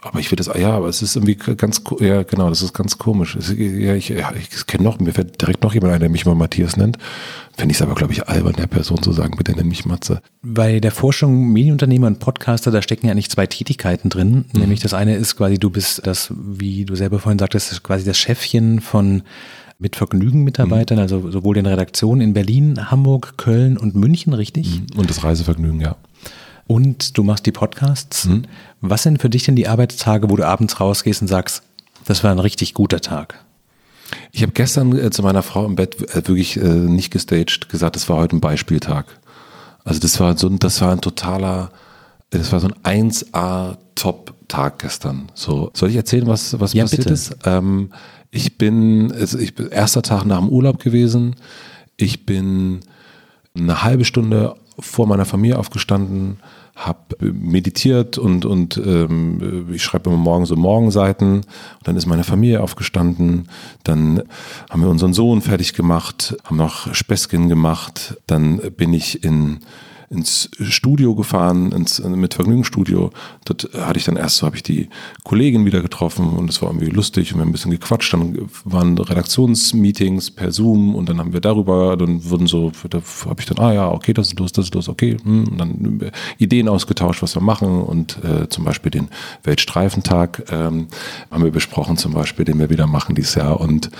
aber 0.00 0.20
ich 0.20 0.30
würde 0.30 0.44
das, 0.44 0.56
ja, 0.56 0.70
aber 0.70 0.88
es 0.88 1.02
ist 1.02 1.16
irgendwie 1.16 1.34
ganz, 1.34 1.82
ja, 1.98 2.22
genau, 2.22 2.48
das 2.48 2.62
ist 2.62 2.72
ganz 2.72 2.98
komisch. 2.98 3.36
ja, 3.56 3.94
ich, 3.94 4.08
ja, 4.10 4.32
ich 4.32 4.66
kenne 4.66 4.84
noch, 4.84 5.00
mir 5.00 5.12
fällt 5.12 5.40
direkt 5.40 5.64
noch 5.64 5.74
jemand 5.74 5.92
ein, 5.92 6.00
der 6.00 6.08
mich 6.08 6.24
mal 6.24 6.36
Matthias 6.36 6.76
nennt. 6.76 6.98
Fände 7.58 7.72
ich 7.72 7.78
es 7.78 7.82
aber, 7.82 7.96
glaube 7.96 8.12
ich, 8.12 8.28
albern, 8.28 8.52
der 8.52 8.68
Person 8.68 9.02
zu 9.02 9.12
sagen, 9.12 9.36
bitte 9.36 9.50
nenn 9.52 9.66
mich 9.66 9.84
Matze. 9.84 10.22
Bei 10.42 10.78
der 10.78 10.92
Forschung 10.92 11.52
Medienunternehmer 11.52 12.06
und 12.06 12.20
Podcaster, 12.20 12.70
da 12.70 12.82
stecken 12.82 13.06
ja 13.06 13.12
eigentlich 13.12 13.30
zwei 13.30 13.48
Tätigkeiten 13.48 14.10
drin. 14.10 14.44
Mhm. 14.52 14.60
Nämlich 14.60 14.78
das 14.78 14.94
eine 14.94 15.16
ist 15.16 15.36
quasi, 15.36 15.58
du 15.58 15.68
bist 15.68 16.06
das, 16.06 16.32
wie 16.36 16.84
du 16.84 16.94
selber 16.94 17.18
vorhin 17.18 17.40
sagtest, 17.40 17.82
quasi 17.82 18.04
das 18.04 18.16
Chefchen 18.16 18.80
von 18.80 19.22
mit 19.80 19.96
Vergnügen 19.96 20.44
Mitarbeitern, 20.44 20.98
mhm. 20.98 21.02
also 21.02 21.30
sowohl 21.32 21.56
den 21.56 21.66
Redaktionen 21.66 22.20
in 22.20 22.32
Berlin, 22.32 22.92
Hamburg, 22.92 23.34
Köln 23.36 23.76
und 23.76 23.96
München, 23.96 24.34
richtig? 24.34 24.80
Mhm. 24.80 25.00
Und 25.00 25.10
das 25.10 25.24
Reisevergnügen, 25.24 25.80
ja 25.80 25.96
und 26.68 27.16
du 27.16 27.24
machst 27.24 27.46
die 27.46 27.52
Podcasts. 27.52 28.26
Mhm. 28.26 28.42
Was 28.80 29.02
sind 29.02 29.20
für 29.20 29.30
dich 29.30 29.42
denn 29.42 29.56
die 29.56 29.66
Arbeitstage, 29.66 30.30
wo 30.30 30.36
du 30.36 30.46
abends 30.46 30.78
rausgehst 30.78 31.22
und 31.22 31.28
sagst, 31.28 31.62
das 32.04 32.22
war 32.22 32.30
ein 32.30 32.38
richtig 32.38 32.74
guter 32.74 33.00
Tag? 33.00 33.44
Ich 34.32 34.42
habe 34.42 34.52
gestern 34.52 34.96
äh, 34.96 35.10
zu 35.10 35.22
meiner 35.22 35.42
Frau 35.42 35.64
im 35.64 35.76
Bett 35.76 36.00
äh, 36.14 36.16
wirklich 36.16 36.56
äh, 36.56 36.62
nicht 36.62 37.10
gestaged 37.10 37.68
gesagt, 37.68 37.96
das 37.96 38.08
war 38.08 38.16
heute 38.16 38.36
ein 38.36 38.40
Beispieltag. 38.40 39.06
Also 39.84 40.00
das 40.00 40.20
war 40.20 40.36
so, 40.36 40.48
das 40.48 40.80
war 40.80 40.92
ein 40.92 41.00
totaler, 41.00 41.70
das 42.30 42.52
war 42.52 42.60
so 42.60 42.68
ein 42.82 43.10
1A 43.10 43.76
Top 43.94 44.34
Tag 44.48 44.78
gestern. 44.78 45.30
So 45.34 45.70
soll 45.74 45.90
ich 45.90 45.96
erzählen, 45.96 46.26
was 46.26 46.58
was 46.58 46.72
ja, 46.72 46.84
passiert 46.84 47.04
bitte. 47.04 47.14
ist? 47.14 47.36
Ähm, 47.44 47.90
ich 48.30 48.58
bin, 48.58 49.12
also 49.12 49.38
ich 49.38 49.54
bin 49.54 49.68
erster 49.68 50.02
Tag 50.02 50.24
nach 50.24 50.38
dem 50.38 50.48
Urlaub 50.48 50.78
gewesen. 50.78 51.36
Ich 51.96 52.26
bin 52.26 52.80
eine 53.58 53.82
halbe 53.82 54.04
Stunde 54.04 54.54
vor 54.78 55.06
meiner 55.06 55.24
Familie 55.24 55.58
aufgestanden, 55.58 56.38
habe 56.76 57.16
meditiert 57.20 58.18
und, 58.18 58.44
und 58.44 58.80
ähm, 58.84 59.68
ich 59.72 59.82
schreibe 59.82 60.10
immer 60.10 60.18
morgen 60.18 60.46
so 60.46 60.54
Morgenseiten. 60.54 61.38
Und 61.38 61.44
dann 61.82 61.96
ist 61.96 62.06
meine 62.06 62.22
Familie 62.22 62.62
aufgestanden. 62.62 63.48
Dann 63.82 64.22
haben 64.70 64.82
wir 64.82 64.88
unseren 64.88 65.12
Sohn 65.12 65.42
fertig 65.42 65.74
gemacht, 65.74 66.36
haben 66.44 66.56
noch 66.56 66.94
Späßchen 66.94 67.48
gemacht. 67.48 68.16
Dann 68.28 68.58
bin 68.76 68.92
ich 68.92 69.24
in 69.24 69.58
ins 70.10 70.48
Studio 70.60 71.14
gefahren, 71.14 71.70
ins 71.72 72.02
mit 72.02 72.34
Vergnügungsstudio. 72.34 73.10
Dort 73.44 73.68
hatte 73.74 73.98
ich 73.98 74.06
dann 74.06 74.16
erst 74.16 74.38
so 74.38 74.46
habe 74.46 74.56
ich 74.56 74.62
die 74.62 74.88
Kollegin 75.24 75.66
wieder 75.66 75.82
getroffen 75.82 76.30
und 76.30 76.48
es 76.48 76.62
war 76.62 76.70
irgendwie 76.70 76.88
lustig 76.88 77.32
und 77.32 77.38
wir 77.38 77.42
haben 77.42 77.50
ein 77.50 77.52
bisschen 77.52 77.70
gequatscht. 77.70 78.12
Dann 78.14 78.48
waren 78.64 78.96
Redaktionsmeetings 78.96 80.30
per 80.30 80.50
Zoom 80.50 80.94
und 80.94 81.08
dann 81.08 81.18
haben 81.18 81.34
wir 81.34 81.40
darüber, 81.40 81.96
dann 81.96 82.24
wurden 82.24 82.46
so, 82.46 82.72
da 82.88 83.02
habe 83.26 83.40
ich 83.40 83.46
dann, 83.46 83.58
ah 83.58 83.72
ja, 83.72 83.90
okay, 83.90 84.14
das 84.14 84.28
ist 84.28 84.38
los, 84.38 84.52
das 84.52 84.66
ist 84.66 84.74
los, 84.74 84.88
okay. 84.88 85.18
Hm, 85.22 85.48
und 85.48 85.58
dann 85.58 86.12
Ideen 86.38 86.68
ausgetauscht, 86.68 87.22
was 87.22 87.36
wir 87.36 87.42
machen 87.42 87.82
und 87.82 88.18
äh, 88.24 88.48
zum 88.48 88.64
Beispiel 88.64 88.90
den 88.90 89.08
Weltstreifentag 89.42 90.44
ähm, 90.50 90.88
haben 91.30 91.44
wir 91.44 91.50
besprochen, 91.50 91.98
zum 91.98 92.14
Beispiel, 92.14 92.46
den 92.46 92.58
wir 92.58 92.70
wieder 92.70 92.86
machen 92.86 93.14
dieses 93.14 93.34
Jahr 93.34 93.60
und 93.60 93.90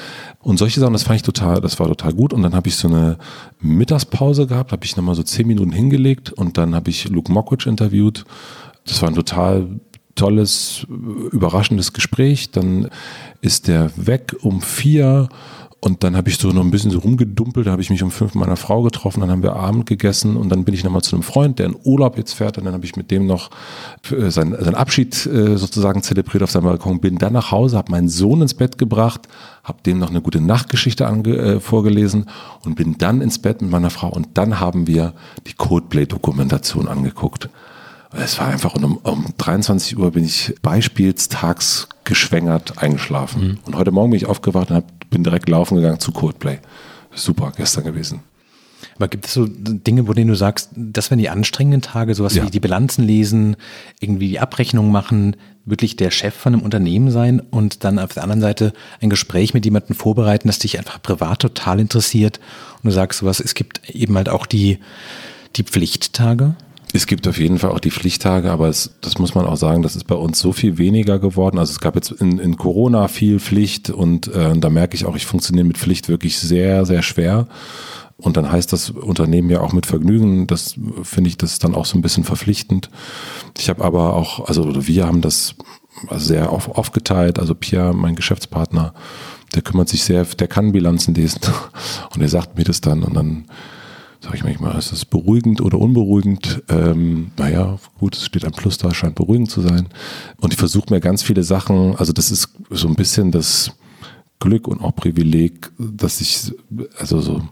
und 0.41 0.57
solche 0.57 0.79
Sachen, 0.79 0.93
das 0.93 1.03
fand 1.03 1.17
ich 1.17 1.23
total, 1.23 1.61
das 1.61 1.81
war 1.81 1.89
total 1.89 2.15
gut. 2.15 2.33
Und 2.33 2.43
dann 2.43 2.55
habe 2.55 2.69
ich 2.69 2.77
so 2.77 2.87
eine 2.89 3.19
Mittagspause 3.61 4.47
gehabt, 4.47 4.71
habe 4.71 4.85
ich 4.85 4.97
nochmal 4.97 5.17
so 5.17 5.25
zehn 5.25 5.49
Minuten 5.49 5.73
hingelegt 5.73 5.98
und 6.33 6.59
dann 6.59 6.75
habe 6.75 6.91
ich 6.91 7.09
Luke 7.09 7.31
Mockridge 7.31 7.69
interviewt. 7.69 8.25
Das 8.87 9.03
war 9.03 9.09
ein 9.09 9.15
total 9.15 9.81
tolles, 10.15 10.87
überraschendes 10.89 11.93
Gespräch. 11.93 12.51
Dann 12.51 12.89
ist 13.41 13.69
der 13.69 13.91
weg 13.97 14.35
um 14.41 14.61
vier 14.61 15.29
Und 15.81 16.03
dann 16.03 16.17
habe 16.17 16.29
ich 16.29 16.39
so 16.39 16.49
noch 16.49 16.65
ein 16.65 16.73
bisschen 16.73 16.91
so 16.91 16.99
rumgedumpelt, 16.99 17.67
da 17.67 17.71
habe 17.71 17.83
ich 17.83 17.91
mich 17.91 18.03
um 18.03 18.11
fünf 18.11 18.35
mit 18.35 18.45
meiner 18.45 18.57
Frau 18.57 18.83
getroffen, 18.83 19.21
dann 19.21 19.31
haben 19.31 19.45
wir 19.45 19.55
Abend 19.55 19.87
gegessen 19.87 20.37
und 20.37 20.49
dann 20.49 20.65
bin 20.65 20.75
ich 20.75 20.83
nochmal 20.83 21.03
zu 21.03 21.15
einem 21.15 21.23
Freund, 21.23 21.61
der 21.61 21.67
in 21.67 21.77
Urlaub 21.85 22.19
jetzt 22.19 22.33
fährt 22.33 22.59
und 22.59 22.65
dann 22.65 22.75
habe 22.75 22.85
ich 22.85 22.97
mit 22.97 23.13
dem 23.13 23.27
noch 23.27 23.51
äh, 24.11 24.31
seinen, 24.31 24.53
seinen 24.53 24.75
Abschied 24.75 25.25
äh, 25.27 25.57
sozusagen 25.57 26.03
zelebriert 26.03 26.43
auf 26.43 26.51
seinem 26.51 26.65
Balkon, 26.65 27.01
bin 27.01 27.19
dann 27.19 27.33
nach 27.33 27.53
Hause, 27.53 27.77
habe 27.77 27.93
meinen 27.93 28.09
Sohn 28.09 28.43
ins 28.43 28.55
Bett 28.55 28.77
gebracht, 28.77 29.29
habe 29.63 29.81
dem 29.87 29.99
noch 30.01 30.11
eine 30.11 30.21
gute 30.21 30.41
Nachtgeschichte 30.41 31.07
ange, 31.07 31.37
äh, 31.37 31.61
vorgelesen 31.61 32.27
und 32.65 32.75
bin 32.75 32.99
dann 32.99 33.21
ins 33.21 33.39
Bett 33.39 33.63
mit 33.63 33.71
meiner 33.71 33.91
Frau 33.91 34.09
und 34.09 34.31
dann 34.35 34.59
haben 34.59 34.89
wir 34.89 35.13
die 35.47 35.55
Codeplay-Dokumentation 35.55 36.89
angeguckt. 36.89 37.51
Es 38.13 38.39
war 38.39 38.49
einfach 38.49 38.75
um, 38.75 38.97
um 38.97 39.27
23 39.37 39.99
Uhr 39.99 40.13
bin 40.13 40.25
ich 40.25 40.55
beispielstags 40.63 41.89
geschwängert 42.05 42.79
eingeschlafen. 42.79 43.43
Mhm. 43.43 43.59
Und 43.67 43.77
heute 43.77 43.91
Morgen 43.91 44.11
bin 44.11 44.17
ich 44.17 44.27
aufgewacht 44.27 44.71
und 44.71 44.77
hab, 44.77 44.85
bin 45.11 45.25
direkt 45.25 45.49
laufen 45.49 45.77
gegangen 45.77 46.01
zu 46.01 46.13
Codeplay. 46.13 46.59
Super, 47.15 47.53
gestern 47.57 47.85
gewesen. 47.85 48.21
Aber 48.97 49.09
gibt 49.09 49.27
es 49.27 49.35
so 49.35 49.47
Dinge, 49.49 50.07
wo 50.09 50.13
denen 50.13 50.29
du 50.29 50.35
sagst, 50.35 50.71
das 50.75 51.11
wären 51.11 51.19
die 51.19 51.29
anstrengenden 51.29 51.83
Tage, 51.83 52.15
sowas 52.15 52.35
ja. 52.35 52.45
wie 52.45 52.51
die 52.51 52.61
Bilanzen 52.61 53.05
lesen, 53.05 53.57
irgendwie 54.01 54.29
die 54.29 54.41
Abrechnung 54.41 54.91
machen, 54.91 55.37
wirklich 55.65 55.97
der 55.97 56.11
Chef 56.11 56.35
von 56.35 56.55
einem 56.55 56.63
Unternehmen 56.63 57.11
sein 57.11 57.41
und 57.41 57.85
dann 57.85 57.99
auf 57.99 58.15
der 58.15 58.23
anderen 58.23 58.41
Seite 58.41 58.73
ein 59.01 59.11
Gespräch 59.11 59.55
mit 59.55 59.65
jemandem 59.65 59.95
vorbereiten, 59.95 60.49
das 60.49 60.59
dich 60.59 60.79
einfach 60.79 61.03
privat 61.03 61.41
total 61.41 61.81
interessiert 61.81 62.41
und 62.83 62.87
du 62.87 62.91
sagst 62.91 63.21
sowas, 63.21 63.41
es 63.41 63.55
gibt 63.55 63.89
eben 63.91 64.17
halt 64.17 64.29
auch 64.29 64.47
die, 64.47 64.79
die 65.57 65.65
Pflichttage? 65.65 66.55
Es 66.93 67.07
gibt 67.07 67.29
auf 67.29 67.39
jeden 67.39 67.59
Fall 67.59 67.71
auch 67.71 67.81
die 67.81 67.91
Pflichttage, 67.91 68.51
aber 68.51 68.69
es, 68.69 68.93
das 69.03 69.19
muss 69.19 69.35
man 69.35 69.45
auch 69.45 69.57
sagen, 69.57 69.83
das 69.83 69.95
ist 69.95 70.05
bei 70.05 70.15
uns 70.15 70.39
so 70.39 70.53
viel 70.53 70.79
weniger 70.79 71.19
geworden. 71.19 71.59
Also 71.59 71.73
es 71.73 71.81
gab 71.81 71.95
jetzt 71.97 72.11
in, 72.13 72.39
in 72.39 72.57
Corona 72.57 73.09
viel 73.09 73.41
Pflicht 73.41 73.91
und 73.91 74.29
äh, 74.29 74.57
da 74.57 74.71
merke 74.71 74.95
ich 74.95 75.05
auch, 75.05 75.15
ich 75.15 75.27
funktioniere 75.27 75.67
mit 75.67 75.79
Pflicht 75.79 76.09
wirklich 76.09 76.39
sehr, 76.39 76.87
sehr 76.87 77.03
schwer. 77.03 77.47
Und 78.17 78.37
dann 78.37 78.51
heißt 78.51 78.73
das 78.73 78.91
Unternehmen 78.91 79.49
ja 79.49 79.61
auch 79.61 79.73
mit 79.73 79.87
Vergnügen. 79.87 80.49
Das 80.49 80.75
finde 81.03 81.29
ich, 81.29 81.37
das 81.37 81.53
ist 81.53 81.65
dann 81.65 81.75
auch 81.75 81.87
so 81.87 81.97
ein 81.97 82.03
bisschen 82.03 82.25
verpflichtend. 82.25 82.91
Ich 83.57 83.69
habe 83.69 83.85
aber 83.85 84.15
auch, 84.15 84.49
also 84.49 84.87
wir 84.89 85.07
haben 85.07 85.21
das 85.21 85.55
sehr 86.11 86.51
auf, 86.51 86.69
aufgeteilt. 86.77 87.39
Also 87.39 87.55
Pierre, 87.55 87.95
mein 87.95 88.17
Geschäftspartner, 88.17 88.93
der 89.55 89.63
kümmert 89.63 89.89
sich 89.89 90.03
sehr, 90.03 90.25
der 90.25 90.49
kann 90.49 90.73
Bilanzen 90.73 91.15
lesen 91.15 91.41
und 92.15 92.21
er 92.23 92.29
sagt 92.29 92.59
mir 92.59 92.65
das 92.65 92.81
dann 92.81 93.03
und 93.03 93.15
dann 93.15 93.45
sage 94.21 94.37
ich 94.37 94.45
manchmal, 94.45 94.77
ist 94.79 94.93
das 94.93 95.05
beruhigend 95.05 95.61
oder 95.61 95.79
unberuhigend? 95.79 96.63
Ähm, 96.69 97.31
naja, 97.37 97.79
gut, 97.99 98.17
es 98.17 98.27
steht 98.27 98.45
ein 98.45 98.53
Plus 98.53 98.79
da, 98.79 98.93
scheint 98.93 99.15
beruhigend 99.15 99.51
zu 99.51 99.61
sein. 99.61 99.89
Und 100.41 100.53
ich 100.53 100.59
versuche 100.59 100.93
mir 100.93 101.01
ganz 101.01 101.23
viele 101.23 101.45
Sachen, 101.45 101.97
also 101.97 102.13
das 102.13 102.31
ist 102.31 102.51
so 102.71 102.89
ein 102.89 102.97
bisschen 102.97 103.31
das 103.31 103.73
Glück 104.41 104.69
und 104.69 104.81
auch 104.81 104.95
Privileg, 104.95 105.71
dass 105.79 106.21
ich, 106.21 106.53
also 106.99 107.21
so, 107.21 107.43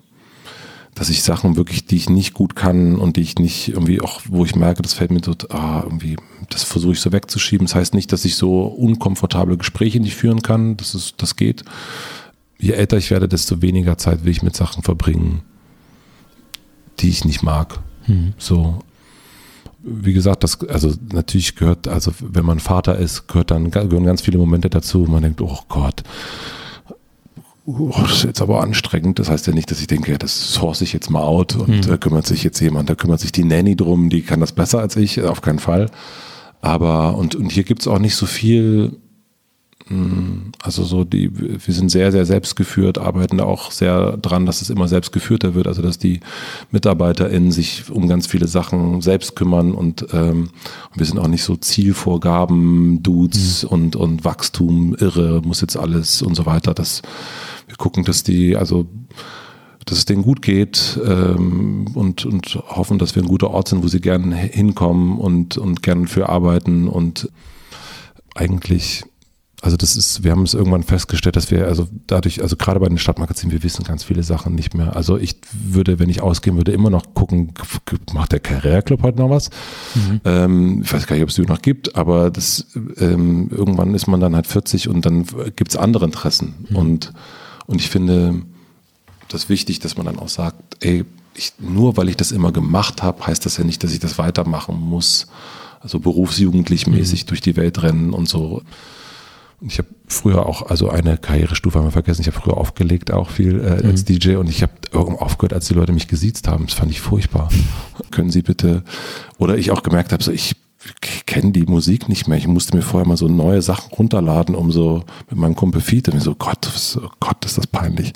dass 0.95 1.11
ich 1.11 1.23
Sachen 1.23 1.57
wirklich, 1.57 1.87
die 1.87 1.97
ich 1.97 2.09
nicht 2.09 2.33
gut 2.33 2.57
kann 2.57 2.97
und 2.97 3.17
die 3.17 3.21
ich 3.21 3.39
nicht 3.39 3.69
irgendwie 3.69 4.01
auch, 4.01 4.23
wo 4.29 4.45
ich 4.45 4.57
merke, 4.57 4.83
das 4.83 4.95
fällt 4.95 5.11
mir 5.11 5.21
so, 5.23 5.35
ah, 5.51 5.83
irgendwie, 5.85 6.17
das 6.49 6.65
versuche 6.65 6.93
ich 6.93 7.01
so 7.01 7.13
wegzuschieben. 7.13 7.67
Das 7.67 7.75
heißt 7.75 7.95
nicht, 7.95 8.13
dass 8.13 8.25
ich 8.25 8.37
so 8.37 8.63
unkomfortable 8.63 9.57
Gespräche 9.57 10.01
nicht 10.01 10.17
führen 10.17 10.43
kann. 10.43 10.77
Das 10.77 10.95
ist, 10.95 11.15
das 11.19 11.37
geht. 11.37 11.65
Je 12.59 12.73
älter 12.73 12.97
ich 12.97 13.11
werde, 13.11 13.29
desto 13.29 13.61
weniger 13.61 13.99
Zeit 13.99 14.25
will 14.25 14.33
ich 14.33 14.43
mit 14.43 14.57
Sachen 14.57 14.83
verbringen, 14.83 15.43
die 17.01 17.09
ich 17.09 17.25
nicht 17.25 17.43
mag. 17.43 17.79
Mhm. 18.07 18.35
So. 18.39 18.81
Wie 19.83 20.13
gesagt, 20.13 20.43
das, 20.43 20.61
also 20.69 20.93
natürlich 21.13 21.55
gehört, 21.55 21.87
also 21.87 22.13
wenn 22.21 22.45
man 22.45 22.59
Vater 22.59 22.99
ist, 22.99 23.29
gehört 23.29 23.53
dann, 23.53 23.71
gehören 23.71 24.05
ganz 24.05 24.21
viele 24.21 24.39
Momente 24.39 24.69
dazu, 24.69 25.07
wo 25.07 25.11
man 25.11 25.23
denkt, 25.23 25.41
oh 25.41 25.59
Gott, 25.69 26.03
oh, 27.67 27.93
das 28.01 28.13
ist 28.13 28.25
jetzt 28.25 28.41
aber 28.41 28.63
anstrengend. 28.63 29.19
Das 29.19 29.29
heißt 29.29 29.47
ja 29.47 29.53
nicht, 29.53 29.71
dass 29.71 29.81
ich 29.81 29.87
denke, 29.87 30.19
das 30.19 30.53
source 30.55 30.81
ich 30.81 30.93
jetzt 30.93 31.11
mal 31.11 31.23
out 31.23 31.55
und 31.55 31.69
mhm. 31.69 31.81
da 31.83 31.97
kümmert 31.97 32.27
sich 32.27 32.43
jetzt 32.43 32.61
jemand, 32.61 32.91
da 32.91 32.95
kümmert 32.95 33.21
sich 33.21 33.33
die 33.33 33.45
Nanny 33.45 33.77
drum, 33.77 34.09
die 34.09 34.23
kann 34.23 34.41
das 34.41 34.53
besser 34.53 34.81
als 34.81 34.97
ich, 34.97 35.23
auf 35.23 35.41
keinen 35.41 35.59
Fall. 35.61 35.91
Aber, 36.61 37.17
und, 37.17 37.35
und 37.35 37.53
hier 37.53 37.65
gibt 37.65 37.83
es 37.83 37.89
auch 37.89 37.99
nicht 37.99 38.17
so 38.17 38.27
viel 38.27 38.97
also 40.63 40.83
so 40.83 41.05
die, 41.05 41.31
wir 41.33 41.75
sind 41.75 41.91
sehr, 41.91 42.11
sehr 42.11 42.27
selbstgeführt, 42.27 42.99
arbeiten 42.99 43.41
auch 43.41 43.71
sehr 43.71 44.17
dran, 44.17 44.45
dass 44.45 44.61
es 44.61 44.69
immer 44.69 44.89
selbstgeführter 44.89 45.55
wird, 45.55 45.69
also 45.69 45.81
dass 45.81 45.97
die 45.97 46.21
MitarbeiterInnen 46.73 47.53
sich 47.53 47.89
um 47.89 48.09
ganz 48.09 48.27
viele 48.27 48.49
Sachen 48.49 49.01
selbst 49.01 49.37
kümmern 49.37 49.73
und 49.73 50.07
ähm, 50.13 50.51
wir 50.97 51.07
sind 51.07 51.21
auch 51.21 51.29
nicht 51.29 51.45
so 51.45 51.55
Zielvorgaben, 51.55 53.05
Dudes 53.05 53.63
mhm. 53.63 53.69
und, 53.69 53.97
und 53.97 54.25
Wachstum, 54.25 54.97
irre, 54.99 55.41
muss 55.45 55.61
jetzt 55.61 55.77
alles 55.77 56.21
und 56.21 56.35
so 56.35 56.47
weiter. 56.47 56.75
Das, 56.75 57.03
wir 57.69 57.77
gucken, 57.77 58.05
dass 58.05 58.25
die, 58.25 58.57
also 58.57 58.89
dass 59.85 59.99
es 59.99 60.05
denen 60.05 60.25
gut 60.25 60.43
geht 60.43 60.99
ähm, 61.07 61.87
und, 61.95 62.27
und 62.27 62.57
hoffen, 62.67 62.99
dass 62.99 63.15
wir 63.15 63.23
ein 63.23 63.29
guter 63.29 63.53
Ort 63.53 63.69
sind, 63.69 63.85
wo 63.85 63.89
sie 63.89 64.01
gerne 64.01 64.35
hinkommen 64.35 65.21
und, 65.21 65.59
und 65.59 65.85
gerne 65.85 66.09
für 66.09 66.29
arbeiten 66.29 66.89
und 66.89 67.31
eigentlich 68.35 69.05
also 69.63 69.77
das 69.77 69.97
ist, 69.97 70.23
wir 70.23 70.33
haben 70.33 70.43
es 70.43 70.53
irgendwann 70.53 70.83
festgestellt, 70.83 71.35
dass 71.35 71.51
wir, 71.51 71.67
also 71.67 71.89
dadurch, 72.07 72.43
also 72.43 72.57
gerade 72.57 72.79
bei 72.79 72.89
den 72.89 72.99
Stadtmagazinen, 72.99 73.53
wir 73.53 73.63
wissen 73.63 73.85
ganz 73.85 74.05
viele 74.05 74.23
Sachen 74.23 74.55
nicht 74.55 74.75
mehr. 74.75 74.95
Also 74.95 75.17
ich 75.17 75.37
würde, 75.53 75.99
wenn 75.99 76.11
ich 76.11 76.21
ausgehen 76.21 76.57
würde, 76.57 76.73
immer 76.73 76.91
noch 76.91 77.15
gucken, 77.15 77.55
macht 78.13 78.33
der 78.33 78.41
Karriereclub 78.41 79.03
heute 79.03 79.19
noch 79.19 79.31
was? 79.31 79.51
Mhm. 79.95 80.21
Ähm, 80.25 80.83
ich 80.85 80.93
weiß 80.93 81.07
gar 81.07 81.17
nicht, 81.17 81.23
ob 81.23 81.31
es 81.31 81.37
die 81.37 81.43
noch 81.43 81.63
gibt, 81.63 81.97
aber 81.97 82.31
das 82.31 82.67
ähm, 82.99 83.49
irgendwann 83.51 83.95
ist 83.95 84.07
man 84.07 84.21
dann 84.21 84.35
halt 84.35 84.47
40 84.47 84.89
und 84.89 85.07
dann 85.07 85.25
gibt 85.57 85.71
es 85.71 85.77
andere 85.77 86.05
Interessen. 86.05 86.67
Mhm. 86.69 86.77
Und, 86.77 87.13
und 87.67 87.81
ich 87.81 87.89
finde 87.89 88.43
das 89.29 89.49
wichtig, 89.49 89.79
dass 89.79 89.97
man 89.97 90.05
dann 90.05 90.19
auch 90.19 90.29
sagt, 90.29 90.85
ey, 90.85 91.05
ich, 91.35 91.55
nur 91.59 91.97
weil 91.97 92.11
ich 92.11 92.17
das 92.17 92.31
immer 92.31 92.53
gemacht 92.53 93.03
habe, 93.03 93.27
heißt 93.27 93.47
das 93.47 93.57
ja 93.57 93.65
nicht, 93.65 93.83
dass 93.83 93.93
ich 93.93 94.01
das 94.01 94.19
weitermachen 94.19 94.79
muss. 94.79 95.29
Also 95.81 95.99
berufsjugendlich 95.99 96.87
mäßig 96.87 97.25
mhm. 97.25 97.29
durch 97.29 97.41
die 97.41 97.57
Welt 97.57 97.83
rennen 97.83 98.13
und 98.13 98.29
so. 98.29 98.63
Ich 99.61 99.79
habe 99.79 99.89
früher 100.07 100.47
auch, 100.47 100.69
also 100.69 100.91
eine 100.91 101.17
Karrierestufe 101.17 101.79
haben 101.79 101.87
wir 101.87 101.93
vergessen, 101.93 102.21
ich 102.21 102.27
habe 102.27 102.39
früher 102.39 102.57
aufgelegt 102.59 103.11
auch 103.11 103.31
viel 103.31 103.61
äh, 103.61 103.83
mhm. 103.83 103.91
als 103.91 104.05
DJ 104.05 104.37
und 104.37 104.49
ich 104.49 104.63
habe 104.63 104.73
irgendwann 104.93 105.19
aufgehört, 105.19 105.55
als 105.55 105.67
die 105.67 105.75
Leute 105.75 105.93
mich 105.93 106.09
gesiezt 106.09 106.47
haben. 106.49 106.67
Das 106.67 106.75
fand 106.75 106.91
ich 106.91 107.01
furchtbar. 107.01 107.49
Können 108.11 108.31
Sie 108.31 108.43
bitte, 108.43 108.85
oder 109.39 109.57
ich 109.57 109.71
auch 109.71 109.83
gemerkt 109.83 110.13
habe, 110.13 110.23
so 110.23 110.31
ich 110.31 110.57
kenne 111.27 111.53
die 111.53 111.65
Musik 111.65 112.09
nicht 112.09 112.29
mehr. 112.29 112.39
Ich 112.39 112.47
musste 112.47 112.77
mir 112.77 112.83
vorher 112.83 113.09
mal 113.09 113.17
so 113.17 113.29
neue 113.29 113.63
Sachen 113.63 113.93
runterladen, 113.93 114.55
um 114.55 114.71
so 114.71 115.05
mit 115.31 115.39
meinem 115.39 115.57
Kumpel 115.57 115.81
Fiete, 115.81 116.13
mir 116.13 116.21
so, 116.21 116.35
Gott, 116.35 116.67
was, 116.67 116.99
oh 117.03 117.11
Gott, 117.21 117.45
ist 117.45 117.59
das 117.59 117.67
peinlich, 117.67 118.13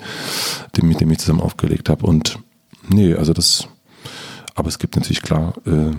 dem, 0.77 0.87
mit 0.87 1.01
dem 1.01 1.11
ich 1.11 1.19
zusammen 1.19 1.41
aufgelegt 1.41 1.89
habe. 1.89 2.05
Und 2.05 2.39
nee, 2.87 3.13
also 3.13 3.33
das, 3.33 3.67
aber 4.55 4.69
es 4.69 4.79
gibt 4.79 4.95
natürlich 4.95 5.21
klar, 5.21 5.53
äh, 5.65 5.91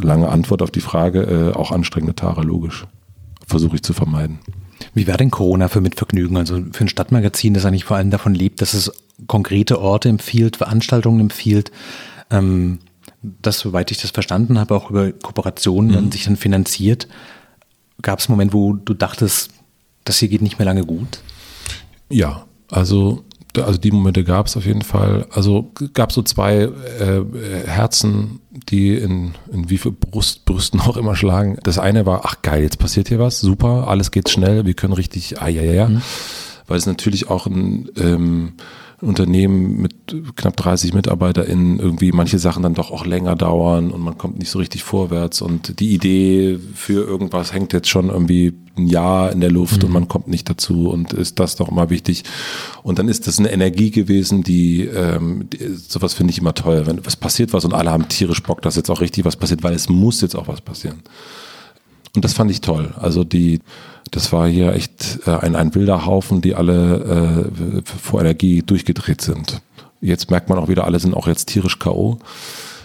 lange 0.00 0.28
Antwort 0.28 0.62
auf 0.62 0.70
die 0.70 0.80
Frage, 0.80 1.22
äh, 1.22 1.54
auch 1.54 1.70
anstrengende 1.70 2.14
Tage, 2.14 2.42
logisch. 2.42 2.86
Versuche 3.46 3.76
ich 3.76 3.82
zu 3.82 3.94
vermeiden. 3.94 4.40
Wie 4.94 5.06
war 5.06 5.16
denn 5.16 5.30
Corona 5.30 5.68
für 5.68 5.80
Mitvergnügen? 5.80 6.36
Also 6.36 6.62
für 6.72 6.84
ein 6.84 6.88
Stadtmagazin, 6.88 7.54
das 7.54 7.64
eigentlich 7.64 7.84
vor 7.84 7.96
allem 7.96 8.10
davon 8.10 8.34
lebt, 8.34 8.60
dass 8.60 8.74
es 8.74 8.92
konkrete 9.26 9.80
Orte 9.80 10.08
empfiehlt, 10.08 10.56
Veranstaltungen 10.56 11.20
empfiehlt, 11.20 11.70
ähm, 12.30 12.78
das, 13.22 13.58
soweit 13.58 13.90
ich 13.90 14.00
das 14.00 14.10
verstanden 14.10 14.58
habe, 14.58 14.74
auch 14.74 14.90
über 14.90 15.10
Kooperationen 15.12 15.90
mhm. 15.90 15.94
dann 15.94 16.12
sich 16.12 16.24
dann 16.24 16.36
finanziert. 16.36 17.08
Gab 18.02 18.20
es 18.20 18.28
einen 18.28 18.34
Moment, 18.34 18.52
wo 18.52 18.74
du 18.74 18.94
dachtest, 18.94 19.50
das 20.04 20.18
hier 20.18 20.28
geht 20.28 20.42
nicht 20.42 20.58
mehr 20.58 20.66
lange 20.66 20.84
gut? 20.84 21.20
Ja, 22.10 22.46
also 22.70 23.24
also 23.56 23.78
die 23.78 23.90
Momente 23.90 24.24
gab 24.24 24.46
es 24.46 24.56
auf 24.56 24.66
jeden 24.66 24.82
Fall. 24.82 25.26
Also 25.30 25.72
gab 25.94 26.12
so 26.12 26.22
zwei 26.22 26.68
äh, 27.00 27.22
Herzen, 27.66 28.40
die 28.50 28.94
in, 28.94 29.34
in 29.52 29.70
wie 29.70 29.78
viel 29.78 29.92
Brust, 29.92 30.44
Brüsten 30.44 30.80
auch 30.86 30.96
immer 30.96 31.16
schlagen. 31.16 31.58
Das 31.62 31.78
eine 31.78 32.06
war, 32.06 32.22
ach 32.24 32.42
geil, 32.42 32.62
jetzt 32.62 32.78
passiert 32.78 33.08
hier 33.08 33.18
was, 33.18 33.40
super, 33.40 33.88
alles 33.88 34.10
geht 34.10 34.28
schnell, 34.28 34.66
wir 34.66 34.74
können 34.74 34.92
richtig, 34.92 35.40
ah 35.40 35.48
ja, 35.48 35.62
ja, 35.62 35.72
ja. 35.88 35.90
Weil 36.66 36.76
es 36.76 36.86
natürlich 36.86 37.30
auch 37.30 37.46
ein 37.46 37.88
ähm, 37.96 38.52
Unternehmen 39.00 39.80
mit 39.80 39.94
knapp 40.34 40.56
30 40.56 40.92
MitarbeiterInnen 40.92 41.78
irgendwie 41.78 42.10
manche 42.10 42.38
Sachen 42.38 42.64
dann 42.64 42.74
doch 42.74 42.90
auch 42.90 43.06
länger 43.06 43.36
dauern 43.36 43.92
und 43.92 44.00
man 44.00 44.18
kommt 44.18 44.38
nicht 44.38 44.50
so 44.50 44.58
richtig 44.58 44.82
vorwärts 44.82 45.40
und 45.40 45.78
die 45.78 45.94
Idee 45.94 46.58
für 46.74 47.06
irgendwas 47.06 47.52
hängt 47.52 47.72
jetzt 47.72 47.88
schon 47.88 48.08
irgendwie 48.08 48.54
ein 48.76 48.86
Jahr 48.86 49.30
in 49.30 49.40
der 49.40 49.52
Luft 49.52 49.82
mhm. 49.82 49.86
und 49.86 49.92
man 49.92 50.08
kommt 50.08 50.26
nicht 50.26 50.50
dazu 50.50 50.88
und 50.90 51.12
ist 51.12 51.38
das 51.38 51.54
doch 51.54 51.70
mal 51.70 51.90
wichtig. 51.90 52.24
Und 52.82 52.98
dann 52.98 53.08
ist 53.08 53.26
das 53.28 53.38
eine 53.38 53.52
Energie 53.52 53.90
gewesen, 53.90 54.42
die, 54.42 54.82
ähm, 54.82 55.48
die 55.50 55.74
sowas 55.74 56.14
finde 56.14 56.32
ich 56.32 56.38
immer 56.38 56.54
toll, 56.54 56.86
wenn 56.86 57.04
was 57.06 57.16
passiert 57.16 57.52
was 57.52 57.64
und 57.64 57.74
alle 57.74 57.92
haben 57.92 58.08
tierisch 58.08 58.42
Bock, 58.42 58.62
dass 58.62 58.76
jetzt 58.76 58.90
auch 58.90 59.00
richtig 59.00 59.24
was 59.24 59.36
passiert, 59.36 59.62
weil 59.62 59.74
es 59.74 59.88
muss 59.88 60.20
jetzt 60.22 60.34
auch 60.34 60.48
was 60.48 60.60
passieren. 60.60 61.02
Und 62.16 62.24
das 62.24 62.32
fand 62.32 62.50
ich 62.50 62.60
toll. 62.60 62.94
Also 62.98 63.22
die, 63.22 63.60
das 64.10 64.32
war 64.32 64.48
hier 64.48 64.72
echt 64.74 65.20
äh, 65.26 65.30
ein, 65.30 65.56
ein 65.56 65.74
wilder 65.74 66.06
Haufen, 66.06 66.40
die 66.40 66.54
alle 66.54 67.50
äh, 67.78 67.82
vor 67.84 68.20
Energie 68.20 68.62
durchgedreht 68.62 69.20
sind. 69.20 69.60
Jetzt 70.00 70.30
merkt 70.30 70.48
man 70.48 70.58
auch 70.58 70.68
wieder, 70.68 70.84
alle 70.84 71.00
sind 71.00 71.14
auch 71.14 71.26
jetzt 71.26 71.46
tierisch 71.46 71.78
K.O. 71.78 72.18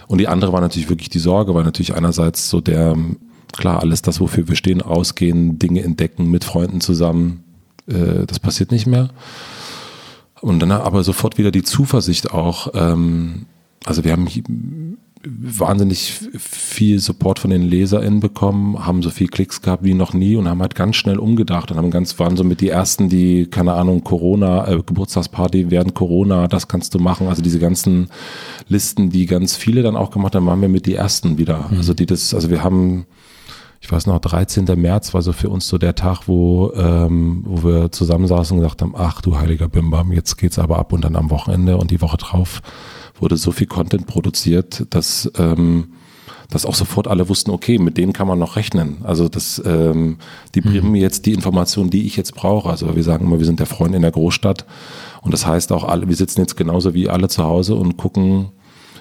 Und 0.06 0.18
die 0.18 0.28
andere 0.28 0.52
war 0.52 0.60
natürlich 0.60 0.88
wirklich 0.88 1.08
die 1.08 1.18
Sorge, 1.18 1.54
weil 1.54 1.64
natürlich 1.64 1.94
einerseits 1.94 2.50
so 2.50 2.60
der, 2.60 2.96
klar, 3.52 3.80
alles 3.80 4.02
das, 4.02 4.20
wofür 4.20 4.48
wir 4.48 4.56
stehen, 4.56 4.82
ausgehen, 4.82 5.58
Dinge 5.58 5.82
entdecken, 5.82 6.30
mit 6.30 6.44
Freunden 6.44 6.80
zusammen, 6.80 7.44
äh, 7.86 8.26
das 8.26 8.40
passiert 8.40 8.70
nicht 8.70 8.86
mehr. 8.86 9.10
Und 10.40 10.60
dann 10.60 10.72
aber 10.72 11.04
sofort 11.04 11.38
wieder 11.38 11.50
die 11.50 11.62
Zuversicht 11.62 12.32
auch. 12.32 12.68
Ähm, 12.74 13.46
also 13.84 14.04
wir 14.04 14.12
haben 14.12 14.28
wahnsinnig 15.26 16.12
viel 16.38 16.98
Support 17.00 17.38
von 17.38 17.50
den 17.50 17.62
LeserInnen 17.62 18.20
bekommen, 18.20 18.84
haben 18.84 19.02
so 19.02 19.10
viel 19.10 19.28
Klicks 19.28 19.62
gehabt 19.62 19.84
wie 19.84 19.94
noch 19.94 20.12
nie 20.12 20.36
und 20.36 20.48
haben 20.48 20.60
halt 20.60 20.74
ganz 20.74 20.96
schnell 20.96 21.18
umgedacht 21.18 21.70
und 21.70 21.78
haben 21.78 21.90
ganz, 21.90 22.18
waren 22.18 22.36
so 22.36 22.44
mit 22.44 22.60
die 22.60 22.68
ersten, 22.68 23.08
die, 23.08 23.46
keine 23.46 23.72
Ahnung, 23.72 24.04
Corona, 24.04 24.68
äh, 24.68 24.82
Geburtstagsparty 24.84 25.70
während 25.70 25.94
Corona, 25.94 26.46
das 26.48 26.68
kannst 26.68 26.94
du 26.94 26.98
machen. 26.98 27.28
Also 27.28 27.42
diese 27.42 27.58
ganzen 27.58 28.08
Listen, 28.68 29.10
die 29.10 29.26
ganz 29.26 29.56
viele 29.56 29.82
dann 29.82 29.96
auch 29.96 30.10
gemacht 30.10 30.34
haben, 30.34 30.46
waren 30.46 30.60
wir 30.60 30.68
mit 30.68 30.86
die 30.86 30.94
ersten 30.94 31.38
wieder. 31.38 31.68
Mhm. 31.70 31.78
Also 31.78 31.94
die 31.94 32.06
das, 32.06 32.34
also 32.34 32.50
wir 32.50 32.62
haben, 32.62 33.06
ich 33.80 33.90
weiß 33.90 34.06
noch, 34.06 34.18
13. 34.18 34.64
März 34.76 35.14
war 35.14 35.22
so 35.22 35.32
für 35.32 35.48
uns 35.48 35.68
so 35.68 35.78
der 35.78 35.94
Tag, 35.94 36.28
wo, 36.28 36.72
ähm, 36.76 37.42
wo 37.46 37.68
wir 37.68 37.92
zusammensaßen 37.92 38.56
und 38.56 38.62
gesagt 38.62 38.82
haben, 38.82 38.94
ach 38.96 39.20
du 39.22 39.38
heiliger 39.38 39.68
Bimbam, 39.68 40.12
jetzt 40.12 40.36
geht's 40.36 40.58
aber 40.58 40.78
ab 40.78 40.92
und 40.92 41.04
dann 41.04 41.16
am 41.16 41.30
Wochenende 41.30 41.78
und 41.78 41.90
die 41.90 42.00
Woche 42.00 42.18
drauf 42.18 42.62
wurde 43.18 43.36
so 43.36 43.52
viel 43.52 43.66
Content 43.66 44.06
produziert, 44.06 44.86
dass, 44.90 45.30
ähm, 45.38 45.94
dass 46.50 46.66
auch 46.66 46.74
sofort 46.74 47.08
alle 47.08 47.28
wussten, 47.28 47.50
okay, 47.50 47.78
mit 47.78 47.96
denen 47.96 48.12
kann 48.12 48.26
man 48.26 48.38
noch 48.38 48.56
rechnen. 48.56 48.98
Also 49.04 49.28
das, 49.28 49.62
ähm, 49.64 50.18
die 50.54 50.60
mhm. 50.60 50.64
bringen 50.64 50.92
mir 50.92 51.00
jetzt 51.00 51.26
die 51.26 51.32
Informationen, 51.32 51.90
die 51.90 52.06
ich 52.06 52.16
jetzt 52.16 52.34
brauche. 52.34 52.70
Also 52.70 52.94
wir 52.94 53.02
sagen 53.02 53.26
immer, 53.26 53.38
wir 53.38 53.46
sind 53.46 53.60
der 53.60 53.66
Freund 53.66 53.94
in 53.94 54.02
der 54.02 54.10
Großstadt. 54.10 54.66
Und 55.22 55.32
das 55.32 55.46
heißt 55.46 55.72
auch 55.72 55.84
alle, 55.84 56.08
wir 56.08 56.16
sitzen 56.16 56.40
jetzt 56.40 56.56
genauso 56.56 56.94
wie 56.94 57.08
alle 57.08 57.28
zu 57.28 57.44
Hause 57.44 57.74
und 57.76 57.96
gucken, 57.96 58.48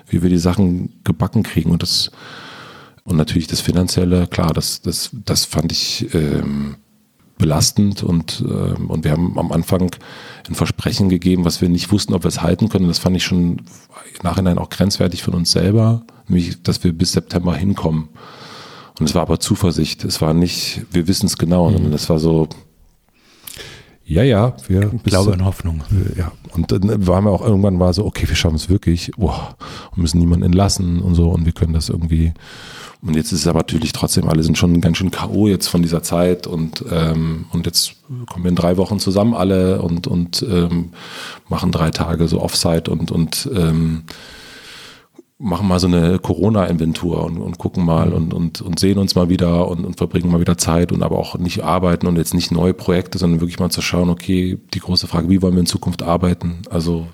wie 0.07 0.22
wir 0.22 0.30
die 0.30 0.38
Sachen 0.38 0.93
gebacken 1.03 1.43
kriegen. 1.43 1.72
Und 1.72 1.82
das, 1.82 2.11
und 3.03 3.18
natürlich 3.18 3.47
das 3.47 3.61
Finanzielle, 3.61 4.28
klar, 4.28 4.53
das, 4.53 4.82
das, 4.82 5.09
das 5.26 5.45
fand 5.45 5.72
ich 5.72 6.14
ähm, 6.14 6.78
belastend 7.44 8.04
und, 8.04 8.41
äh, 8.48 8.82
und 8.88 9.04
wir 9.04 9.12
haben 9.12 9.38
am 9.38 9.52
Anfang 9.52 9.94
ein 10.48 10.56
Versprechen 10.56 11.10
gegeben, 11.10 11.44
was 11.44 11.60
wir 11.60 11.68
nicht 11.68 11.91
wussten, 11.91 12.14
ob 12.14 12.24
wir 12.24 12.30
es 12.30 12.41
halten 12.41 12.70
können. 12.70 12.88
Das 12.88 13.00
fand 13.00 13.18
ich 13.18 13.26
schon 13.26 13.58
im 13.58 14.24
Nachhinein 14.24 14.58
auch 14.58 14.70
grenzwertig 14.70 15.24
von 15.24 15.34
uns 15.34 15.52
selber, 15.52 16.04
nämlich, 16.30 16.64
dass 16.64 16.86
wir 16.86 16.94
bis 16.94 17.12
September 17.12 17.54
hinkommen. 17.54 18.08
Und 18.98 19.10
es 19.10 19.14
war 19.14 19.24
aber 19.24 19.41
Zuversicht. 19.41 20.06
Es 20.06 20.22
war 20.22 20.34
nicht, 20.34 20.86
wir 20.89 21.10
wissen 21.10 21.26
es 21.26 21.38
genau, 21.38 21.68
mhm. 21.68 21.74
sondern 21.74 21.94
es 21.94 22.10
war 22.10 22.18
so, 22.18 22.48
ja, 24.06 24.24
ja, 24.24 24.56
wir 24.68 24.91
Glaube 25.04 25.32
und 25.32 25.45
Hoffnung. 25.45 25.84
Ja, 26.18 26.32
und 26.54 26.72
dann 26.72 27.08
waren 27.08 27.24
wir 27.24 27.32
auch 27.32 27.45
irgendwann 27.45 27.80
war 27.80 27.93
so, 27.93 28.06
okay, 28.06 28.28
wir 28.28 28.36
schaffen 28.36 28.56
es 28.56 28.70
wirklich, 28.70 29.12
oh, 29.18 29.34
und 29.91 29.97
müssen 29.97 30.20
niemanden 30.20 30.45
entlassen 30.45 31.01
und 31.01 31.16
so 31.16 31.30
und 31.30 31.45
wir 31.45 31.54
können 31.54 31.74
das 31.74 31.89
irgendwie 31.89 32.34
und 33.06 33.16
jetzt 33.18 33.34
ist 33.34 33.41
es 33.41 33.47
aber 33.47 33.60
natürlich 33.60 33.91
trotzdem, 33.91 34.30
alle 34.30 34.43
sind 34.43 34.58
schon 34.58 34.80
ganz 34.80 34.97
schön 34.97 35.12
K.O. 35.12 35.47
jetzt 35.47 35.68
von 35.68 35.82
dieser 35.82 36.04
Zeit 36.04 36.47
und, 36.47 36.86
ähm, 36.89 37.45
und 37.51 37.66
jetzt 37.66 37.95
kommen 38.30 38.45
wir 38.45 38.49
in 38.49 38.56
drei 38.56 38.78
Wochen 38.78 38.97
zusammen 38.97 39.34
alle 39.34 39.82
und, 39.82 40.08
und 40.08 40.45
ähm, 40.49 40.91
machen 41.49 41.74
drei 41.74 41.91
Tage 41.91 42.30
so 42.30 42.41
Offsite 42.41 42.89
und, 42.89 43.12
und 43.12 43.49
ähm, 43.54 44.04
machen 45.39 45.67
mal 45.67 45.79
so 45.79 45.88
eine 45.88 46.19
Corona-Inventur 46.19 47.23
und, 47.23 47.38
und 47.38 47.57
gucken 47.57 47.84
mal 47.84 48.13
und, 48.13 48.34
und, 48.34 48.61
und 48.61 48.79
sehen 48.79 48.97
uns 48.97 49.15
mal 49.15 49.29
wieder 49.29 49.67
und, 49.67 49.84
und 49.86 49.97
verbringen 49.97 50.31
mal 50.31 50.39
wieder 50.39 50.57
Zeit 50.57 50.91
und 50.91 51.03
aber 51.03 51.17
auch 51.17 51.38
nicht 51.38 51.63
arbeiten 51.63 52.07
und 52.07 52.17
jetzt 52.17 52.34
nicht 52.34 52.51
neue 52.51 52.73
Projekte, 52.73 53.17
sondern 53.17 53.41
wirklich 53.41 53.59
mal 53.59 53.71
zu 53.71 53.81
schauen, 53.81 54.09
okay, 54.09 54.57
die 54.73 54.79
große 54.79 55.07
Frage, 55.07 55.29
wie 55.29 55.41
wollen 55.41 55.53
wir 55.53 55.61
in 55.61 55.65
Zukunft 55.65 56.03
arbeiten? 56.03 56.61
Also 56.69 57.07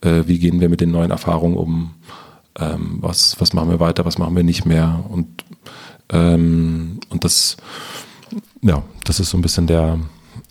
äh, 0.00 0.22
wie 0.26 0.38
gehen 0.38 0.60
wir 0.60 0.68
mit 0.68 0.80
den 0.80 0.90
neuen 0.90 1.10
Erfahrungen 1.10 1.56
um? 1.56 1.94
ähm, 2.58 2.98
was, 3.00 3.40
was 3.40 3.52
machen 3.52 3.70
wir 3.70 3.80
weiter, 3.80 4.04
was 4.04 4.18
machen 4.18 4.36
wir 4.36 4.42
nicht 4.42 4.64
mehr. 4.64 5.04
Und, 5.08 5.44
ähm, 6.10 7.00
und 7.08 7.24
das, 7.24 7.56
ja, 8.62 8.82
das 9.04 9.20
ist 9.20 9.30
so 9.30 9.38
ein 9.38 9.42
bisschen 9.42 9.66
der, 9.66 9.98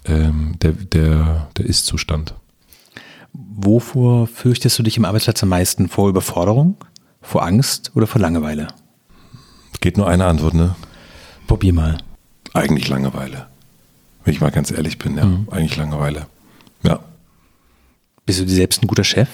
ähm, 0.05 0.55
der, 0.61 0.73
der, 0.73 1.49
der 1.57 1.65
Ist-Zustand. 1.65 2.33
Wovor 3.33 4.27
fürchtest 4.27 4.79
du 4.79 4.83
dich 4.83 4.97
im 4.97 5.05
Arbeitsplatz 5.05 5.43
am 5.43 5.49
meisten? 5.49 5.87
Vor 5.87 6.09
Überforderung, 6.09 6.77
vor 7.21 7.43
Angst 7.43 7.91
oder 7.95 8.07
vor 8.07 8.21
Langeweile? 8.21 8.67
Geht 9.81 9.97
nur 9.97 10.07
eine 10.07 10.25
Antwort, 10.25 10.53
ne? 10.53 10.75
Probier 11.47 11.73
mal. 11.73 11.97
Eigentlich 12.53 12.87
Langeweile. 12.89 13.47
Wenn 14.23 14.33
ich 14.33 14.41
mal 14.41 14.51
ganz 14.51 14.71
ehrlich 14.71 14.97
bin, 14.97 15.17
ja. 15.17 15.25
Mhm. 15.25 15.47
Eigentlich 15.49 15.77
Langeweile. 15.77 16.27
Ja. 16.83 16.99
Bist 18.25 18.39
du 18.39 18.45
dir 18.45 18.55
selbst 18.55 18.83
ein 18.83 18.87
guter 18.87 19.03
Chef? 19.03 19.29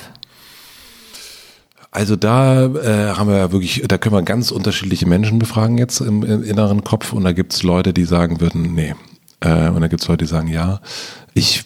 Also 1.92 2.18
da 2.18 2.66
äh, 2.66 3.16
haben 3.16 3.30
wir 3.30 3.38
ja 3.38 3.52
wirklich, 3.54 3.84
da 3.88 3.98
können 3.98 4.16
wir 4.16 4.22
ganz 4.24 4.52
unterschiedliche 4.52 5.08
Menschen 5.08 5.40
befragen 5.40 5.78
jetzt 5.78 6.02
im, 6.02 6.24
im 6.24 6.44
inneren 6.44 6.84
Kopf 6.84 7.14
und 7.14 7.24
da 7.24 7.32
gibt 7.32 7.54
es 7.54 7.64
Leute, 7.64 7.94
die 7.94 8.04
sagen 8.04 8.42
würden, 8.42 8.74
nee. 8.76 8.96
Äh, 9.40 9.70
und 9.70 9.80
da 9.80 9.88
gibt 9.88 10.02
es 10.02 10.08
Leute, 10.10 10.26
die 10.26 10.30
sagen, 10.30 10.50
ja. 10.50 10.82
Ich 11.34 11.64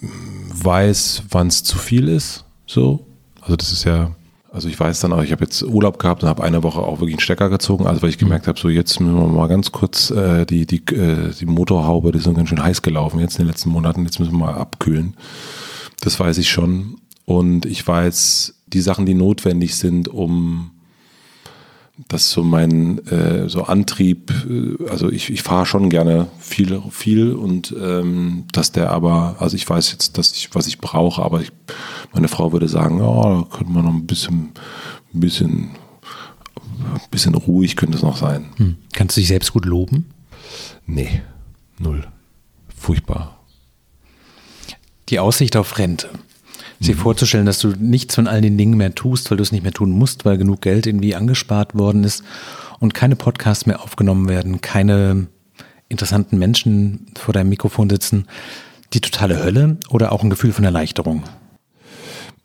weiß, 0.00 1.22
wann 1.30 1.46
es 1.46 1.62
zu 1.62 1.78
viel 1.78 2.08
ist, 2.08 2.44
so. 2.66 3.06
Also 3.40 3.54
das 3.56 3.70
ist 3.72 3.84
ja, 3.84 4.10
also 4.52 4.68
ich 4.68 4.78
weiß 4.78 5.00
dann 5.00 5.14
auch, 5.14 5.22
ich 5.22 5.32
habe 5.32 5.44
jetzt 5.44 5.62
Urlaub 5.62 5.98
gehabt 5.98 6.22
und 6.22 6.28
habe 6.28 6.44
eine 6.44 6.62
Woche 6.62 6.80
auch 6.80 7.00
wirklich 7.00 7.14
einen 7.14 7.20
Stecker 7.20 7.48
gezogen, 7.48 7.86
also 7.86 8.02
weil 8.02 8.10
ich 8.10 8.18
gemerkt 8.18 8.46
habe, 8.46 8.60
so 8.60 8.68
jetzt 8.68 9.00
müssen 9.00 9.16
wir 9.16 9.26
mal 9.26 9.48
ganz 9.48 9.72
kurz 9.72 10.10
äh, 10.10 10.44
die, 10.44 10.66
die, 10.66 10.84
äh, 10.94 11.32
die 11.32 11.46
Motorhaube, 11.46 12.12
die 12.12 12.18
so 12.18 12.34
ganz 12.34 12.50
schön 12.50 12.62
heiß 12.62 12.82
gelaufen 12.82 13.18
jetzt 13.18 13.38
in 13.38 13.44
den 13.44 13.48
letzten 13.48 13.70
Monaten, 13.70 14.04
jetzt 14.04 14.20
müssen 14.20 14.32
wir 14.32 14.46
mal 14.46 14.54
abkühlen. 14.54 15.14
Das 16.02 16.20
weiß 16.20 16.36
ich 16.36 16.50
schon. 16.50 16.98
Und 17.24 17.64
ich 17.64 17.86
weiß, 17.86 18.54
die 18.66 18.80
Sachen, 18.82 19.06
die 19.06 19.14
notwendig 19.14 19.76
sind, 19.76 20.08
um 20.08 20.72
das 22.08 22.30
so 22.30 22.42
mein 22.42 22.98
äh, 23.06 23.48
so 23.48 23.64
Antrieb, 23.64 24.32
äh, 24.48 24.88
also 24.88 25.10
ich, 25.10 25.30
ich 25.30 25.42
fahre 25.42 25.66
schon 25.66 25.90
gerne 25.90 26.28
viel, 26.38 26.80
viel 26.90 27.32
und 27.32 27.74
ähm, 27.80 28.44
dass 28.52 28.72
der 28.72 28.90
aber, 28.90 29.36
also 29.38 29.56
ich 29.56 29.68
weiß 29.68 29.92
jetzt, 29.92 30.18
dass 30.18 30.32
ich, 30.32 30.54
was 30.54 30.66
ich 30.66 30.78
brauche, 30.78 31.22
aber 31.22 31.40
ich, 31.40 31.50
meine 32.12 32.28
Frau 32.28 32.52
würde 32.52 32.68
sagen, 32.68 33.00
oh, 33.00 33.46
da 33.50 33.56
könnte 33.56 33.72
man 33.72 33.84
noch 33.84 33.92
ein 33.94 34.06
bisschen, 34.06 34.52
ein 35.14 35.20
bisschen, 35.20 35.70
ein 36.94 37.10
bisschen 37.10 37.34
ruhig 37.34 37.76
könnte 37.76 37.96
es 37.96 38.02
noch 38.02 38.16
sein. 38.16 38.46
Hm. 38.56 38.76
Kannst 38.92 39.16
du 39.16 39.20
dich 39.20 39.28
selbst 39.28 39.52
gut 39.52 39.64
loben? 39.64 40.10
Nee, 40.86 41.22
null. 41.78 42.06
Furchtbar. 42.76 43.38
Die 45.08 45.18
Aussicht 45.18 45.56
auf 45.56 45.78
Rente 45.78 46.08
sich 46.82 46.96
vorzustellen, 46.96 47.46
dass 47.46 47.58
du 47.58 47.68
nichts 47.78 48.14
von 48.14 48.26
all 48.26 48.40
den 48.40 48.58
Dingen 48.58 48.76
mehr 48.76 48.94
tust, 48.94 49.30
weil 49.30 49.36
du 49.36 49.42
es 49.42 49.52
nicht 49.52 49.62
mehr 49.62 49.72
tun 49.72 49.90
musst, 49.90 50.24
weil 50.24 50.38
genug 50.38 50.62
Geld 50.62 50.86
irgendwie 50.86 51.14
angespart 51.14 51.74
worden 51.74 52.04
ist 52.04 52.24
und 52.80 52.94
keine 52.94 53.16
Podcasts 53.16 53.66
mehr 53.66 53.82
aufgenommen 53.82 54.28
werden, 54.28 54.60
keine 54.60 55.28
interessanten 55.88 56.38
Menschen 56.38 57.06
vor 57.16 57.34
deinem 57.34 57.50
Mikrofon 57.50 57.88
sitzen. 57.88 58.26
Die 58.92 59.00
totale 59.00 59.42
Hölle 59.42 59.78
oder 59.88 60.12
auch 60.12 60.22
ein 60.22 60.30
Gefühl 60.30 60.52
von 60.52 60.64
Erleichterung? 60.64 61.22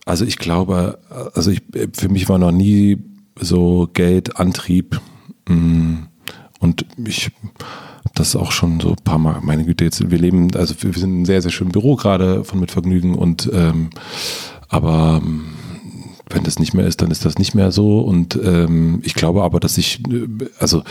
Also 0.05 0.23
ich 0.23 0.38
glaube, 0.38 0.99
also 1.33 1.51
ich, 1.51 1.61
für 1.93 2.09
mich 2.09 2.29
war 2.29 2.38
noch 2.38 2.51
nie 2.51 2.97
so 3.39 3.89
Geld 3.93 4.39
Antrieb 4.39 5.01
mm, 5.49 5.95
und 6.59 6.85
ich 7.05 7.31
das 8.20 8.36
auch 8.36 8.51
schon 8.51 8.80
so 8.80 8.89
ein 8.89 9.03
paar 9.03 9.18
Mal, 9.18 9.39
meine 9.41 9.65
Güte, 9.65 9.84
jetzt, 9.84 10.09
wir 10.09 10.18
leben, 10.18 10.55
also 10.55 10.76
wir 10.80 10.93
sind 10.93 11.09
in 11.09 11.15
einem 11.18 11.26
sehr, 11.26 11.41
sehr 11.41 11.51
schönen 11.51 11.72
Büro 11.72 11.95
gerade 11.95 12.43
von 12.43 12.59
Mitvergnügen 12.59 13.15
und 13.15 13.49
ähm, 13.53 13.89
aber 14.70 15.22
ähm, 15.24 15.45
wenn 16.30 16.43
das 16.43 16.59
nicht 16.59 16.74
mehr 16.74 16.86
ist, 16.86 17.01
dann 17.01 17.11
ist 17.11 17.26
das 17.26 17.38
nicht 17.38 17.55
mehr 17.55 17.72
so. 17.72 17.99
Und 17.99 18.38
ähm, 18.43 19.01
ich 19.03 19.13
glaube 19.13 19.43
aber, 19.43 19.59
dass 19.59 19.78
ich, 19.78 20.03
also 20.59 20.84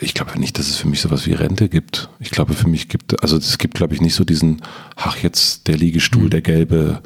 ich 0.00 0.14
glaube 0.14 0.38
nicht, 0.38 0.58
dass 0.58 0.68
es 0.68 0.76
für 0.76 0.88
mich 0.88 1.00
sowas 1.00 1.26
wie 1.26 1.32
Rente 1.32 1.68
gibt. 1.68 2.08
Ich 2.20 2.30
glaube, 2.30 2.54
für 2.54 2.68
mich 2.68 2.88
gibt, 2.88 3.22
also 3.22 3.36
es 3.36 3.58
gibt, 3.58 3.74
glaube 3.74 3.94
ich, 3.94 4.00
nicht 4.00 4.14
so 4.14 4.24
diesen, 4.24 4.62
ach 4.96 5.18
jetzt 5.18 5.68
der 5.68 5.76
Liegestuhl, 5.76 6.24
mhm. 6.24 6.30
der 6.30 6.42
gelbe, 6.42 7.02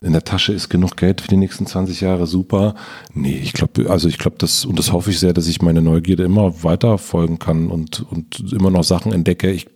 in 0.00 0.12
der 0.12 0.22
Tasche 0.22 0.52
ist 0.52 0.68
genug 0.68 0.96
Geld 0.96 1.20
für 1.20 1.28
die 1.28 1.36
nächsten 1.36 1.66
20 1.66 2.00
Jahre, 2.00 2.28
super. 2.28 2.76
Nee, 3.14 3.40
ich 3.42 3.52
glaube, 3.52 3.90
also 3.90 4.08
ich 4.08 4.18
glaube, 4.18 4.36
das, 4.38 4.64
und 4.64 4.78
das 4.78 4.92
hoffe 4.92 5.10
ich 5.10 5.18
sehr, 5.18 5.32
dass 5.32 5.48
ich 5.48 5.60
meine 5.60 5.82
Neugierde 5.82 6.22
immer 6.22 6.62
weiter 6.62 6.98
folgen 6.98 7.40
kann 7.40 7.68
und, 7.68 8.06
und 8.08 8.52
immer 8.52 8.70
noch 8.70 8.84
Sachen 8.84 9.12
entdecke. 9.12 9.50
Ich 9.50 9.66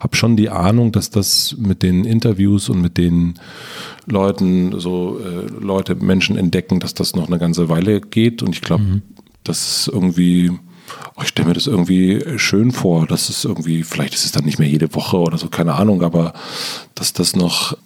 habe 0.00 0.16
schon 0.16 0.36
die 0.36 0.50
Ahnung, 0.50 0.90
dass 0.90 1.10
das 1.10 1.54
mit 1.58 1.84
den 1.84 2.04
Interviews 2.04 2.68
und 2.68 2.80
mit 2.80 2.98
den 2.98 3.34
Leuten, 4.06 4.80
so 4.80 5.20
äh, 5.20 5.46
Leute, 5.62 5.94
Menschen 5.94 6.36
entdecken, 6.36 6.80
dass 6.80 6.94
das 6.94 7.14
noch 7.14 7.28
eine 7.28 7.38
ganze 7.38 7.68
Weile 7.68 8.00
geht. 8.00 8.42
Und 8.42 8.56
ich 8.56 8.62
glaube, 8.62 8.82
mhm. 8.82 9.02
das 9.44 9.86
ist 9.86 9.88
irgendwie, 9.94 10.50
oh, 11.16 11.22
ich 11.22 11.28
stelle 11.28 11.48
mir 11.48 11.54
das 11.54 11.68
irgendwie 11.68 12.24
schön 12.36 12.72
vor, 12.72 13.06
dass 13.06 13.28
es 13.28 13.44
irgendwie, 13.44 13.84
vielleicht 13.84 14.14
ist 14.14 14.24
es 14.24 14.32
dann 14.32 14.44
nicht 14.44 14.58
mehr 14.58 14.68
jede 14.68 14.92
Woche 14.96 15.18
oder 15.18 15.38
so, 15.38 15.48
keine 15.48 15.74
Ahnung, 15.74 16.02
aber 16.02 16.32
dass 16.96 17.12
das 17.12 17.36
noch 17.36 17.76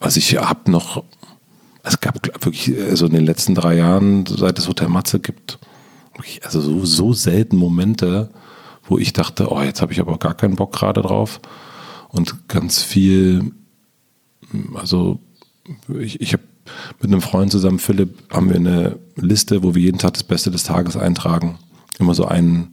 also 0.00 0.18
ich 0.18 0.36
habe 0.36 0.70
noch, 0.70 1.04
es 1.82 2.00
gab 2.00 2.24
wirklich, 2.44 2.72
also 2.78 3.06
in 3.06 3.12
den 3.12 3.24
letzten 3.26 3.54
drei 3.54 3.76
Jahren, 3.76 4.26
seit 4.26 4.58
es 4.58 4.68
Hotel 4.68 4.88
Matze 4.88 5.20
gibt, 5.20 5.58
also 6.42 6.60
so, 6.60 6.84
so 6.84 7.12
selten 7.12 7.56
Momente, 7.56 8.30
wo 8.84 8.98
ich 8.98 9.12
dachte, 9.12 9.50
oh, 9.52 9.60
jetzt 9.62 9.82
habe 9.82 9.92
ich 9.92 10.00
aber 10.00 10.18
gar 10.18 10.34
keinen 10.34 10.56
Bock 10.56 10.72
gerade 10.72 11.02
drauf. 11.02 11.40
Und 12.08 12.48
ganz 12.48 12.82
viel, 12.82 13.52
also 14.74 15.20
ich, 16.00 16.20
ich 16.20 16.32
habe 16.32 16.42
mit 17.00 17.10
einem 17.10 17.20
Freund 17.20 17.50
zusammen, 17.52 17.78
Philipp, 17.78 18.32
haben 18.32 18.48
wir 18.48 18.56
eine 18.56 18.98
Liste, 19.16 19.62
wo 19.62 19.74
wir 19.74 19.82
jeden 19.82 19.98
Tag 19.98 20.14
das 20.14 20.24
Beste 20.24 20.50
des 20.50 20.64
Tages 20.64 20.96
eintragen. 20.96 21.58
Immer 21.98 22.14
so 22.14 22.24
einen, 22.24 22.70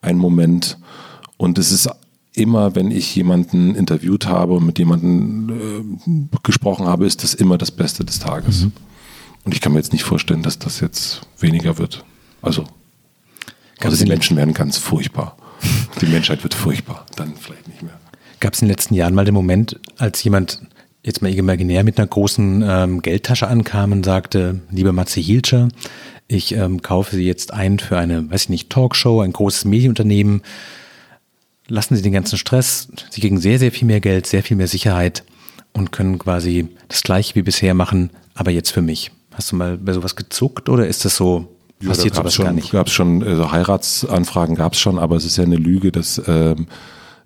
einen 0.00 0.18
Moment. 0.18 0.78
Und 1.36 1.58
es 1.58 1.72
ist 1.72 1.88
immer, 2.34 2.74
wenn 2.74 2.90
ich 2.90 3.14
jemanden 3.14 3.74
interviewt 3.74 4.26
habe 4.26 4.54
und 4.54 4.66
mit 4.66 4.78
jemandem 4.78 5.98
äh, 6.06 6.38
gesprochen 6.42 6.86
habe, 6.86 7.06
ist 7.06 7.22
das 7.22 7.34
immer 7.34 7.58
das 7.58 7.70
Beste 7.70 8.04
des 8.04 8.18
Tages. 8.18 8.64
Mhm. 8.64 8.72
Und 9.44 9.54
ich 9.54 9.60
kann 9.60 9.72
mir 9.72 9.78
jetzt 9.78 9.92
nicht 9.92 10.04
vorstellen, 10.04 10.42
dass 10.42 10.58
das 10.58 10.80
jetzt 10.80 11.22
weniger 11.38 11.78
wird. 11.78 12.04
Also, 12.42 12.64
also 13.80 13.96
die 13.96 14.08
Menschen 14.08 14.36
werden 14.36 14.54
ganz 14.54 14.78
furchtbar. 14.78 15.36
Die 16.00 16.06
Menschheit 16.06 16.42
wird 16.42 16.52
furchtbar, 16.52 17.06
dann 17.16 17.34
vielleicht 17.36 17.68
nicht 17.68 17.82
mehr. 17.82 17.98
Gab 18.40 18.52
es 18.52 18.60
in 18.60 18.66
den 18.66 18.72
letzten 18.72 18.94
Jahren 18.94 19.14
mal 19.14 19.24
den 19.24 19.32
Moment, 19.32 19.80
als 19.96 20.22
jemand 20.24 20.60
jetzt 21.02 21.22
mal 21.22 21.32
imaginär 21.32 21.84
mit 21.84 21.98
einer 21.98 22.06
großen 22.06 22.64
ähm, 22.66 23.02
Geldtasche 23.02 23.46
ankam 23.46 23.92
und 23.92 24.04
sagte, 24.04 24.60
liebe 24.70 24.92
Matze 24.92 25.20
Hielscher, 25.20 25.68
ich 26.26 26.54
ähm, 26.54 26.82
kaufe 26.82 27.16
Sie 27.16 27.24
jetzt 27.24 27.52
ein 27.52 27.78
für 27.78 27.98
eine, 27.98 28.30
weiß 28.30 28.44
ich 28.44 28.48
nicht, 28.48 28.70
Talkshow, 28.70 29.20
ein 29.20 29.32
großes 29.32 29.66
Medienunternehmen. 29.66 30.42
Lassen 31.68 31.96
Sie 31.96 32.02
den 32.02 32.12
ganzen 32.12 32.36
Stress. 32.36 32.88
Sie 33.10 33.20
kriegen 33.20 33.38
sehr, 33.38 33.58
sehr 33.58 33.72
viel 33.72 33.86
mehr 33.86 34.00
Geld, 34.00 34.26
sehr 34.26 34.42
viel 34.42 34.56
mehr 34.56 34.68
Sicherheit 34.68 35.24
und 35.72 35.92
können 35.92 36.18
quasi 36.18 36.68
das 36.88 37.02
gleiche 37.02 37.34
wie 37.34 37.42
bisher 37.42 37.74
machen, 37.74 38.10
aber 38.34 38.50
jetzt 38.50 38.70
für 38.70 38.82
mich. 38.82 39.10
Hast 39.32 39.52
du 39.52 39.56
mal 39.56 39.78
bei 39.78 39.92
sowas 39.92 40.14
gezuckt 40.14 40.68
oder 40.68 40.86
ist 40.86 41.04
das 41.04 41.16
so, 41.16 41.48
passiert 41.84 42.14
ja, 42.14 42.20
sowas 42.20 42.34
schon, 42.34 42.44
gar 42.44 42.52
nicht? 42.52 42.70
Gab 42.70 42.86
es 42.86 42.92
schon, 42.92 43.22
also 43.22 43.50
Heiratsanfragen 43.50 44.56
gab 44.56 44.74
es 44.74 44.80
schon, 44.80 44.98
aber 44.98 45.16
es 45.16 45.24
ist 45.24 45.36
ja 45.36 45.44
eine 45.44 45.56
Lüge, 45.56 45.90
dass 45.90 46.22
ähm, 46.26 46.66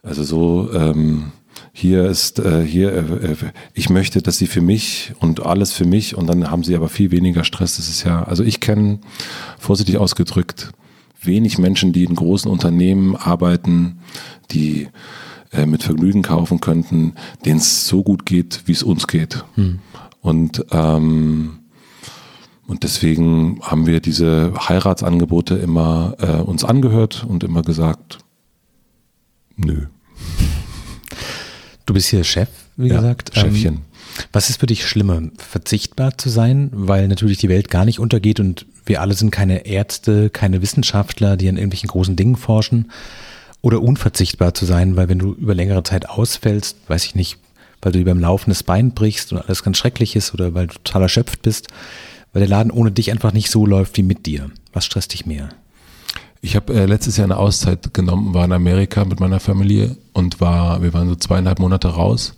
also 0.03 0.23
so 0.23 0.73
ähm, 0.73 1.33
hier 1.73 2.07
ist, 2.07 2.39
äh, 2.39 2.65
hier, 2.65 2.93
äh, 2.93 3.33
äh, 3.33 3.37
ich 3.75 3.91
möchte, 3.91 4.23
dass 4.23 4.39
sie 4.39 4.47
für 4.47 4.61
mich 4.61 5.13
und 5.21 5.45
alles 5.45 5.73
für 5.73 5.85
mich 5.85 6.17
und 6.17 6.27
dann 6.27 6.51
haben 6.51 6.65
sie 6.65 6.75
aber 6.75 6.89
viel 6.89 7.11
weniger 7.11 7.45
Stress. 7.45 7.77
Das 7.77 7.89
ist 7.89 8.05
ja, 8.05 8.23
also 8.23 8.43
ich 8.43 8.61
kenne, 8.61 9.01
vorsichtig 9.59 9.99
ausgedrückt, 9.99 10.71
wenig 11.23 11.59
Menschen, 11.59 11.93
die 11.93 12.05
in 12.05 12.15
großen 12.15 12.51
Unternehmen 12.51 13.17
arbeiten, 13.17 14.01
die 14.51 14.89
äh, 15.53 15.67
mit 15.67 15.83
Vergnügen 15.83 16.23
kaufen 16.23 16.61
könnten, 16.61 17.15
denen 17.45 17.59
es 17.59 17.87
so 17.89 18.03
gut 18.03 18.27
geht, 18.27 18.63
wie 18.67 18.73
es 18.73 18.83
uns 18.83 19.07
geht. 19.07 19.45
Hm. 19.55 19.81
Und 20.21 20.65
ähm, 20.71 21.59
und 22.69 22.83
deswegen 22.83 23.61
haben 23.63 23.87
wir 23.87 24.01
diese 24.01 24.53
Heiratsangebote 24.69 25.55
immer 25.55 26.15
äh, 26.19 26.43
uns 26.43 26.65
angehört 26.65 27.25
und 27.27 27.43
immer 27.43 27.63
gesagt, 27.63 28.19
nö. 29.57 29.87
Du 31.87 31.95
bist 31.95 32.09
hier 32.09 32.25
Chef, 32.25 32.51
wie 32.77 32.89
ja, 32.89 32.97
gesagt. 32.97 33.35
Chefchen. 33.35 33.75
Ähm, 33.75 33.81
was 34.33 34.51
ist 34.51 34.61
für 34.61 34.67
dich 34.67 34.87
schlimmer, 34.87 35.23
verzichtbar 35.37 36.19
zu 36.19 36.29
sein, 36.29 36.71
weil 36.73 37.09
natürlich 37.09 37.39
die 37.39 37.49
Welt 37.49 37.71
gar 37.71 37.85
nicht 37.85 37.99
untergeht 37.99 38.41
und 38.41 38.67
wir 38.87 39.01
alle 39.01 39.15
sind 39.15 39.31
keine 39.31 39.67
Ärzte, 39.67 40.31
keine 40.31 40.63
Wissenschaftler, 40.63 41.37
die 41.37 41.49
an 41.49 41.57
irgendwelchen 41.57 41.89
großen 41.89 42.17
Dingen 42.17 42.37
forschen, 42.37 42.91
oder 43.61 43.83
unverzichtbar 43.83 44.55
zu 44.55 44.67
sein, 44.67 44.97
weil 44.97 45.09
wenn 45.09 45.19
du 45.19 45.33
über 45.33 45.55
längere 45.55 45.83
Zeit 45.83 46.09
ausfällst, 46.09 46.77
weiß 46.87 47.05
ich 47.05 47.15
nicht, 47.15 47.39
weil 47.83 47.93
du 47.93 48.05
beim 48.05 48.21
Laufen 48.21 48.51
das 48.51 48.63
Bein 48.63 48.93
brichst 48.93 49.33
und 49.33 49.39
alles 49.39 49.63
ganz 49.63 49.79
schrecklich 49.79 50.17
ist 50.17 50.35
oder 50.35 50.55
weil 50.55 50.69
du 50.69 50.75
total 50.75 51.03
erschöpft 51.03 51.43
bist, 51.43 51.69
weil 52.33 52.41
der 52.41 52.49
Laden 52.49 52.71
ohne 52.71 52.93
dich 52.93 53.11
einfach 53.11 53.33
nicht 53.33 53.51
so 53.51 53.67
läuft 53.67 53.97
wie 53.97 54.03
mit 54.03 54.27
dir. 54.27 54.51
Was 54.73 54.85
stresst 54.85 55.13
dich 55.13 55.27
mehr? 55.27 55.49
Ich 56.41 56.55
habe 56.55 56.73
äh, 56.73 56.87
letztes 56.87 57.17
Jahr 57.17 57.25
eine 57.25 57.37
Auszeit 57.37 57.93
genommen, 57.95 58.33
war 58.33 58.45
in 58.45 58.53
Amerika 58.53 59.05
mit 59.05 59.19
meiner 59.19 59.41
Familie 59.41 59.97
und 60.13 60.41
war, 60.41 60.83
wir 60.83 60.93
waren 60.93 61.09
so 61.09 61.17
zweieinhalb 61.17 61.59
Monate 61.59 61.89
raus. 61.89 62.35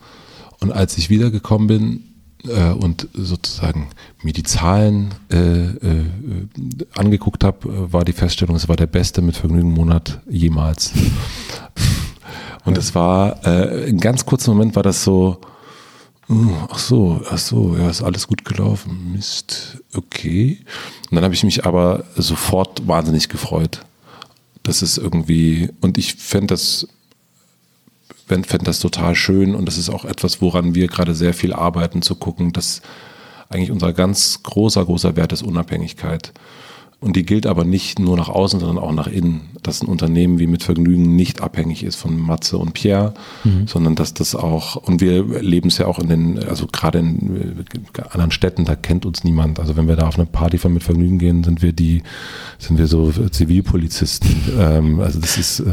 Und 0.60 0.72
als 0.72 0.98
ich 0.98 1.10
wiedergekommen 1.10 1.66
bin 1.66 2.04
äh, 2.48 2.70
und 2.70 3.08
sozusagen 3.14 3.88
mir 4.22 4.32
die 4.32 4.42
Zahlen 4.42 5.14
äh, 5.30 5.36
äh, 5.36 6.04
angeguckt 6.94 7.44
habe, 7.44 7.92
war 7.92 8.04
die 8.04 8.12
Feststellung, 8.12 8.56
es 8.56 8.68
war 8.68 8.76
der 8.76 8.86
beste 8.86 9.22
mit 9.22 9.36
Vergnügen 9.36 9.72
Monat 9.72 10.20
jemals. 10.28 10.92
und 12.64 12.76
es 12.76 12.94
war, 12.94 13.44
äh, 13.46 13.88
in 13.88 13.98
ganz 13.98 14.26
kurzen 14.26 14.50
Moment 14.52 14.76
war 14.76 14.82
das 14.82 15.02
so, 15.02 15.40
uh, 16.28 16.52
ach 16.68 16.78
so, 16.78 17.20
ach 17.28 17.38
so, 17.38 17.76
ja, 17.76 17.90
ist 17.90 18.02
alles 18.02 18.26
gut 18.26 18.44
gelaufen. 18.44 19.12
Mist, 19.12 19.78
okay. 19.94 20.58
Und 21.10 21.16
dann 21.16 21.24
habe 21.24 21.34
ich 21.34 21.44
mich 21.44 21.64
aber 21.66 22.04
sofort 22.16 22.86
wahnsinnig 22.86 23.28
gefreut. 23.28 23.84
Das 24.62 24.82
ist 24.82 24.98
irgendwie, 24.98 25.70
und 25.80 25.98
ich 25.98 26.14
fände 26.14 26.48
das, 26.48 26.86
fände 28.30 28.64
das 28.64 28.78
total 28.78 29.14
schön 29.14 29.54
und 29.54 29.66
das 29.66 29.78
ist 29.78 29.90
auch 29.90 30.04
etwas, 30.04 30.40
woran 30.40 30.74
wir 30.74 30.86
gerade 30.86 31.14
sehr 31.14 31.34
viel 31.34 31.52
arbeiten, 31.52 32.02
zu 32.02 32.14
gucken, 32.14 32.52
dass 32.52 32.82
eigentlich 33.48 33.70
unser 33.70 33.92
ganz 33.92 34.42
großer, 34.42 34.84
großer 34.84 35.16
Wert 35.16 35.32
ist 35.32 35.42
Unabhängigkeit. 35.42 36.32
Und 37.00 37.16
die 37.16 37.24
gilt 37.24 37.46
aber 37.46 37.64
nicht 37.64 37.98
nur 37.98 38.18
nach 38.18 38.28
außen, 38.28 38.60
sondern 38.60 38.78
auch 38.78 38.92
nach 38.92 39.06
innen. 39.06 39.48
Dass 39.62 39.82
ein 39.82 39.88
Unternehmen 39.88 40.38
wie 40.38 40.46
mit 40.46 40.62
Vergnügen 40.62 41.16
nicht 41.16 41.40
abhängig 41.40 41.82
ist 41.82 41.96
von 41.96 42.18
Matze 42.18 42.58
und 42.58 42.74
Pierre, 42.74 43.14
mhm. 43.42 43.66
sondern 43.66 43.94
dass 43.94 44.12
das 44.12 44.34
auch, 44.34 44.76
und 44.76 45.00
wir 45.00 45.24
leben 45.40 45.68
es 45.68 45.78
ja 45.78 45.86
auch 45.86 45.98
in 45.98 46.08
den, 46.08 46.38
also 46.46 46.66
gerade 46.66 46.98
in 46.98 47.64
anderen 48.10 48.32
Städten, 48.32 48.66
da 48.66 48.76
kennt 48.76 49.06
uns 49.06 49.24
niemand. 49.24 49.58
Also 49.58 49.76
wenn 49.76 49.88
wir 49.88 49.96
da 49.96 50.08
auf 50.08 50.16
eine 50.16 50.26
Party 50.26 50.58
von 50.58 50.74
mit 50.74 50.82
Vergnügen 50.82 51.18
gehen, 51.18 51.42
sind 51.42 51.62
wir 51.62 51.72
die, 51.72 52.02
sind 52.58 52.76
wir 52.76 52.86
so 52.86 53.10
Zivilpolizisten. 53.10 54.36
ähm, 54.58 55.00
also 55.00 55.20
das 55.20 55.38
ist, 55.38 55.60
äh, 55.60 55.72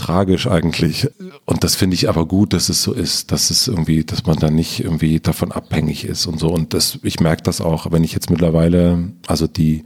tragisch 0.00 0.46
eigentlich. 0.46 1.08
Und 1.46 1.64
das 1.64 1.76
finde 1.76 1.94
ich 1.94 2.08
aber 2.08 2.26
gut, 2.26 2.52
dass 2.52 2.68
es 2.68 2.82
so 2.82 2.92
ist, 2.92 3.32
dass 3.32 3.50
es 3.50 3.68
irgendwie, 3.68 4.04
dass 4.04 4.26
man 4.26 4.36
da 4.36 4.50
nicht 4.50 4.82
irgendwie 4.82 5.20
davon 5.20 5.52
abhängig 5.52 6.04
ist 6.04 6.26
und 6.26 6.38
so. 6.38 6.48
Und 6.48 6.74
das, 6.74 6.98
ich 7.02 7.20
merke 7.20 7.42
das 7.42 7.60
auch, 7.60 7.92
wenn 7.92 8.04
ich 8.04 8.12
jetzt 8.12 8.30
mittlerweile, 8.30 9.12
also 9.26 9.46
die, 9.46 9.84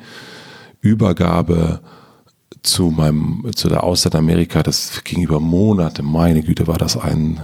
Übergabe 0.85 1.81
zu 2.63 2.91
meinem, 2.91 3.51
zu 3.55 3.69
der 3.69 3.85
Auszeit 3.85 4.15
Amerika, 4.15 4.63
das 4.63 5.03
ging 5.03 5.23
über 5.23 5.41
Monate, 5.41 6.03
meine 6.03 6.43
Güte, 6.43 6.67
war 6.67 6.79
das 6.79 6.97
ein, 6.97 7.41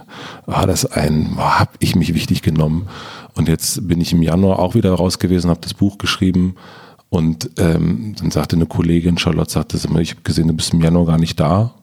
war 0.47 0.67
das 0.67 0.85
ein, 0.85 1.37
habe 1.37 1.73
ich 1.79 1.97
mich 1.97 2.15
wichtig 2.15 2.43
genommen. 2.43 2.89
Und 3.35 3.49
jetzt 3.49 3.89
bin 3.89 4.01
ich 4.01 4.13
im 4.13 4.23
Januar 4.23 4.59
auch 4.59 4.75
wieder 4.75 4.93
raus 4.93 5.19
gewesen, 5.19 5.51
habe 5.51 5.61
das 5.63 5.75
Buch 5.75 5.99
geschrieben 5.99 6.55
und 7.09 7.51
ähm, 7.59 8.15
dann 8.19 8.31
sagte 8.31 8.57
eine 8.57 8.67
Kollegin, 8.67 9.19
Charlotte, 9.19 9.51
sagte, 9.51 9.79
ich 9.79 10.11
habe 10.11 10.23
gesehen, 10.23 10.49
du 10.49 10.55
bist 10.55 10.75
im 10.75 10.83
Januar 10.83 11.07
gar 11.07 11.19
nicht 11.19 11.41
da. 11.41 11.75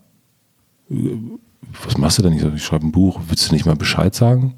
Was 0.90 1.98
machst 1.98 2.18
du 2.18 2.24
denn? 2.24 2.34
Ich, 2.34 2.44
ich 2.44 2.64
schreibe 2.64 2.86
ein 2.86 2.92
Buch, 2.92 3.20
willst 3.28 3.50
du 3.50 3.54
nicht 3.54 3.66
mal 3.66 3.76
Bescheid 3.76 4.16
sagen? 4.16 4.56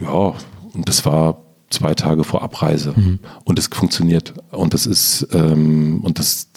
Ja, 0.00 0.34
und 0.74 0.88
das 0.88 1.04
war 1.04 1.42
zwei 1.70 1.94
Tage 1.94 2.24
vor 2.24 2.42
Abreise. 2.42 2.92
Mhm. 2.94 3.18
Und 3.44 3.58
es 3.58 3.66
funktioniert. 3.66 4.34
Und 4.50 4.74
das 4.74 4.86
ist, 4.86 5.26
ähm, 5.32 6.00
und 6.02 6.18
das, 6.18 6.48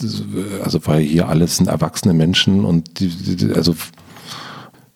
also 0.64 0.86
weil 0.86 1.02
hier 1.02 1.30
alles 1.30 1.58
sind 1.58 1.68
erwachsene 1.68 2.14
Menschen 2.14 2.66
und 2.66 3.00
die, 3.00 3.08
die, 3.10 3.54
also 3.54 3.76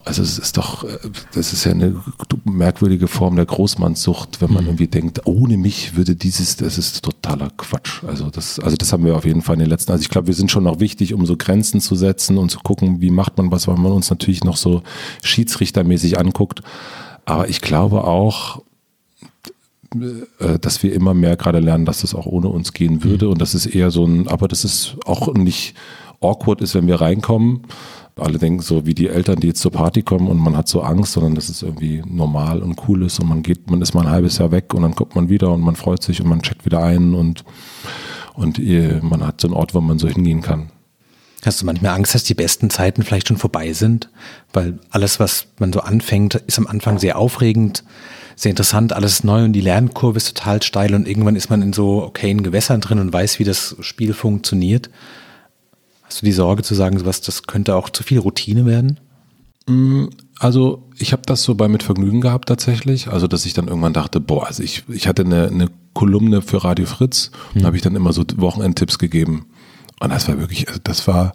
also 0.09 0.23
es 0.23 0.39
ist 0.39 0.57
doch, 0.57 0.83
das 1.35 1.53
ist 1.53 1.65
ja 1.65 1.71
eine 1.71 2.01
merkwürdige 2.43 3.07
Form 3.07 3.35
der 3.35 3.45
Großmannssucht, 3.45 4.41
wenn 4.41 4.51
man 4.51 4.63
mhm. 4.63 4.69
irgendwie 4.69 4.87
denkt, 4.87 5.21
ohne 5.25 5.55
mich 5.55 5.95
würde 5.95 6.15
dieses, 6.15 6.55
das 6.55 6.79
ist 6.79 7.03
totaler 7.03 7.51
Quatsch. 7.55 8.03
Also 8.03 8.31
das, 8.31 8.59
also 8.59 8.75
das 8.75 8.91
haben 8.91 9.05
wir 9.05 9.15
auf 9.15 9.25
jeden 9.25 9.43
Fall 9.43 9.53
in 9.53 9.59
den 9.59 9.69
letzten, 9.69 9.91
also 9.91 10.01
ich 10.01 10.09
glaube, 10.09 10.25
wir 10.25 10.33
sind 10.33 10.49
schon 10.49 10.63
noch 10.63 10.79
wichtig, 10.79 11.13
um 11.13 11.27
so 11.27 11.37
Grenzen 11.37 11.79
zu 11.79 11.93
setzen 11.93 12.39
und 12.39 12.49
zu 12.49 12.57
gucken, 12.57 13.01
wie 13.01 13.11
macht 13.11 13.37
man 13.37 13.51
was, 13.51 13.67
weil 13.67 13.77
man 13.77 13.91
uns 13.91 14.09
natürlich 14.09 14.43
noch 14.43 14.57
so 14.57 14.81
schiedsrichtermäßig 15.21 16.17
anguckt. 16.17 16.61
Aber 17.25 17.47
ich 17.47 17.61
glaube 17.61 18.03
auch, 18.03 18.63
äh, 20.39 20.57
dass 20.57 20.81
wir 20.81 20.91
immer 20.91 21.13
mehr 21.13 21.37
gerade 21.37 21.59
lernen, 21.59 21.85
dass 21.85 22.01
das 22.01 22.15
auch 22.15 22.25
ohne 22.25 22.47
uns 22.47 22.73
gehen 22.73 23.03
würde 23.03 23.27
mhm. 23.27 23.33
und 23.33 23.41
das 23.41 23.53
ist 23.53 23.67
eher 23.67 23.91
so 23.91 24.05
ein, 24.05 24.27
aber 24.27 24.47
das 24.47 24.65
ist 24.65 24.95
auch 25.05 25.31
nicht 25.35 25.75
awkward 26.19 26.61
ist, 26.61 26.73
wenn 26.73 26.87
wir 26.87 26.99
reinkommen. 26.99 27.61
Alle 28.19 28.37
denken 28.37 28.61
so 28.61 28.85
wie 28.85 28.93
die 28.93 29.07
Eltern, 29.07 29.39
die 29.39 29.47
jetzt 29.47 29.61
zur 29.61 29.71
Party 29.71 30.01
kommen 30.01 30.27
und 30.27 30.37
man 30.37 30.55
hat 30.55 30.67
so 30.67 30.81
Angst, 30.81 31.13
sondern 31.13 31.35
das 31.35 31.49
ist 31.49 31.63
irgendwie 31.63 32.03
normal 32.05 32.61
und 32.61 32.79
cool 32.87 33.03
ist 33.03 33.19
und 33.19 33.29
man 33.29 33.43
geht, 33.43 33.69
man 33.69 33.81
ist 33.81 33.93
mal 33.93 34.01
ein 34.01 34.11
halbes 34.11 34.37
Jahr 34.37 34.51
weg 34.51 34.73
und 34.73 34.81
dann 34.81 34.95
kommt 34.95 35.15
man 35.15 35.29
wieder 35.29 35.51
und 35.51 35.61
man 35.61 35.75
freut 35.75 36.03
sich 36.03 36.21
und 36.21 36.27
man 36.27 36.41
checkt 36.41 36.65
wieder 36.65 36.81
ein 36.83 37.13
und, 37.13 37.43
und 38.35 38.59
man 39.03 39.25
hat 39.25 39.41
so 39.41 39.47
einen 39.47 39.55
Ort, 39.55 39.73
wo 39.73 39.81
man 39.81 39.99
so 39.99 40.07
hingehen 40.07 40.41
kann. 40.41 40.71
Hast 41.45 41.61
du 41.61 41.65
manchmal 41.65 41.95
Angst, 41.95 42.15
dass 42.15 42.25
die 42.25 42.33
besten 42.33 42.69
Zeiten 42.69 43.03
vielleicht 43.03 43.29
schon 43.29 43.37
vorbei 43.37 43.71
sind? 43.71 44.09
Weil 44.51 44.79
alles, 44.89 45.21
was 45.21 45.47
man 45.57 45.71
so 45.71 45.79
anfängt, 45.79 46.35
ist 46.35 46.59
am 46.59 46.67
Anfang 46.67 46.99
sehr 46.99 47.17
aufregend 47.17 47.83
sehr 48.39 48.51
interessant, 48.51 48.93
alles 48.93 49.25
neu 49.25 49.43
und 49.43 49.51
die 49.51 49.59
Lernkurve 49.59 50.15
ist 50.15 50.37
total 50.37 50.63
steil 50.63 50.95
und 50.95 51.09
irgendwann 51.09 51.35
ist 51.35 51.49
man 51.49 51.61
in 51.61 51.73
so 51.73 52.05
okayen 52.05 52.41
Gewässern 52.41 52.79
drin 52.79 52.99
und 52.99 53.11
weiß, 53.11 53.37
wie 53.37 53.43
das 53.43 53.75
Spiel 53.81 54.13
funktioniert. 54.13 54.89
Hast 56.09 56.23
du 56.23 56.25
die 56.25 56.31
Sorge 56.31 56.63
zu 56.63 56.73
sagen, 56.73 56.97
sowas, 56.97 57.21
das 57.21 57.43
könnte 57.43 57.75
auch 57.75 57.87
zu 57.87 58.01
viel 58.01 58.17
Routine 58.17 58.65
werden? 58.65 58.99
Mm, 59.67 60.05
also 60.39 60.89
ich 60.97 61.11
habe 61.11 61.21
das 61.27 61.43
so 61.43 61.53
bei 61.53 61.67
mit 61.67 61.83
Vergnügen 61.83 62.19
gehabt 62.19 62.49
tatsächlich. 62.49 63.09
Also 63.09 63.27
dass 63.27 63.45
ich 63.45 63.53
dann 63.53 63.67
irgendwann 63.67 63.93
dachte, 63.93 64.19
boah, 64.19 64.47
also 64.47 64.63
ich, 64.63 64.85
ich 64.89 65.07
hatte 65.07 65.23
eine, 65.23 65.49
eine 65.49 65.69
Kolumne 65.93 66.41
für 66.41 66.63
Radio 66.63 66.87
Fritz 66.87 67.29
mhm. 67.53 67.61
und 67.61 67.67
habe 67.67 67.75
ich 67.75 67.83
dann 67.83 67.95
immer 67.95 68.11
so 68.11 68.23
Wochenendtipps 68.37 68.97
gegeben. 68.97 69.45
Und 69.99 70.11
das 70.11 70.27
war 70.27 70.39
wirklich, 70.39 70.67
also 70.67 70.79
das 70.83 71.07
war, 71.07 71.33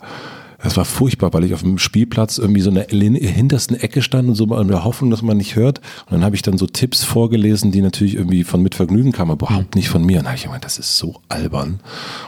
Das 0.64 0.78
war 0.78 0.86
furchtbar, 0.86 1.34
weil 1.34 1.44
ich 1.44 1.52
auf 1.52 1.60
dem 1.60 1.76
Spielplatz 1.76 2.38
irgendwie 2.38 2.62
so 2.62 2.70
in 2.70 2.76
der 2.76 2.86
hintersten 2.88 3.78
Ecke 3.78 4.00
stand 4.00 4.30
und 4.30 4.34
so 4.34 4.44
in 4.56 4.68
der 4.68 4.82
Hoffnung, 4.82 5.10
dass 5.10 5.20
man 5.20 5.36
nicht 5.36 5.56
hört. 5.56 5.80
Und 6.06 6.12
dann 6.12 6.24
habe 6.24 6.34
ich 6.36 6.40
dann 6.40 6.56
so 6.56 6.66
Tipps 6.66 7.04
vorgelesen, 7.04 7.70
die 7.70 7.82
natürlich 7.82 8.14
irgendwie 8.14 8.44
von 8.44 8.62
Mitvergnügen 8.62 9.12
kamen, 9.12 9.32
aber 9.32 9.46
überhaupt 9.46 9.74
nicht 9.74 9.90
von 9.90 10.02
mir. 10.02 10.20
Und 10.20 10.26
habe 10.26 10.36
ich 10.36 10.44
gemeint, 10.44 10.64
das 10.64 10.78
ist 10.78 10.96
so 10.96 11.20
albern. 11.28 11.80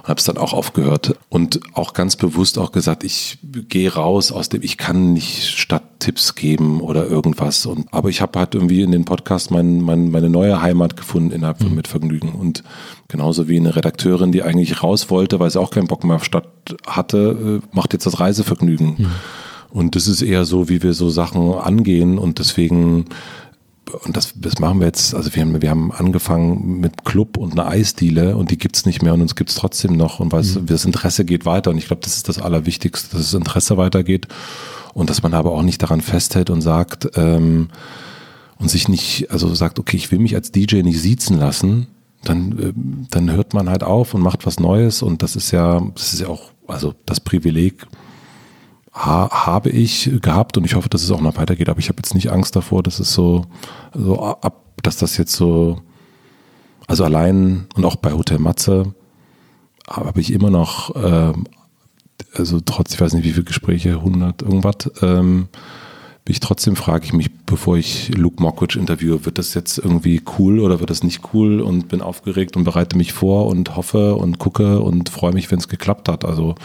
Und 0.03 0.09
habe 0.09 0.19
es 0.19 0.25
dann 0.25 0.37
auch 0.37 0.53
aufgehört 0.53 1.17
und 1.31 1.61
auch 1.73 1.95
ganz 1.95 2.17
bewusst 2.17 2.59
auch 2.59 2.73
gesagt, 2.73 3.05
ich 3.05 3.39
gehe 3.43 3.95
raus 3.95 4.31
aus 4.33 4.51
dem, 4.51 4.63
ich 4.63 4.77
kann 4.77 5.15
nicht 5.15 5.47
Stadttipps 5.47 6.35
geben 6.35 6.83
oder 6.83 7.07
irgendwas. 7.07 7.65
Und, 7.65 7.87
aber 7.91 8.11
ich 8.11 8.21
habe 8.21 8.39
halt 8.39 8.55
irgendwie 8.55 8.83
in 8.83 8.93
den 8.93 9.07
Podcast 9.07 9.51
mein, 9.51 9.81
mein, 9.81 10.11
meine 10.11 10.29
neue 10.29 10.61
Heimat 10.61 10.99
gefunden 10.99 11.31
innerhalb 11.31 11.59
von 11.59 11.71
mhm. 11.71 11.77
Mitvergnügen. 11.77 12.33
Und 12.33 12.63
genauso 13.09 13.49
wie 13.49 13.57
eine 13.57 13.75
Redakteurin, 13.75 14.31
die 14.31 14.43
eigentlich 14.43 14.83
raus 14.83 15.09
wollte, 15.09 15.41
weil 15.41 15.51
sie 15.51 15.61
auch 15.61 15.71
keinen 15.71 15.87
Bock 15.87 16.05
mehr 16.05 16.17
auf 16.17 16.25
Stadt 16.25 16.49
hatte, 16.87 17.61
äh, 17.63 17.67
macht 17.75 17.93
jetzt 17.93 18.07
das 18.07 18.21
Reisevergnügen. 18.27 18.95
Mhm. 18.99 19.07
Und 19.71 19.97
das 19.97 20.09
ist 20.09 20.23
eher 20.23 20.45
so, 20.45 20.69
wie 20.69 20.83
wir 20.83 20.95
so 20.95 21.11
Sachen 21.11 21.53
angehen 21.55 22.19
und 22.19 22.39
deswegen 22.39 23.07
und 24.05 24.17
das, 24.17 24.35
das 24.35 24.59
machen 24.59 24.81
wir 24.81 24.87
jetzt, 24.87 25.15
also 25.15 25.33
wir 25.33 25.43
haben, 25.43 25.63
wir 25.63 25.71
haben 25.71 25.93
angefangen 25.93 26.81
mit 26.81 27.05
Club 27.05 27.37
und 27.37 27.53
einer 27.53 27.69
Eisdiele 27.69 28.37
und 28.37 28.51
die 28.51 28.59
gibt's 28.59 28.85
nicht 28.85 29.03
mehr 29.03 29.15
und 29.15 29.21
uns 29.21 29.37
gibt's 29.37 29.55
trotzdem 29.55 29.97
noch 29.97 30.19
und 30.19 30.33
was, 30.33 30.57
mhm. 30.57 30.67
das 30.67 30.85
Interesse 30.85 31.25
geht 31.25 31.47
weiter 31.47 31.71
und 31.71 31.79
ich 31.79 31.87
glaube, 31.87 32.03
das 32.03 32.17
ist 32.17 32.29
das 32.29 32.41
Allerwichtigste, 32.41 33.17
dass 33.17 33.31
das 33.31 33.35
Interesse 33.35 33.77
weitergeht 33.77 34.27
und 34.93 35.09
dass 35.09 35.23
man 35.23 35.35
aber 35.35 35.53
auch 35.53 35.63
nicht 35.63 35.83
daran 35.83 36.01
festhält 36.01 36.51
und 36.51 36.63
sagt 36.63 37.11
ähm, 37.15 37.69
und 38.59 38.71
sich 38.71 38.89
nicht, 38.89 39.31
also 39.31 39.55
sagt, 39.55 39.79
okay, 39.79 39.97
ich 39.97 40.11
will 40.11 40.19
mich 40.19 40.35
als 40.35 40.51
DJ 40.51 40.83
nicht 40.83 41.01
siezen 41.01 41.39
lassen, 41.39 41.87
dann, 42.25 42.59
äh, 42.59 42.73
dann 43.11 43.31
hört 43.31 43.55
man 43.55 43.71
halt 43.71 43.85
auf 43.85 44.15
und 44.15 44.21
macht 44.21 44.47
was 44.47 44.59
Neues 44.59 45.03
und 45.03 45.23
das 45.23 45.37
ist 45.37 45.53
ja, 45.53 45.81
das 45.95 46.13
ist 46.13 46.21
ja 46.21 46.29
auch, 46.29 46.51
also 46.67 46.95
das 47.05 47.21
Privileg 47.21 47.87
ha, 48.97 49.29
habe 49.31 49.69
ich 49.69 50.11
gehabt 50.23 50.57
und 50.57 50.65
ich 50.65 50.75
hoffe, 50.75 50.89
dass 50.89 51.03
es 51.03 51.11
auch 51.11 51.21
noch 51.21 51.37
weitergeht, 51.37 51.69
aber 51.69 51.79
ich 51.79 51.89
habe 51.89 51.99
jetzt 51.99 52.15
nicht 52.15 52.33
Angst 52.33 52.57
davor, 52.57 52.83
dass 52.83 52.99
es 52.99 53.13
so, 53.13 53.45
so 53.95 54.19
ab, 54.21 54.65
dass 54.83 54.97
das 54.97 55.19
jetzt 55.19 55.35
so, 55.35 55.81
also 56.87 57.05
allein 57.05 57.67
und 57.75 57.85
auch 57.85 57.97
bei 57.97 58.13
Hotel 58.13 58.39
Matze 58.39 58.95
habe 59.89 60.21
ich 60.21 60.33
immer 60.33 60.51
noch, 60.51 60.97
ähm, 60.97 61.45
also 62.33 62.61
trotz, 62.61 62.95
ich 62.95 63.01
weiß 63.01 63.13
nicht 63.13 63.25
wie 63.25 63.33
viele 63.33 63.45
Gespräche, 63.45 63.91
100 63.99 64.43
irgendwas, 64.43 64.91
ähm, 65.03 65.49
ich 66.29 66.41
trotzdem, 66.41 66.75
frage 66.75 67.05
ich 67.05 67.13
mich, 67.13 67.31
bevor 67.45 67.77
ich 67.77 68.09
Luke 68.17 68.43
Mockridge 68.43 68.81
interviewe, 68.81 69.25
wird 69.27 69.39
das 69.39 69.55
jetzt 69.55 69.79
irgendwie 69.79 70.23
cool 70.39 70.59
oder 70.59 70.81
wird 70.81 70.91
das 70.91 71.05
nicht 71.05 71.23
cool 71.33 71.61
und 71.61 71.89
bin 71.89 72.01
aufgeregt 72.01 72.57
und 72.57 72.65
bereite 72.65 72.97
mich 72.97 73.13
vor 73.13 73.47
und 73.47 73.77
hoffe 73.77 74.17
und 74.17 74.39
gucke 74.39 74.81
und 74.81 75.09
freue 75.09 75.33
mich, 75.33 75.51
wenn 75.53 75.61
es 75.61 75.69
geklappt 75.69 76.09
hat. 76.09 76.25
Also 76.25 76.57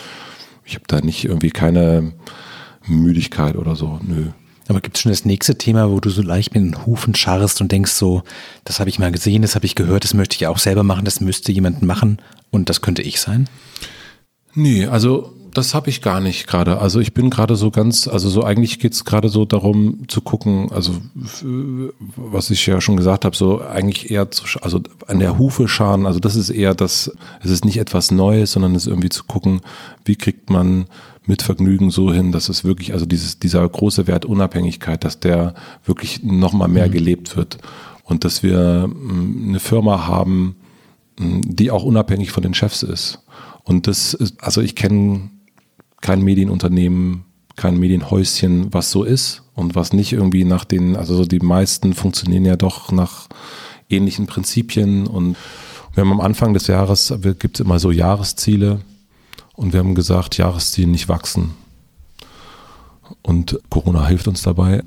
ich 0.72 0.76
habe 0.76 0.86
da 0.88 1.02
nicht 1.02 1.26
irgendwie 1.26 1.50
keine 1.50 2.14
Müdigkeit 2.88 3.58
oder 3.58 3.76
so, 3.76 4.00
nö. 4.02 4.28
Aber 4.70 4.80
gibt 4.80 4.96
es 4.96 5.02
schon 5.02 5.12
das 5.12 5.26
nächste 5.26 5.58
Thema, 5.58 5.92
wo 5.92 6.00
du 6.00 6.10
so 6.10 6.22
leicht 6.22 6.54
mit 6.54 6.64
den 6.64 6.86
Hufen 6.86 7.14
scharrst 7.14 7.60
und 7.60 7.74
denkst 7.74 7.92
so, 7.92 8.24
das 8.64 8.80
habe 8.80 8.90
ich 8.90 9.00
mal 9.00 9.12
gesehen, 9.12 9.42
das 9.42 9.56
habe 9.56 9.66
ich 9.66 9.76
gehört, 9.76 10.06
das 10.06 10.14
möchte 10.14 10.38
ich 10.38 10.48
auch 10.48 10.60
selber 10.60 10.84
machen, 10.84 11.04
das 11.04 11.20
müsste 11.20 11.52
jemand 11.52 11.82
machen 11.82 12.20
und 12.52 12.70
das 12.70 12.82
könnte 12.82 13.02
ich 13.02 13.20
sein? 13.20 13.50
Nee, 14.54 14.86
also 14.86 15.34
das 15.54 15.74
habe 15.74 15.90
ich 15.90 16.02
gar 16.02 16.20
nicht 16.20 16.48
gerade. 16.48 16.80
Also 16.80 17.00
ich 17.00 17.14
bin 17.14 17.30
gerade 17.30 17.56
so 17.56 17.72
ganz, 17.72 18.08
also 18.08 18.30
so 18.30 18.44
eigentlich 18.44 18.80
geht 18.80 18.94
es 18.94 19.06
gerade 19.06 19.30
so 19.30 19.46
darum 19.46 20.08
zu 20.08 20.22
gucken, 20.22 20.72
also 20.72 20.94
was 22.16 22.50
ich 22.50 22.66
ja 22.66 22.82
schon 22.82 22.98
gesagt 22.98 23.26
habe, 23.26 23.36
so 23.36 23.62
eigentlich 23.62 24.12
eher 24.12 24.32
zu, 24.32 24.46
also 24.62 24.82
an 25.08 25.20
der 25.20 25.38
Hufe 25.38 25.68
scharen, 25.68 26.06
also 26.06 26.20
das 26.20 26.36
ist 26.36 26.50
eher 26.50 26.74
das, 26.74 27.12
es 27.44 27.52
ist 27.52 27.66
nicht 27.66 27.78
etwas 27.78 28.12
Neues, 28.12 28.54
sondern 28.54 28.76
es 28.76 28.84
ist 28.84 28.88
irgendwie 28.88 29.10
zu 29.10 29.24
gucken, 29.26 29.62
wie 30.06 30.16
kriegt 30.16 30.50
man 30.50 30.86
mit 31.26 31.42
Vergnügen 31.42 31.92
so 31.92 32.12
hin, 32.12 32.32
dass 32.32 32.50
es 32.50 32.64
wirklich, 32.64 32.94
also 32.94 33.06
dieses, 33.06 33.40
dieser 33.40 33.68
große 33.68 34.08
Wert 34.08 34.26
Unabhängigkeit, 34.26 35.04
dass 35.04 35.20
der 35.20 35.54
wirklich 35.86 36.24
nochmal 36.24 36.68
mehr 36.68 36.88
mhm. 36.88 36.92
gelebt 36.92 37.38
wird 37.38 37.58
und 38.04 38.26
dass 38.26 38.44
wir 38.44 38.88
mm, 38.88 39.50
eine 39.50 39.60
Firma 39.60 40.08
haben, 40.08 40.56
mm, 41.20 41.42
die 41.44 41.72
auch 41.72 41.84
unabhängig 41.84 42.32
von 42.32 42.44
den 42.44 42.54
Chefs 42.54 42.84
ist. 42.84 43.20
Und 43.64 43.88
das 43.88 44.14
ist, 44.14 44.44
also 44.44 44.62
ich 44.62 44.76
kenne 44.76 45.30
kein 46.02 46.22
Medienunternehmen, 46.22 47.26
kein 47.56 47.78
Medienhäuschen, 47.78 48.74
was 48.74 48.92
so 48.92 49.04
ist 49.04 49.44
und 49.54 49.76
was 49.76 49.94
nicht 49.94 50.14
irgendwie 50.14 50.44
nach 50.44 50.66
den, 50.66 50.96
also 50.96 51.16
so 51.16 51.26
die 51.26 51.40
meisten 51.40 51.94
funktionieren 51.94 52.46
ja 52.46 52.56
doch 52.56 52.92
nach 52.92 53.28
ähnlichen 53.90 54.26
Prinzipien 54.26 55.08
und 55.08 55.38
wir 55.94 56.02
haben 56.02 56.12
am 56.12 56.22
Anfang 56.22 56.54
des 56.54 56.68
Jahres, 56.68 57.14
gibt 57.40 57.60
es 57.60 57.66
immer 57.66 57.78
so 57.80 57.92
Jahresziele 57.92 58.82
und 59.56 59.74
wir 59.74 59.80
haben 59.80 59.96
gesagt, 59.96 60.38
Jahresziele 60.38 60.90
nicht 60.90 61.10
wachsen. 61.10 61.54
Und 63.22 63.60
Corona 63.70 64.08
hilft 64.08 64.28
uns 64.30 64.42
dabei. 64.42 64.84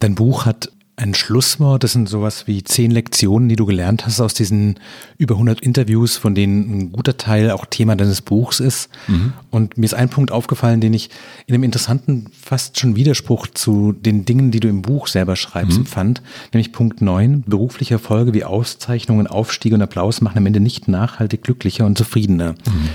Dein 0.00 0.16
Buch 0.16 0.46
hat 0.46 0.72
ein 0.96 1.14
Schlusswort, 1.14 1.82
das 1.82 1.92
sind 1.92 2.08
sowas 2.08 2.46
wie 2.46 2.62
zehn 2.62 2.92
Lektionen, 2.92 3.48
die 3.48 3.56
du 3.56 3.66
gelernt 3.66 4.06
hast 4.06 4.20
aus 4.20 4.32
diesen 4.32 4.78
über 5.18 5.34
100 5.34 5.60
Interviews, 5.60 6.16
von 6.16 6.36
denen 6.36 6.78
ein 6.78 6.92
guter 6.92 7.16
Teil 7.16 7.50
auch 7.50 7.66
Thema 7.66 7.96
deines 7.96 8.22
Buchs 8.22 8.60
ist. 8.60 8.90
Mhm. 9.08 9.32
Und 9.50 9.76
mir 9.76 9.86
ist 9.86 9.94
ein 9.94 10.08
Punkt 10.08 10.30
aufgefallen, 10.30 10.80
den 10.80 10.94
ich 10.94 11.10
in 11.46 11.54
einem 11.54 11.64
interessanten, 11.64 12.26
fast 12.32 12.78
schon 12.78 12.94
Widerspruch 12.94 13.48
zu 13.48 13.92
den 13.92 14.24
Dingen, 14.24 14.52
die 14.52 14.60
du 14.60 14.68
im 14.68 14.82
Buch 14.82 15.08
selber 15.08 15.34
schreibst, 15.34 15.80
mhm. 15.80 15.86
fand. 15.86 16.22
Nämlich 16.52 16.70
Punkt 16.70 17.02
9, 17.02 17.42
berufliche 17.44 17.94
Erfolge 17.94 18.32
wie 18.32 18.44
Auszeichnungen, 18.44 19.26
Aufstiege 19.26 19.74
und 19.74 19.82
Applaus 19.82 20.20
machen 20.20 20.38
am 20.38 20.46
Ende 20.46 20.60
nicht 20.60 20.86
nachhaltig 20.86 21.42
glücklicher 21.42 21.86
und 21.86 21.98
zufriedener. 21.98 22.52
Mhm. 22.52 22.88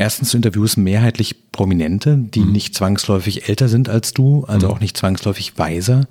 Erstens, 0.00 0.30
du 0.30 0.36
interviewst 0.36 0.76
mehrheitlich 0.76 1.50
Prominente, 1.50 2.16
die 2.16 2.38
mhm. 2.38 2.52
nicht 2.52 2.72
zwangsläufig 2.76 3.48
älter 3.48 3.68
sind 3.68 3.88
als 3.88 4.14
du, 4.14 4.44
also 4.44 4.68
mhm. 4.68 4.72
auch 4.72 4.78
nicht 4.78 4.96
zwangsläufig 4.96 5.58
weiser. 5.58 6.06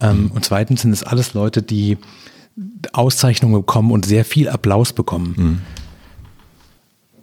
Ähm, 0.00 0.26
mhm. 0.26 0.30
Und 0.30 0.44
zweitens 0.44 0.82
sind 0.82 0.92
es 0.92 1.02
alles 1.02 1.34
Leute, 1.34 1.60
die 1.60 1.98
Auszeichnungen 2.92 3.56
bekommen 3.56 3.90
und 3.90 4.06
sehr 4.06 4.24
viel 4.24 4.48
Applaus 4.48 4.92
bekommen. 4.92 5.34
Mhm. 5.36 5.58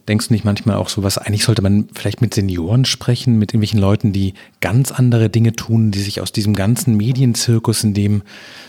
Denkst 0.10 0.28
du 0.28 0.34
nicht 0.34 0.44
manchmal 0.44 0.76
auch 0.76 0.90
so 0.90 1.04
was, 1.04 1.18
eigentlich 1.18 1.46
sollte 1.46 1.62
man 1.62 1.88
vielleicht 1.94 2.20
mit 2.20 2.34
Senioren 2.34 2.84
sprechen, 2.84 3.40
mit 3.40 3.52
irgendwelchen 3.52 3.80
Leuten, 3.80 4.12
die 4.12 4.34
ganz 4.60 4.92
andere 4.92 5.30
Dinge 5.30 5.54
tun, 5.54 5.92
die 5.92 6.02
sich 6.02 6.20
aus 6.20 6.34
diesem 6.34 6.54
ganzen 6.54 6.98
Medienzirkus, 6.98 7.86
in 7.86 7.94
dem 7.94 8.24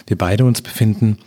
wir 0.07 0.17
beide 0.17 0.45
uns 0.45 0.63
befinden, 0.63 1.19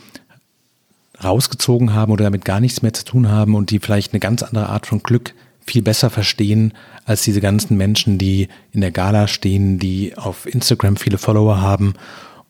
rausgezogen 1.22 1.94
haben 1.94 2.14
oder 2.14 2.24
damit 2.24 2.46
gar 2.46 2.62
nichts 2.62 2.82
mehr 2.82 2.94
zu 2.94 3.04
tun 3.04 3.28
haben 3.28 3.56
und 3.56 3.72
die 3.72 3.80
vielleicht 3.80 4.14
eine 4.14 4.22
ganz 4.22 4.42
andere 4.42 4.70
Art 4.70 4.88
von 4.88 5.04
Glück 5.04 5.34
viel 5.66 5.82
besser 5.82 6.10
verstehen 6.10 6.74
als 7.06 7.24
diese 7.24 7.42
ganzen 7.42 7.78
Menschen, 7.78 8.18
die 8.18 8.48
in 8.72 8.82
der 8.82 8.92
Gala 8.92 9.28
stehen, 9.28 9.80
die 9.80 10.18
auf 10.18 10.46
Instagram 10.46 10.98
viele 10.98 11.18
Follower 11.18 11.62
haben 11.62 11.94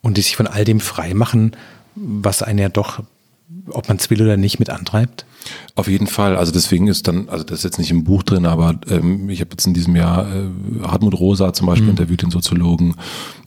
und 0.00 0.16
die 0.16 0.22
sich 0.22 0.36
von 0.36 0.46
all 0.46 0.64
dem 0.64 0.80
frei 0.80 1.14
machen, 1.14 1.56
was 1.94 2.42
einen 2.42 2.58
ja 2.58 2.68
doch, 2.68 3.02
ob 3.70 3.88
man 3.88 3.98
es 3.98 4.10
will 4.10 4.22
oder 4.22 4.36
nicht, 4.36 4.58
mit 4.58 4.70
antreibt? 4.70 5.26
Auf 5.74 5.88
jeden 5.88 6.06
Fall. 6.06 6.36
Also 6.36 6.52
deswegen 6.52 6.88
ist 6.88 7.08
dann, 7.08 7.28
also 7.28 7.44
das 7.44 7.58
ist 7.58 7.64
jetzt 7.64 7.78
nicht 7.78 7.90
im 7.90 8.04
Buch 8.04 8.22
drin, 8.22 8.46
aber 8.46 8.78
ähm, 8.88 9.28
ich 9.28 9.40
habe 9.40 9.50
jetzt 9.52 9.66
in 9.66 9.74
diesem 9.74 9.94
Jahr 9.96 10.26
äh, 10.26 10.48
Hartmut 10.82 11.18
Rosa 11.18 11.52
zum 11.52 11.66
Beispiel 11.66 11.84
mhm. 11.84 11.90
interviewt, 11.90 12.22
den 12.22 12.30
Soziologen. 12.30 12.94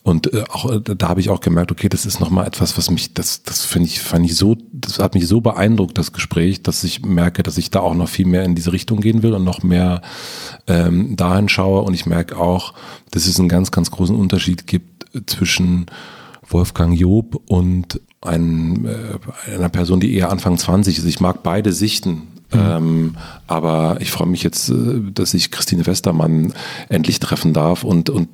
Und 0.04 0.34
äh, 0.34 0.44
auch 0.50 0.70
äh, 0.72 0.80
da 0.82 1.10
habe 1.10 1.20
ich 1.20 1.30
auch 1.30 1.42
gemerkt, 1.42 1.72
okay, 1.72 1.90
das 1.90 2.06
ist 2.06 2.20
nochmal 2.20 2.46
etwas, 2.46 2.78
was 2.78 2.92
mich, 2.92 3.14
das, 3.14 3.44
das 3.44 3.66
finde 3.66 3.88
ich, 3.88 4.00
fand 4.00 4.26
ich 4.26 4.36
so, 4.36 4.58
das 4.72 5.00
hat 5.00 5.16
mich 5.16 5.28
so 5.28 5.42
beeindruckt, 5.42 5.98
das 5.98 6.14
Gespräch, 6.14 6.62
dass 6.62 6.84
ich 6.84 7.04
merke, 7.04 7.42
dass 7.42 7.58
ich 7.58 7.72
da 7.72 7.80
auch 7.80 7.96
noch 7.96 8.10
viel 8.10 8.28
mehr 8.28 8.44
in 8.44 8.56
diese 8.56 8.74
Richtung 8.74 9.00
gehen 9.00 9.24
will 9.24 9.34
und 9.34 9.44
noch 9.44 9.64
mehr 9.64 10.02
ähm, 10.68 11.16
dahin 11.16 11.50
schaue. 11.50 11.82
Und 11.82 11.94
ich 11.94 12.06
merke 12.06 12.38
auch, 12.38 12.74
dass 13.12 13.26
es 13.26 13.40
einen 13.40 13.50
ganz, 13.50 13.72
ganz 13.72 13.90
großen 13.90 14.16
Unterschied 14.16 14.68
gibt 14.68 15.06
zwischen 15.26 15.88
Wolfgang 16.50 16.98
Job 16.98 17.42
und 17.48 18.00
ein, 18.22 18.86
äh, 18.86 19.54
einer 19.54 19.70
Person, 19.70 20.00
die 20.00 20.16
eher 20.16 20.32
Anfang 20.32 20.58
20 20.58 20.98
ist. 20.98 21.06
Ich 21.06 21.20
mag 21.20 21.44
beide 21.44 21.72
Sichten. 21.72 22.24
Mhm. 22.54 22.60
Ähm, 22.60 23.16
aber 23.48 23.98
ich 24.00 24.12
freue 24.12 24.28
mich 24.28 24.44
jetzt, 24.44 24.70
äh, 24.70 25.02
dass 25.14 25.34
ich 25.34 25.52
Christine 25.52 25.86
Westermann 25.86 26.54
endlich 26.90 27.20
treffen 27.20 27.54
darf. 27.54 27.84
Und, 27.84 28.10
und 28.10 28.30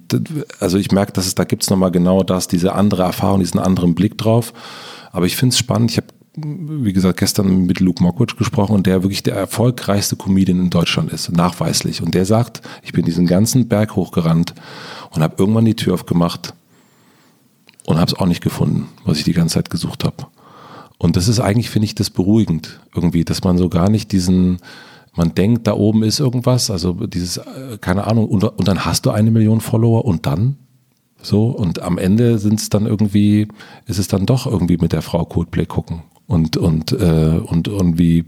also 0.59 0.77
ich 0.77 0.91
merke, 0.91 1.13
dass 1.13 1.25
es 1.25 1.35
da 1.35 1.43
gibt 1.43 1.63
es 1.63 1.69
nochmal 1.69 1.91
genau 1.91 2.23
das, 2.23 2.47
diese 2.47 2.73
andere 2.73 3.03
Erfahrung, 3.03 3.39
diesen 3.39 3.59
anderen 3.59 3.95
Blick 3.95 4.17
drauf. 4.17 4.53
Aber 5.11 5.25
ich 5.25 5.35
finde 5.35 5.53
es 5.53 5.59
spannend. 5.59 5.91
Ich 5.91 5.97
habe, 5.97 6.07
wie 6.35 6.93
gesagt, 6.93 7.19
gestern 7.19 7.65
mit 7.65 7.79
Luke 7.79 8.01
Mockridge 8.01 8.35
gesprochen 8.35 8.73
und 8.73 8.87
der 8.87 9.03
wirklich 9.03 9.23
der 9.23 9.35
erfolgreichste 9.35 10.15
Comedian 10.15 10.59
in 10.59 10.69
Deutschland 10.69 11.11
ist, 11.11 11.31
nachweislich. 11.31 12.01
Und 12.01 12.13
der 12.13 12.25
sagt, 12.25 12.61
ich 12.83 12.93
bin 12.93 13.05
diesen 13.05 13.27
ganzen 13.27 13.67
Berg 13.67 13.95
hochgerannt 13.95 14.53
und 15.11 15.21
habe 15.21 15.35
irgendwann 15.37 15.65
die 15.65 15.75
Tür 15.75 15.95
aufgemacht 15.95 16.53
und 17.85 17.97
habe 17.97 18.11
es 18.11 18.17
auch 18.17 18.25
nicht 18.25 18.41
gefunden, 18.41 18.89
was 19.05 19.17
ich 19.17 19.23
die 19.23 19.33
ganze 19.33 19.55
Zeit 19.55 19.69
gesucht 19.69 20.03
habe. 20.03 20.27
Und 20.97 21.15
das 21.15 21.27
ist 21.27 21.39
eigentlich, 21.39 21.69
finde 21.69 21.85
ich, 21.85 21.95
das 21.95 22.09
beruhigend 22.09 22.79
irgendwie, 22.95 23.25
dass 23.25 23.43
man 23.43 23.57
so 23.57 23.69
gar 23.69 23.89
nicht 23.89 24.11
diesen, 24.11 24.59
man 25.15 25.35
denkt, 25.35 25.67
da 25.67 25.73
oben 25.73 26.03
ist 26.03 26.19
irgendwas, 26.19 26.71
also 26.71 26.93
dieses, 26.93 27.37
äh, 27.37 27.77
keine 27.81 28.07
Ahnung, 28.07 28.27
und, 28.27 28.43
und 28.43 28.67
dann 28.67 28.85
hast 28.85 29.05
du 29.05 29.11
eine 29.11 29.31
Million 29.31 29.59
Follower 29.59 30.05
und 30.05 30.25
dann? 30.25 30.57
So, 31.21 31.47
und 31.47 31.81
am 31.81 31.97
Ende 31.97 32.37
sind 32.37 32.59
es 32.59 32.69
dann 32.69 32.85
irgendwie, 32.85 33.47
ist 33.85 33.99
es 33.99 34.07
dann 34.07 34.25
doch 34.25 34.45
irgendwie 34.45 34.77
mit 34.77 34.91
der 34.91 35.01
Frau 35.01 35.25
Coldplay 35.25 35.65
gucken 35.65 36.03
und, 36.27 36.57
und, 36.57 36.91
äh, 36.93 37.39
und 37.43 37.67
irgendwie 37.67 38.25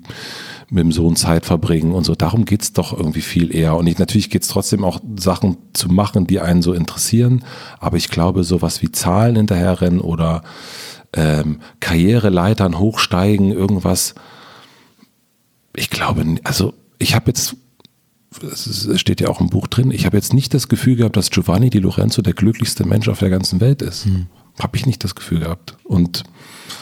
mit 0.70 0.84
dem 0.84 0.92
Sohn 0.92 1.16
Zeit 1.16 1.46
verbringen 1.46 1.94
und 1.94 2.04
so. 2.04 2.16
Darum 2.16 2.46
geht's 2.46 2.74
doch 2.74 2.98
irgendwie 2.98 3.22
viel 3.22 3.56
eher. 3.56 3.76
Und 3.76 3.88
ich, 3.88 3.98
natürlich 3.98 4.30
geht's 4.30 4.48
trotzdem 4.48 4.84
auch, 4.84 5.00
Sachen 5.18 5.58
zu 5.74 5.90
machen, 5.90 6.28
die 6.28 6.40
einen 6.40 6.62
so 6.62 6.74
interessieren. 6.74 7.44
Aber 7.80 7.98
ich 7.98 8.10
glaube, 8.10 8.44
sowas 8.44 8.82
wie 8.82 8.92
Zahlen 8.92 9.36
hinterherrennen 9.36 10.02
oder 10.02 10.44
ähm, 11.14 11.60
Karriereleitern 11.80 12.80
hochsteigen, 12.80 13.52
irgendwas. 13.52 14.16
Ich 15.76 15.90
glaube, 15.90 16.26
also 16.44 16.74
ich 17.00 17.16
habe 17.16 17.28
jetzt 17.28 17.56
es 18.44 19.00
steht 19.00 19.22
ja 19.22 19.30
auch 19.30 19.40
im 19.40 19.50
Buch 19.50 19.68
drin, 19.68 19.92
ich 19.92 20.06
habe 20.06 20.18
jetzt 20.18 20.34
nicht 20.34 20.54
das 20.54 20.68
Gefühl 20.68 20.98
gehabt, 20.98 21.16
dass 21.16 21.30
Giovanni 21.30 21.70
Di 21.70 21.80
Lorenzo 21.80 22.22
der 22.22 22.34
glücklichste 22.34 22.86
Mensch 22.86 23.08
auf 23.08 23.20
der 23.20 23.30
ganzen 23.30 23.62
Welt 23.62 23.82
ist. 23.82 24.06
Hm. 24.06 24.28
Habe 24.60 24.78
ich 24.78 24.86
nicht 24.86 25.04
das 25.04 25.16
Gefühl 25.16 25.40
gehabt. 25.40 25.78
Und, 25.84 26.24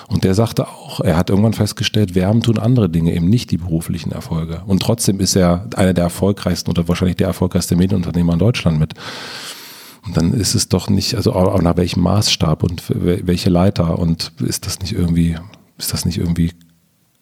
und 0.07 0.23
der 0.23 0.35
sagte 0.35 0.67
auch, 0.67 0.99
er 0.99 1.17
hat 1.17 1.29
irgendwann 1.29 1.53
festgestellt, 1.53 2.15
Werben 2.15 2.41
tun 2.41 2.59
andere 2.59 2.89
Dinge, 2.89 3.13
eben 3.13 3.29
nicht 3.29 3.51
die 3.51 3.57
beruflichen 3.57 4.11
Erfolge. 4.11 4.61
Und 4.67 4.81
trotzdem 4.81 5.19
ist 5.19 5.35
er 5.35 5.67
einer 5.75 5.93
der 5.93 6.05
erfolgreichsten 6.05 6.69
oder 6.69 6.87
wahrscheinlich 6.87 7.17
der 7.17 7.27
erfolgreichste 7.27 7.75
Medienunternehmer 7.75 8.33
in 8.33 8.39
Deutschland 8.39 8.79
mit. 8.79 8.93
Und 10.05 10.17
dann 10.17 10.33
ist 10.33 10.53
es 10.53 10.67
doch 10.67 10.89
nicht, 10.89 11.15
also 11.15 11.33
auch 11.33 11.61
nach 11.61 11.77
welchem 11.77 12.01
Maßstab 12.01 12.63
und 12.63 12.83
welche 12.89 13.49
Leiter 13.49 13.97
und 13.99 14.33
ist 14.39 14.65
das 14.65 14.79
nicht 14.79 14.93
irgendwie, 14.93 15.37
ist 15.77 15.93
das 15.93 16.05
nicht 16.05 16.17
irgendwie 16.17 16.51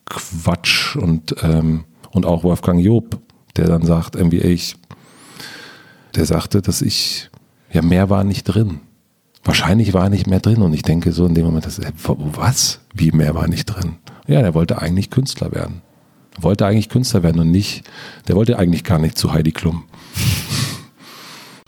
Quatsch 0.05 0.95
und, 0.95 1.35
ähm, 1.43 1.85
und 2.11 2.25
auch 2.25 2.43
Wolfgang 2.43 2.83
Job, 2.83 3.21
der 3.55 3.67
dann 3.67 3.85
sagt, 3.85 4.15
irgendwie, 4.15 4.39
ich, 4.39 4.75
der 6.15 6.25
sagte, 6.25 6.61
dass 6.61 6.81
ich, 6.81 7.29
ja, 7.71 7.81
mehr 7.81 8.09
war 8.09 8.23
nicht 8.23 8.43
drin. 8.43 8.81
Wahrscheinlich 9.43 9.93
war 9.93 10.09
nicht 10.09 10.27
mehr 10.27 10.39
drin 10.39 10.61
und 10.61 10.73
ich 10.73 10.83
denke 10.83 11.11
so 11.11 11.25
in 11.25 11.33
dem 11.33 11.45
Moment, 11.45 11.65
dass, 11.65 11.79
äh, 11.79 11.91
was? 12.05 12.79
Wie 12.93 13.11
mehr 13.11 13.33
war 13.33 13.47
nicht 13.47 13.65
drin? 13.65 13.95
Ja, 14.27 14.41
der 14.41 14.53
wollte 14.53 14.81
eigentlich 14.81 15.09
Künstler 15.09 15.51
werden. 15.51 15.81
Wollte 16.39 16.65
eigentlich 16.65 16.89
Künstler 16.89 17.23
werden 17.23 17.41
und 17.41 17.51
nicht, 17.51 17.83
der 18.27 18.35
wollte 18.35 18.57
eigentlich 18.57 18.83
gar 18.83 18.99
nicht 18.99 19.17
zu 19.17 19.33
Heidi 19.33 19.51
Klum. 19.51 19.83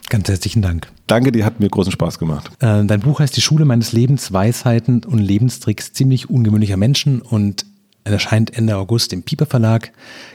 Ganz 0.09 0.29
herzlichen 0.29 0.61
Dank. 0.61 0.87
Danke, 1.07 1.31
die 1.31 1.43
hat 1.43 1.59
mir 1.59 1.69
großen 1.69 1.91
Spaß 1.91 2.19
gemacht. 2.19 2.51
Äh, 2.59 2.85
dein 2.85 2.99
Buch 2.99 3.19
heißt 3.19 3.35
Die 3.35 3.41
Schule 3.41 3.65
meines 3.65 3.93
Lebens, 3.93 4.31
Weisheiten 4.31 5.03
und 5.03 5.17
Lebenstricks 5.17 5.91
ziemlich 5.91 6.29
ungewöhnlicher 6.29 6.77
Menschen 6.77 7.21
und 7.21 7.65
erscheint 8.11 8.57
Ende 8.57 8.75
August 8.77 9.13
im 9.13 9.23
Pieper 9.23 9.45
Verlag. 9.45 9.91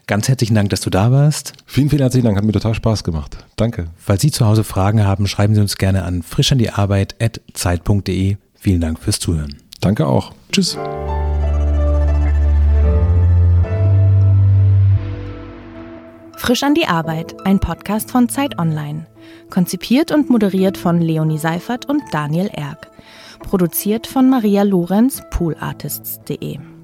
Ganz 0.07 0.29
herzlichen 0.29 0.55
Dank, 0.55 0.71
dass 0.71 0.81
du 0.81 0.89
da 0.91 1.13
warst. 1.13 1.53
Vielen, 1.67 1.91
vielen 1.91 2.03
herzlichen 2.03 2.25
Dank, 2.25 2.39
hat 2.39 2.45
mir 2.45 2.53
total 2.53 2.75
Spaß 2.75 3.03
gemacht. 3.05 3.37
Danke. 3.57 3.89
Falls 3.97 4.23
Sie 4.23 4.31
zu 4.31 4.47
Hause 4.47 4.65
Fragen 4.65 5.05
haben, 5.05 5.27
schreiben 5.27 5.55
Sie 5.55 5.61
uns 5.61 5.77
gerne 5.77 6.05
an 6.05 6.23
frischandiearbeit.zeit.de. 6.23 8.37
Vielen 8.55 8.81
Dank 8.81 8.99
fürs 8.99 9.19
Zuhören. 9.19 9.59
Danke 9.81 10.07
auch. 10.07 10.33
Tschüss. 10.51 10.79
Frisch 16.37 16.63
an 16.63 16.75
die 16.75 16.87
Arbeit, 16.87 17.35
ein 17.45 17.61
Podcast 17.61 18.11
von 18.11 18.29
Zeit 18.29 18.59
Online. 18.59 19.07
Konzipiert 19.51 20.13
und 20.13 20.31
moderiert 20.31 20.79
von 20.79 20.99
Leonie 21.01 21.37
Seifert 21.37 21.85
und 21.87 22.01
Daniel 22.13 22.49
Erck. 22.53 22.89
Produziert 23.41 24.07
von 24.07 24.31
Maria 24.31 24.63
Lorenz, 24.63 25.21
poolartists.de. 25.31 26.78